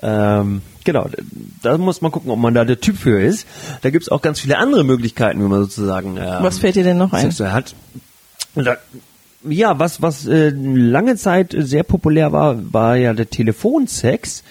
Ähm, 0.02 0.62
genau, 0.84 1.08
da 1.62 1.78
muss 1.78 2.00
man 2.02 2.12
gucken, 2.12 2.30
ob 2.30 2.38
man 2.38 2.54
da 2.54 2.64
der 2.64 2.80
Typ 2.80 2.96
für 2.98 3.20
ist. 3.22 3.46
Da 3.82 3.90
gibt's 3.90 4.08
auch 4.08 4.22
ganz 4.22 4.40
viele 4.40 4.58
andere 4.58 4.84
Möglichkeiten, 4.84 5.40
wie 5.40 5.48
man 5.48 5.60
sozusagen 5.62 6.16
ähm, 6.16 6.38
Was 6.40 6.58
fällt 6.58 6.76
dir 6.76 6.84
denn 6.84 6.98
noch 6.98 7.12
ein? 7.12 7.22
sexuell 7.22 7.52
hat. 7.52 7.74
Und 8.54 8.66
da, 8.66 8.76
ja, 9.48 9.78
was 9.78 10.00
was 10.02 10.26
äh, 10.26 10.50
lange 10.50 11.16
Zeit 11.16 11.54
sehr 11.58 11.82
populär 11.82 12.32
war, 12.32 12.56
war 12.72 12.96
ja 12.96 13.12
der 13.14 13.28
Telefonsex. 13.30 14.42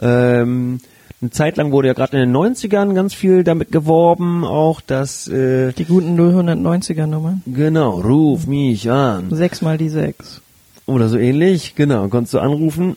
Ähm, 0.00 0.80
eine 1.20 1.30
Zeit 1.30 1.56
lang 1.56 1.72
wurde 1.72 1.88
ja 1.88 1.94
gerade 1.94 2.16
in 2.20 2.32
den 2.32 2.36
90ern 2.36 2.94
ganz 2.94 3.12
viel 3.12 3.42
damit 3.42 3.72
geworben, 3.72 4.44
auch 4.44 4.80
dass 4.80 5.26
äh, 5.26 5.72
Die 5.72 5.84
guten 5.84 6.16
090er 6.18 7.06
Nummern. 7.06 7.42
genau, 7.46 8.00
ruf 8.00 8.46
mich 8.46 8.88
an 8.90 9.28
Sechs 9.34 9.60
mal 9.60 9.76
die 9.78 9.88
sechs. 9.88 10.40
oder 10.86 11.08
so 11.08 11.18
ähnlich. 11.18 11.74
Genau, 11.74 12.06
konntest 12.08 12.34
du 12.34 12.38
anrufen. 12.38 12.96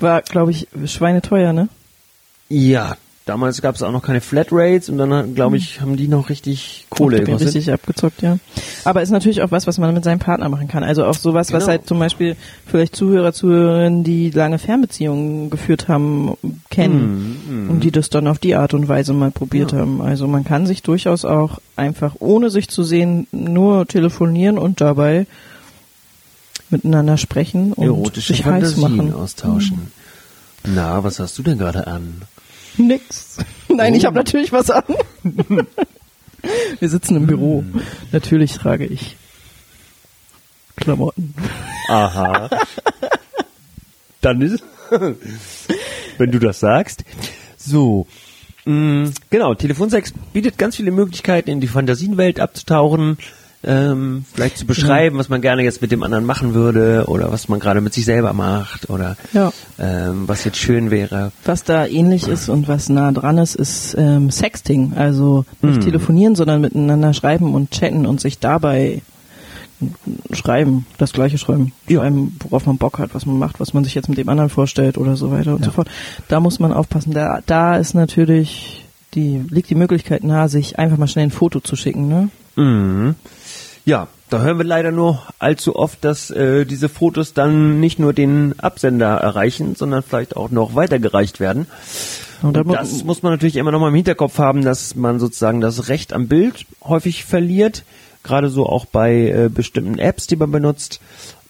War, 0.00 0.22
glaube 0.22 0.50
ich, 0.50 0.66
schweineteuer, 0.86 1.52
ne? 1.52 1.68
Ja, 2.48 2.96
damals 3.26 3.62
gab 3.62 3.74
es 3.74 3.82
auch 3.82 3.90
noch 3.92 4.02
keine 4.02 4.20
Flatrates 4.20 4.88
und 4.88 4.98
dann, 4.98 5.34
glaube 5.34 5.56
ich, 5.56 5.80
haben 5.80 5.96
die 5.96 6.08
noch 6.08 6.28
richtig 6.28 6.86
Kohle 6.90 7.18
Ich 7.18 7.24
bin 7.24 7.34
richtig 7.34 7.72
abgezockt, 7.72 8.20
ja. 8.22 8.38
Aber 8.84 9.00
ist 9.02 9.10
natürlich 9.10 9.40
auch 9.42 9.50
was, 9.50 9.66
was 9.66 9.78
man 9.78 9.94
mit 9.94 10.04
seinem 10.04 10.18
Partner 10.18 10.48
machen 10.48 10.68
kann. 10.68 10.84
Also 10.84 11.04
auch 11.06 11.14
sowas, 11.14 11.52
was 11.52 11.64
Genau. 11.64 11.70
halt 11.70 11.86
zum 11.86 11.98
Beispiel 11.98 12.36
vielleicht 12.66 12.94
Zuhörer, 12.94 13.32
Zuhörerinnen, 13.32 14.04
die 14.04 14.30
lange 14.30 14.58
Fernbeziehungen 14.58 15.48
geführt 15.50 15.88
haben, 15.88 16.34
kennen 16.70 17.66
und 17.70 17.80
die 17.80 17.90
das 17.90 18.10
dann 18.10 18.28
auf 18.28 18.38
die 18.38 18.54
Art 18.56 18.74
und 18.74 18.88
Weise 18.88 19.12
mal 19.14 19.30
probiert 19.30 19.72
Mhm, 19.72 19.78
Ja. 19.78 19.82
haben. 19.84 20.02
Also 20.02 20.26
man 20.28 20.44
kann 20.44 20.66
sich 20.66 20.82
durchaus 20.82 21.24
auch 21.24 21.58
einfach, 21.76 22.16
ohne 22.18 22.50
sich 22.50 22.68
zu 22.68 22.82
sehen, 22.84 23.26
nur 23.32 23.86
telefonieren 23.86 24.58
und 24.58 24.80
dabei 24.80 25.26
miteinander 26.70 27.16
sprechen 27.16 27.72
und 27.72 27.84
Erotische 27.86 28.34
sich 28.34 28.44
heiß 28.44 28.72
Fantasien 28.74 28.80
machen. 28.96 29.14
austauschen. 29.14 29.92
Na, 30.66 31.04
was 31.04 31.20
hast 31.20 31.38
du 31.38 31.42
denn 31.42 31.58
gerade 31.58 31.86
an? 31.86 32.22
Nix. 32.78 33.36
Nein, 33.68 33.94
ich 33.94 34.02
Oh. 34.04 34.06
habe 34.06 34.16
natürlich 34.16 34.52
was 34.52 34.70
an. 34.70 34.84
Wir 36.78 36.88
sitzen 36.88 37.16
im 37.16 37.26
Büro. 37.26 37.60
Hm. 37.60 37.80
Natürlich 38.12 38.52
trage 38.52 38.84
ich 38.84 39.16
Klamotten. 40.76 41.34
Aha. 41.88 42.50
Dann 44.20 44.40
ist, 44.42 44.62
wenn 46.18 46.30
du 46.32 46.38
das 46.38 46.60
sagst. 46.60 47.04
So. 47.56 48.06
mh, 48.64 49.10
Genau, 49.30 49.54
Telefonsex 49.54 50.12
bietet 50.32 50.58
ganz 50.58 50.76
viele 50.76 50.90
Möglichkeiten, 50.90 51.50
in 51.50 51.60
die 51.60 51.68
Fantasienwelt 51.68 52.40
abzutauchen, 52.40 53.18
ähm, 53.66 54.24
vielleicht 54.34 54.58
zu 54.58 54.66
beschreiben, 54.66 55.18
was 55.18 55.28
man 55.28 55.40
gerne 55.40 55.62
jetzt 55.62 55.80
mit 55.82 55.90
dem 55.92 56.02
anderen 56.02 56.24
machen 56.24 56.54
würde 56.54 57.04
oder 57.06 57.32
was 57.32 57.48
man 57.48 57.60
gerade 57.60 57.80
mit 57.80 57.94
sich 57.94 58.04
selber 58.04 58.32
macht 58.32 58.90
oder 58.90 59.16
Ja. 59.32 59.52
ähm, 59.78 60.24
was 60.26 60.44
jetzt 60.44 60.58
schön 60.58 60.90
wäre. 60.90 61.32
Was 61.44 61.64
da 61.64 61.86
ähnlich 61.86 62.28
ist 62.28 62.48
und 62.48 62.68
was 62.68 62.88
nah 62.88 63.12
dran 63.12 63.38
ist, 63.38 63.54
ist 63.54 63.94
ähm, 63.98 64.30
Sexting. 64.30 64.92
Also 64.96 65.44
nicht 65.62 65.82
telefonieren, 65.82 66.34
sondern 66.34 66.60
miteinander 66.60 67.12
schreiben 67.14 67.54
und 67.54 67.70
chatten 67.70 68.06
und 68.06 68.20
sich 68.20 68.38
dabei 68.38 69.02
schreiben, 70.32 70.86
das 70.98 71.12
gleiche 71.12 71.38
schreiben. 71.38 71.72
Schreiben, 71.90 72.36
worauf 72.40 72.66
man 72.66 72.78
Bock 72.78 72.98
hat, 72.98 73.14
was 73.14 73.26
man 73.26 73.38
macht, 73.38 73.60
was 73.60 73.74
man 73.74 73.84
sich 73.84 73.94
jetzt 73.94 74.08
mit 74.08 74.18
dem 74.18 74.28
anderen 74.28 74.50
vorstellt 74.50 74.98
oder 74.98 75.16
so 75.16 75.30
weiter 75.30 75.54
und 75.54 75.64
so 75.64 75.70
fort. 75.70 75.88
Da 76.28 76.40
muss 76.40 76.58
man 76.60 76.72
aufpassen. 76.72 77.12
Da, 77.12 77.40
da 77.46 77.76
ist 77.76 77.94
natürlich 77.94 78.84
die, 79.14 79.42
liegt 79.48 79.70
die 79.70 79.74
Möglichkeit 79.74 80.24
nahe, 80.24 80.48
sich 80.48 80.78
einfach 80.78 80.96
mal 80.96 81.06
schnell 81.08 81.26
ein 81.26 81.30
Foto 81.30 81.60
zu 81.60 81.76
schicken, 81.76 82.08
ne? 82.08 82.28
Mhm. 82.56 83.14
Ja, 83.84 84.08
da 84.30 84.40
hören 84.40 84.56
wir 84.58 84.64
leider 84.64 84.90
nur 84.92 85.22
allzu 85.38 85.76
oft, 85.76 86.02
dass 86.04 86.30
äh, 86.30 86.64
diese 86.64 86.88
Fotos 86.88 87.34
dann 87.34 87.80
nicht 87.80 87.98
nur 87.98 88.12
den 88.14 88.58
Absender 88.58 89.08
erreichen, 89.18 89.74
sondern 89.76 90.02
vielleicht 90.02 90.36
auch 90.36 90.50
noch 90.50 90.74
weitergereicht 90.74 91.38
werden. 91.40 91.66
Und 92.42 92.56
Und 92.56 92.66
mu- 92.66 92.72
das 92.74 93.04
muss 93.04 93.22
man 93.22 93.32
natürlich 93.32 93.56
immer 93.56 93.70
noch 93.72 93.80
mal 93.80 93.88
im 93.88 93.94
Hinterkopf 93.94 94.38
haben, 94.38 94.62
dass 94.62 94.94
man 94.94 95.20
sozusagen 95.20 95.60
das 95.60 95.88
Recht 95.88 96.12
am 96.12 96.28
Bild 96.28 96.64
häufig 96.82 97.24
verliert, 97.24 97.84
gerade 98.22 98.48
so 98.48 98.66
auch 98.66 98.86
bei 98.86 99.14
äh, 99.30 99.48
bestimmten 99.52 99.98
Apps, 99.98 100.26
die 100.26 100.36
man 100.36 100.50
benutzt. 100.50 101.00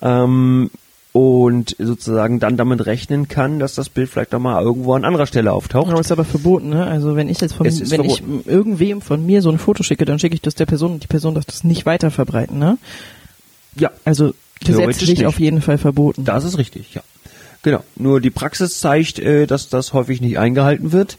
Ähm, 0.03 0.71
und 1.15 1.77
sozusagen 1.79 2.41
dann 2.41 2.57
damit 2.57 2.87
rechnen 2.87 3.29
kann, 3.29 3.61
dass 3.61 3.77
das 3.77 3.89
Bild 3.89 4.11
vielleicht 4.11 4.35
auch 4.35 4.41
mal 4.41 4.61
irgendwo 4.61 4.95
an 4.95 5.05
anderer 5.05 5.27
Stelle 5.27 5.53
auftaucht. 5.53 5.89
Aber 5.89 6.01
ist 6.01 6.11
aber 6.11 6.25
verboten, 6.25 6.71
ne? 6.71 6.85
Also 6.89 7.15
wenn 7.15 7.29
ich 7.29 7.41
jetzt 7.41 7.55
von, 7.55 7.67
wenn 7.67 8.05
ich 8.05 8.19
verboten. 8.19 8.43
irgendwem 8.51 9.01
von 9.01 9.25
mir 9.25 9.41
so 9.41 9.49
ein 9.49 9.59
Foto 9.59 9.85
schicke, 9.85 10.07
dann 10.07 10.19
schicke 10.19 10.35
ich 10.35 10.43
das 10.43 10.57
der 10.57 10.67
Person 10.67 10.95
und 10.95 11.05
die 11.05 11.07
Person 11.07 11.37
darf 11.37 11.45
das 11.45 11.63
nicht 11.63 11.87
weiter 11.87 12.11
verbreiten, 12.11 12.59
ne? 12.59 12.79
Ja, 13.77 13.93
Also 14.05 14.35
gesetzlich 14.65 15.11
nicht. 15.11 15.27
auf 15.27 15.39
jeden 15.39 15.63
Fall 15.63 15.79
verboten. 15.79 16.25
Das 16.25 16.43
ist 16.45 16.59
richtig, 16.59 16.95
ja. 16.95 17.03
Genau. 17.63 17.85
Nur 17.95 18.21
die 18.21 18.31
Praxis 18.31 18.81
zeigt, 18.81 19.21
äh, 19.21 19.47
dass 19.47 19.69
das 19.69 19.93
häufig 19.93 20.21
nicht 20.21 20.41
eingehalten 20.41 20.91
wird 20.91 21.17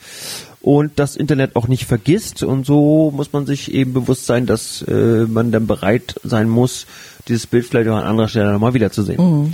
und 0.62 1.00
das 1.00 1.16
Internet 1.16 1.56
auch 1.56 1.70
nicht 1.70 1.86
vergisst. 1.86 2.44
Und 2.44 2.66
so 2.66 3.14
muss 3.16 3.32
man 3.32 3.46
sich 3.46 3.74
eben 3.74 3.94
bewusst 3.94 4.26
sein, 4.26 4.46
dass 4.46 4.82
äh, 4.82 5.26
man 5.26 5.54
dann 5.54 5.68
bereit 5.68 6.16
sein 6.22 6.50
muss, 6.50 6.86
dieses 7.30 7.48
Bild 7.48 7.66
vielleicht 7.66 7.88
auch 7.88 7.96
an 7.96 8.04
anderer 8.04 8.28
Stelle 8.28 8.52
nochmal 8.52 8.74
wiederzusehen. 8.74 9.54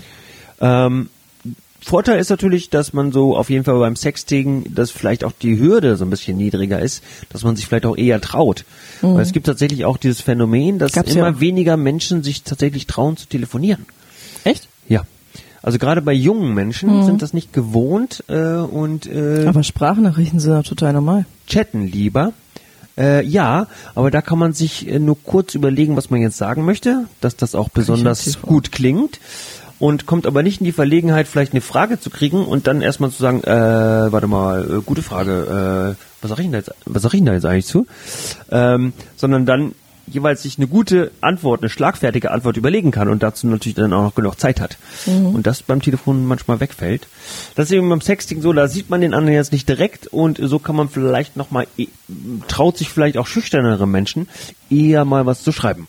Ähm, 0.62 1.10
Vorteil 1.84 2.20
ist 2.20 2.30
natürlich, 2.30 2.70
dass 2.70 2.94
man 2.94 3.12
so 3.12 3.36
auf 3.36 3.50
jeden 3.50 3.64
Fall 3.64 3.80
beim 3.80 3.96
Sexting, 3.96 4.74
dass 4.76 4.92
vielleicht 4.92 5.24
auch 5.24 5.32
die 5.32 5.60
Hürde 5.60 5.98
so 5.98 6.06
ein 6.06 6.12
bisschen 6.12 6.38
niedriger 6.38 6.80
ist, 6.80 7.04
dass 7.30 7.44
man 7.44 7.56
sich 7.56 7.66
vielleicht 7.66 7.88
auch 7.88 7.98
eher 7.98 8.22
traut. 8.22 8.66
Weil 9.02 9.22
es 9.22 9.32
gibt 9.32 9.48
tatsächlich 9.48 9.84
auch 9.86 9.98
dieses 9.98 10.22
Phänomen, 10.22 10.78
dass 10.78 10.92
Gab's 10.92 11.16
ja 11.16 11.26
immer 11.28 11.38
auch. 11.38 11.42
weniger 11.42 11.78
Menschen 11.78 12.22
sich 12.22 12.44
tatsächlich 12.44 12.86
trauen 12.86 13.18
zu 13.18 13.26
telefonieren. 13.26 13.88
Echt? 14.44 14.68
Ja. 14.88 15.06
Also 15.64 15.80
gerade 15.80 16.02
bei 16.04 16.14
jungen 16.14 16.54
Menschen 16.54 17.04
sind 17.04 17.22
das 17.24 17.34
nicht 17.34 17.52
gewohnt 17.52 18.24
äh, 18.28 18.56
und 18.56 19.08
äh, 19.08 19.46
Aber 19.48 19.64
Sprachnachrichten 19.64 20.40
sind 20.40 20.52
ja 20.52 20.64
total 20.64 20.94
normal. 20.94 21.26
chatten 21.48 21.86
lieber. 21.86 22.34
Äh, 22.98 23.26
ja, 23.26 23.68
aber 23.96 24.12
da 24.12 24.22
kann 24.22 24.38
man 24.38 24.54
sich 24.54 24.88
äh, 24.88 25.00
nur 25.00 25.18
kurz 25.24 25.56
überlegen, 25.56 25.96
was 25.96 26.10
man 26.10 26.22
jetzt 26.22 26.38
sagen 26.38 26.66
möchte, 26.66 27.06
dass 27.22 27.36
das 27.38 27.56
auch 27.56 27.70
besonders 27.70 28.42
gut 28.42 28.72
klingt 28.72 29.20
und 29.82 30.06
kommt 30.06 30.28
aber 30.28 30.44
nicht 30.44 30.62
in 30.62 30.66
die 30.66 30.72
Verlegenheit, 30.72 31.28
vielleicht 31.28 31.54
eine 31.54 31.62
Frage 31.62 32.00
zu 32.00 32.12
kriegen 32.12 32.46
und 32.46 32.68
dann 32.68 32.84
erstmal 32.84 33.10
zu 33.10 33.20
sagen, 33.20 33.44
äh, 33.44 34.12
warte 34.12 34.28
mal, 34.28 34.64
äh, 34.64 34.82
gute 34.86 35.02
Frage, 35.02 35.96
äh, 35.98 36.04
was 36.22 36.30
sag 36.30 36.38
ich 36.38 36.46
denn 36.46 36.52
da 36.52 36.60
jetzt, 36.60 36.72
was 36.86 37.02
sag 37.02 37.16
ich 37.16 37.20
denn 37.20 37.26
da 37.26 37.34
jetzt 37.34 37.46
eigentlich 37.46 37.66
zu? 37.66 37.88
Ähm, 38.52 38.94
sondern 39.16 39.48
dann 39.48 39.74
jeweils 40.06 40.44
sich 40.44 40.60
eine 40.60 40.68
gute 40.68 41.12
Antwort, 41.22 41.62
eine 41.62 41.70
schlagfertige 41.70 42.30
Antwort 42.30 42.58
überlegen 42.58 42.92
kann 42.92 43.10
und 43.10 43.24
dazu 43.24 43.48
natürlich 43.48 43.76
dann 43.76 43.94
auch 43.94 44.04
noch 44.04 44.14
genug 44.14 44.40
Zeit 44.40 44.62
hat. 44.62 44.78
Und 45.08 45.48
das 45.48 45.64
beim 45.64 45.82
Telefon 45.82 46.28
manchmal 46.28 46.60
wegfällt. 46.60 47.08
Das 47.56 47.66
ist 47.66 47.72
eben 47.72 47.90
beim 47.90 48.02
Sexting 48.02 48.42
so, 48.42 48.54
da 48.54 48.68
sieht 48.68 48.90
man 48.90 49.02
den 49.02 49.16
anderen 49.16 49.36
jetzt 49.36 49.52
nicht 49.52 49.68
direkt 49.68 50.08
und 50.08 50.40
so 50.42 50.60
kann 50.60 50.76
man 50.76 50.90
vielleicht 50.90 51.38
nochmal, 51.38 51.66
traut 52.48 52.78
sich 52.78 52.90
vielleicht 52.90 53.18
auch 53.18 53.26
schüchternere 53.26 53.88
Menschen 53.88 54.28
eher 54.70 55.06
mal 55.06 55.26
was 55.26 55.44
zu 55.44 55.52
schreiben. 55.52 55.88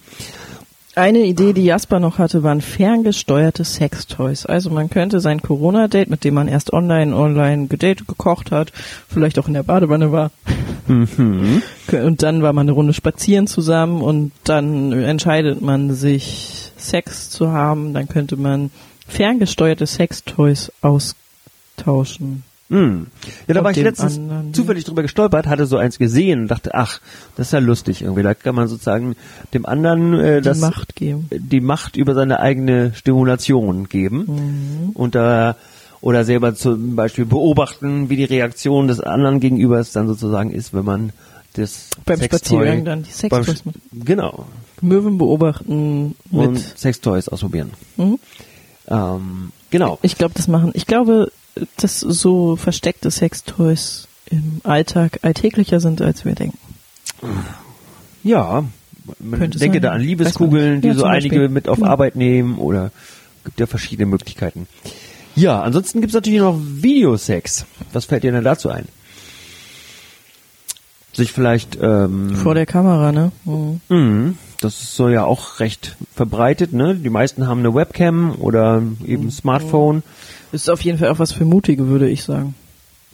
Eine 0.95 1.20
Idee, 1.20 1.55
die 1.55 1.64
Jasper 1.64 2.01
noch 2.01 2.18
hatte, 2.18 2.43
waren 2.43 2.61
ferngesteuerte 2.61 3.64
Sextoys. 3.64 4.45
Also 4.45 4.68
man 4.68 4.90
könnte 4.90 5.20
sein 5.20 5.40
Corona-Date, 5.40 6.11
mit 6.11 6.22
dem 6.22 6.34
man 6.34 6.49
erst 6.49 6.72
online, 6.72 7.16
online 7.16 7.66
gedatet, 7.66 8.07
gekocht 8.07 8.51
hat, 8.51 8.72
vielleicht 9.09 9.38
auch 9.38 9.49
in 9.49 9.55
der 9.55 9.62
Badewanne 9.62 10.12
war. 10.12 10.30
Und 10.88 12.22
dann 12.22 12.43
war 12.43 12.53
man 12.53 12.66
eine 12.66 12.72
Runde 12.72 12.93
spazieren 12.93 13.47
zusammen 13.47 14.03
und 14.03 14.32
dann 14.45 14.93
entscheidet 14.93 15.62
man 15.62 15.95
sich, 15.95 16.72
Sex 16.76 17.30
zu 17.30 17.53
haben. 17.53 17.95
Dann 17.95 18.09
könnte 18.09 18.36
man 18.36 18.70
ferngesteuerte 19.09 19.86
Sextoys 19.86 20.72
austauschen. 20.82 22.43
Hm. 22.70 23.06
Ja, 23.46 23.54
da 23.54 23.60
Und 23.60 23.64
war 23.64 23.70
ich 23.72 23.76
letztens 23.78 24.16
anderen- 24.16 24.54
zufällig 24.54 24.84
drüber 24.84 25.02
gestolpert, 25.02 25.46
hatte 25.46 25.66
so 25.66 25.76
eins 25.76 25.98
gesehen 25.98 26.42
und 26.42 26.48
dachte, 26.48 26.74
ach, 26.74 27.00
das 27.36 27.48
ist 27.48 27.52
ja 27.52 27.58
lustig 27.58 28.00
irgendwie. 28.02 28.22
Da 28.22 28.32
kann 28.34 28.54
man 28.54 28.66
sozusagen 28.68 29.14
dem 29.52 29.66
anderen 29.66 30.14
äh, 30.14 30.40
Die 30.40 30.44
das 30.48 30.58
Macht 30.60 30.96
geben. 30.96 31.28
die 31.30 31.60
Macht 31.60 31.96
über 31.96 32.14
seine 32.14 32.40
eigene 32.40 32.94
Stimulation 32.94 33.88
geben 33.88 34.24
Mhm. 34.26 34.90
und 34.94 35.14
da 35.14 35.56
oder 36.00 36.24
selber 36.24 36.54
zum 36.54 36.96
Beispiel 36.96 37.26
beobachten, 37.26 38.08
wie 38.08 38.16
die 38.16 38.24
Reaktion 38.24 38.88
des 38.88 39.00
anderen 39.00 39.38
Gegenübers 39.38 39.92
dann 39.92 40.08
sozusagen 40.08 40.50
ist, 40.50 40.72
wenn 40.74 40.84
man 40.84 41.12
das 41.54 41.88
Beim 42.06 42.18
Sextoy- 42.18 42.24
Spaziergang 42.38 42.84
dann 42.86 43.02
die 43.02 43.10
Sextoys 43.10 43.64
mit. 43.66 43.74
Genau. 43.92 44.46
Möwen 44.80 45.18
beobachten 45.18 46.16
Und 46.30 46.52
mit. 46.54 46.78
Sextoys 46.78 47.28
ausprobieren. 47.28 47.70
Mhm. 47.98 48.18
Ähm, 48.88 49.52
genau. 49.70 49.98
Ich 50.02 50.16
glaube, 50.16 50.32
das 50.34 50.48
machen. 50.48 50.70
Ich 50.74 50.86
glaube, 50.86 51.30
dass 51.76 52.00
so 52.00 52.57
versteckte 52.57 53.11
Sextoys 53.11 54.09
im 54.30 54.61
Alltag 54.64 55.18
alltäglicher 55.22 55.80
sind, 55.80 56.00
als 56.00 56.24
wir 56.24 56.34
denken. 56.34 56.59
Ja, 58.22 58.64
man 59.18 59.38
Könnte 59.40 59.59
denke 59.59 59.76
sein. 59.76 59.82
da 59.82 59.90
an 59.92 60.00
Liebeskugeln, 60.00 60.80
die 60.80 60.88
Ja, 60.88 60.94
so 60.94 61.05
einige 61.05 61.36
Beispiel. 61.36 61.48
mit 61.48 61.68
auf 61.68 61.78
Genau. 61.78 61.90
Arbeit 61.90 62.16
nehmen 62.16 62.59
oder 62.59 62.90
gibt 63.44 63.59
ja 63.61 63.66
verschiedene 63.66 64.07
Möglichkeiten. 64.07 64.66
Ja, 65.34 65.62
ansonsten 65.62 66.00
gibt's 66.00 66.14
natürlich 66.14 66.40
noch 66.40 66.59
Videosex. 66.61 67.64
Was 67.92 68.05
fällt 68.05 68.22
dir 68.22 68.32
denn 68.32 68.44
dazu 68.44 68.68
ein? 68.70 68.86
Sich 71.12 71.32
vielleicht 71.32 71.76
ähm, 71.80 72.34
Vor 72.36 72.55
der 72.55 72.64
Kamera, 72.66 73.12
ne? 73.12 73.32
Mhm. 73.44 73.80
Mhm. 73.88 74.38
Das 74.62 74.80
ist 74.80 74.96
so 74.96 75.08
ja 75.08 75.24
auch 75.24 75.60
recht 75.60 75.96
verbreitet, 76.14 76.72
ne? 76.72 76.94
Die 76.94 77.10
meisten 77.10 77.46
haben 77.46 77.60
eine 77.60 77.74
Webcam 77.74 78.36
oder 78.38 78.82
eben 79.04 79.30
Smartphone. 79.30 80.02
Ist 80.52 80.70
auf 80.70 80.82
jeden 80.82 80.98
Fall 80.98 81.08
auch 81.08 81.18
was 81.18 81.32
für 81.32 81.44
Mutige, 81.44 81.88
würde 81.88 82.08
ich 82.08 82.22
sagen. 82.22 82.54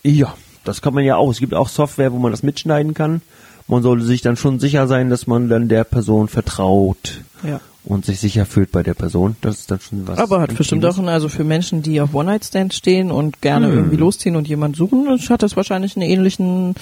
Ja, 0.02 0.34
das 0.64 0.82
kann 0.82 0.94
man 0.94 1.04
ja 1.04 1.16
auch. 1.16 1.30
Es 1.30 1.38
gibt 1.38 1.54
auch 1.54 1.68
Software, 1.68 2.12
wo 2.12 2.18
man 2.18 2.32
das 2.32 2.42
mitschneiden 2.42 2.92
kann. 2.94 3.22
Man 3.66 3.82
sollte 3.82 4.04
sich 4.04 4.22
dann 4.22 4.36
schon 4.36 4.60
sicher 4.60 4.86
sein, 4.86 5.10
dass 5.10 5.26
man 5.26 5.48
dann 5.48 5.68
der 5.68 5.84
Person 5.84 6.28
vertraut 6.28 7.22
Ja. 7.42 7.60
Und 7.88 8.04
sich 8.04 8.20
sicher 8.20 8.44
fühlt 8.44 8.70
bei 8.70 8.82
der 8.82 8.94
Person. 8.94 9.36
Das 9.40 9.60
ist 9.60 9.70
dann 9.70 9.80
schon 9.80 10.06
was. 10.06 10.18
Aber 10.18 10.40
hat 10.40 10.54
bestimmt 10.56 10.84
auch, 10.84 10.98
ein- 10.98 11.08
also 11.08 11.28
für 11.28 11.42
Menschen, 11.44 11.82
die 11.82 12.00
auf 12.00 12.14
One-Night-Stands 12.14 12.76
stehen 12.76 13.10
und 13.10 13.40
gerne 13.40 13.68
Mhm. 13.68 13.74
irgendwie 13.74 13.96
losziehen 13.96 14.36
und 14.36 14.46
jemanden 14.46 14.76
suchen, 14.76 15.06
hat 15.30 15.42
das 15.42 15.56
wahrscheinlich 15.56 15.96
einen 15.96 16.08
ähnlichen 16.08 16.74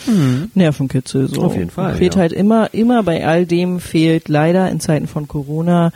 Nervenkitzel. 0.55 1.29
So. 1.29 1.43
Auf 1.43 1.57
jeden 1.57 1.71
Fall, 1.71 1.95
Fehlt 1.97 2.15
ja. 2.15 2.21
halt 2.21 2.33
immer, 2.33 2.73
immer 2.75 3.03
bei 3.03 3.27
all 3.27 3.47
dem 3.47 3.81
fehlt 3.81 4.29
leider 4.29 4.71
in 4.71 4.81
Zeiten 4.81 5.07
von 5.07 5.29
Corona 5.29 5.93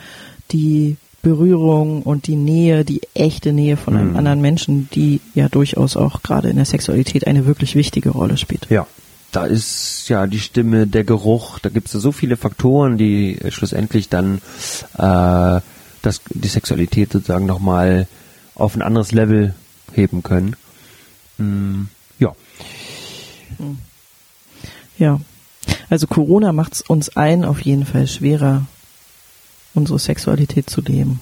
die 0.51 0.97
Berührung 1.23 2.01
und 2.01 2.25
die 2.27 2.35
Nähe, 2.35 2.83
die 2.83 3.01
echte 3.13 3.53
Nähe 3.53 3.77
von 3.77 3.95
einem 3.95 4.15
anderen 4.15 4.41
Menschen, 4.41 4.89
die 4.95 5.21
ja 5.35 5.49
durchaus 5.49 5.95
auch 5.95 6.23
gerade 6.23 6.49
in 6.49 6.55
der 6.55 6.65
Sexualität 6.65 7.27
eine 7.27 7.45
wirklich 7.45 7.75
wichtige 7.75 8.09
Rolle 8.09 8.37
spielt. 8.37 8.65
Ja. 8.71 8.87
Da 9.31 9.45
ist 9.45 10.09
ja 10.09 10.27
die 10.27 10.39
Stimme, 10.39 10.87
der 10.87 11.03
Geruch, 11.03 11.59
da 11.59 11.69
gibt 11.69 11.87
es 11.87 11.93
so 11.93 12.11
viele 12.11 12.35
Faktoren, 12.35 12.97
die 12.97 13.37
äh, 13.39 13.51
schlussendlich 13.51 14.09
dann 14.09 14.39
äh, 14.97 15.61
das, 16.01 16.21
die 16.29 16.47
Sexualität 16.47 17.13
sozusagen 17.13 17.45
nochmal 17.45 18.07
auf 18.55 18.75
ein 18.75 18.81
anderes 18.81 19.11
Level 19.11 19.55
heben 19.93 20.23
können. 20.23 20.55
Mm, 21.37 21.83
ja. 22.19 22.35
Ja. 24.97 25.19
Also 25.89 26.07
Corona 26.07 26.51
macht 26.53 26.73
es 26.73 26.81
uns 26.81 27.09
allen 27.09 27.45
auf 27.45 27.61
jeden 27.61 27.85
Fall 27.85 28.07
schwerer, 28.07 28.65
unsere 29.73 29.99
Sexualität 29.99 30.69
zu 30.69 30.81
leben. 30.81 31.21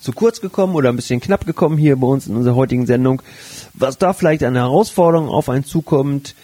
zu 0.00 0.12
kurz 0.12 0.40
gekommen 0.40 0.74
oder 0.74 0.88
ein 0.90 0.96
bisschen 0.96 1.20
knapp 1.20 1.46
gekommen 1.46 1.78
hier 1.78 1.96
bei 1.96 2.06
uns 2.06 2.26
in 2.26 2.36
unserer 2.36 2.56
heutigen 2.56 2.86
Sendung. 2.86 3.22
Was 3.78 3.98
da 3.98 4.12
vielleicht 4.12 4.42
an 4.42 4.54
Herausforderungen 4.56 5.28
auf 5.28 5.48
einen 5.48 5.64
zukommt, 5.64 6.34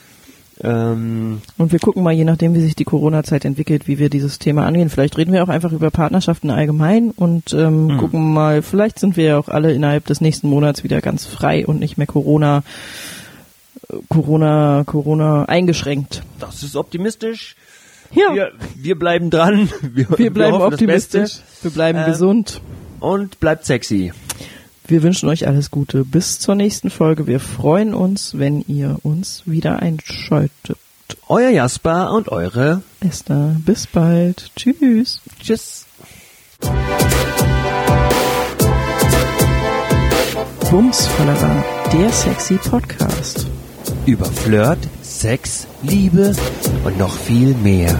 ähm, 0.62 1.40
Und 1.58 1.72
wir 1.72 1.78
gucken 1.80 2.02
mal, 2.02 2.12
je 2.12 2.24
nachdem, 2.24 2.54
wie 2.54 2.60
sich 2.60 2.76
die 2.76 2.84
Corona-Zeit 2.84 3.44
entwickelt, 3.44 3.88
wie 3.88 3.98
wir 3.98 4.10
dieses 4.10 4.38
Thema 4.38 4.64
angehen. 4.66 4.90
Vielleicht 4.90 5.16
reden 5.18 5.32
wir 5.32 5.42
auch 5.42 5.48
einfach 5.48 5.72
über 5.72 5.90
Partnerschaften 5.90 6.50
allgemein 6.50 7.10
und 7.10 7.52
ähm, 7.52 7.96
gucken 7.98 8.32
mal, 8.32 8.62
vielleicht 8.62 8.98
sind 8.98 9.16
wir 9.16 9.24
ja 9.24 9.38
auch 9.38 9.48
alle 9.48 9.72
innerhalb 9.72 10.06
des 10.06 10.20
nächsten 10.20 10.48
Monats 10.48 10.84
wieder 10.84 11.00
ganz 11.00 11.26
frei 11.26 11.66
und 11.66 11.80
nicht 11.80 11.96
mehr 11.98 12.06
Corona, 12.06 12.62
Corona, 14.08 14.84
Corona 14.86 15.44
eingeschränkt. 15.46 16.22
das 16.38 16.62
ist 16.62 16.76
optimistisch. 16.76 17.56
Ja, 18.14 18.34
Wir, 18.34 18.52
wir 18.76 18.98
bleiben 18.98 19.30
dran. 19.30 19.70
Wir, 19.82 20.06
wir 20.16 20.32
bleiben 20.32 20.58
das 20.58 20.72
optimistisch, 20.72 21.38
wir 21.62 21.70
bleiben 21.70 21.98
Ähm, 22.00 22.06
gesund. 22.06 22.60
Und 23.00 23.40
bleibt 23.40 23.64
sexy. 23.64 24.12
Wir 24.92 25.02
wünschen 25.02 25.30
euch 25.30 25.46
alles 25.46 25.70
Gute. 25.70 26.04
Bis 26.04 26.38
zur 26.38 26.54
nächsten 26.54 26.90
Folge. 26.90 27.26
Wir 27.26 27.40
freuen 27.40 27.94
uns, 27.94 28.36
wenn 28.36 28.60
ihr 28.68 28.98
uns 29.02 29.42
wieder 29.46 29.78
einschaltet. 29.78 30.76
Euer 31.28 31.48
Jasper 31.48 32.12
und 32.12 32.28
eure 32.28 32.82
Esther, 33.00 33.56
bis 33.64 33.86
bald. 33.86 34.50
Tschüss. 34.54 35.22
Tschüss. 35.40 35.86
Bumsfallera, 40.70 41.64
der 41.94 42.12
sexy 42.12 42.58
Podcast. 42.58 43.46
Über 44.04 44.26
Flirt, 44.26 44.80
Sex, 45.00 45.66
Liebe 45.82 46.34
und 46.84 46.98
noch 46.98 47.16
viel 47.16 47.54
mehr. 47.54 47.98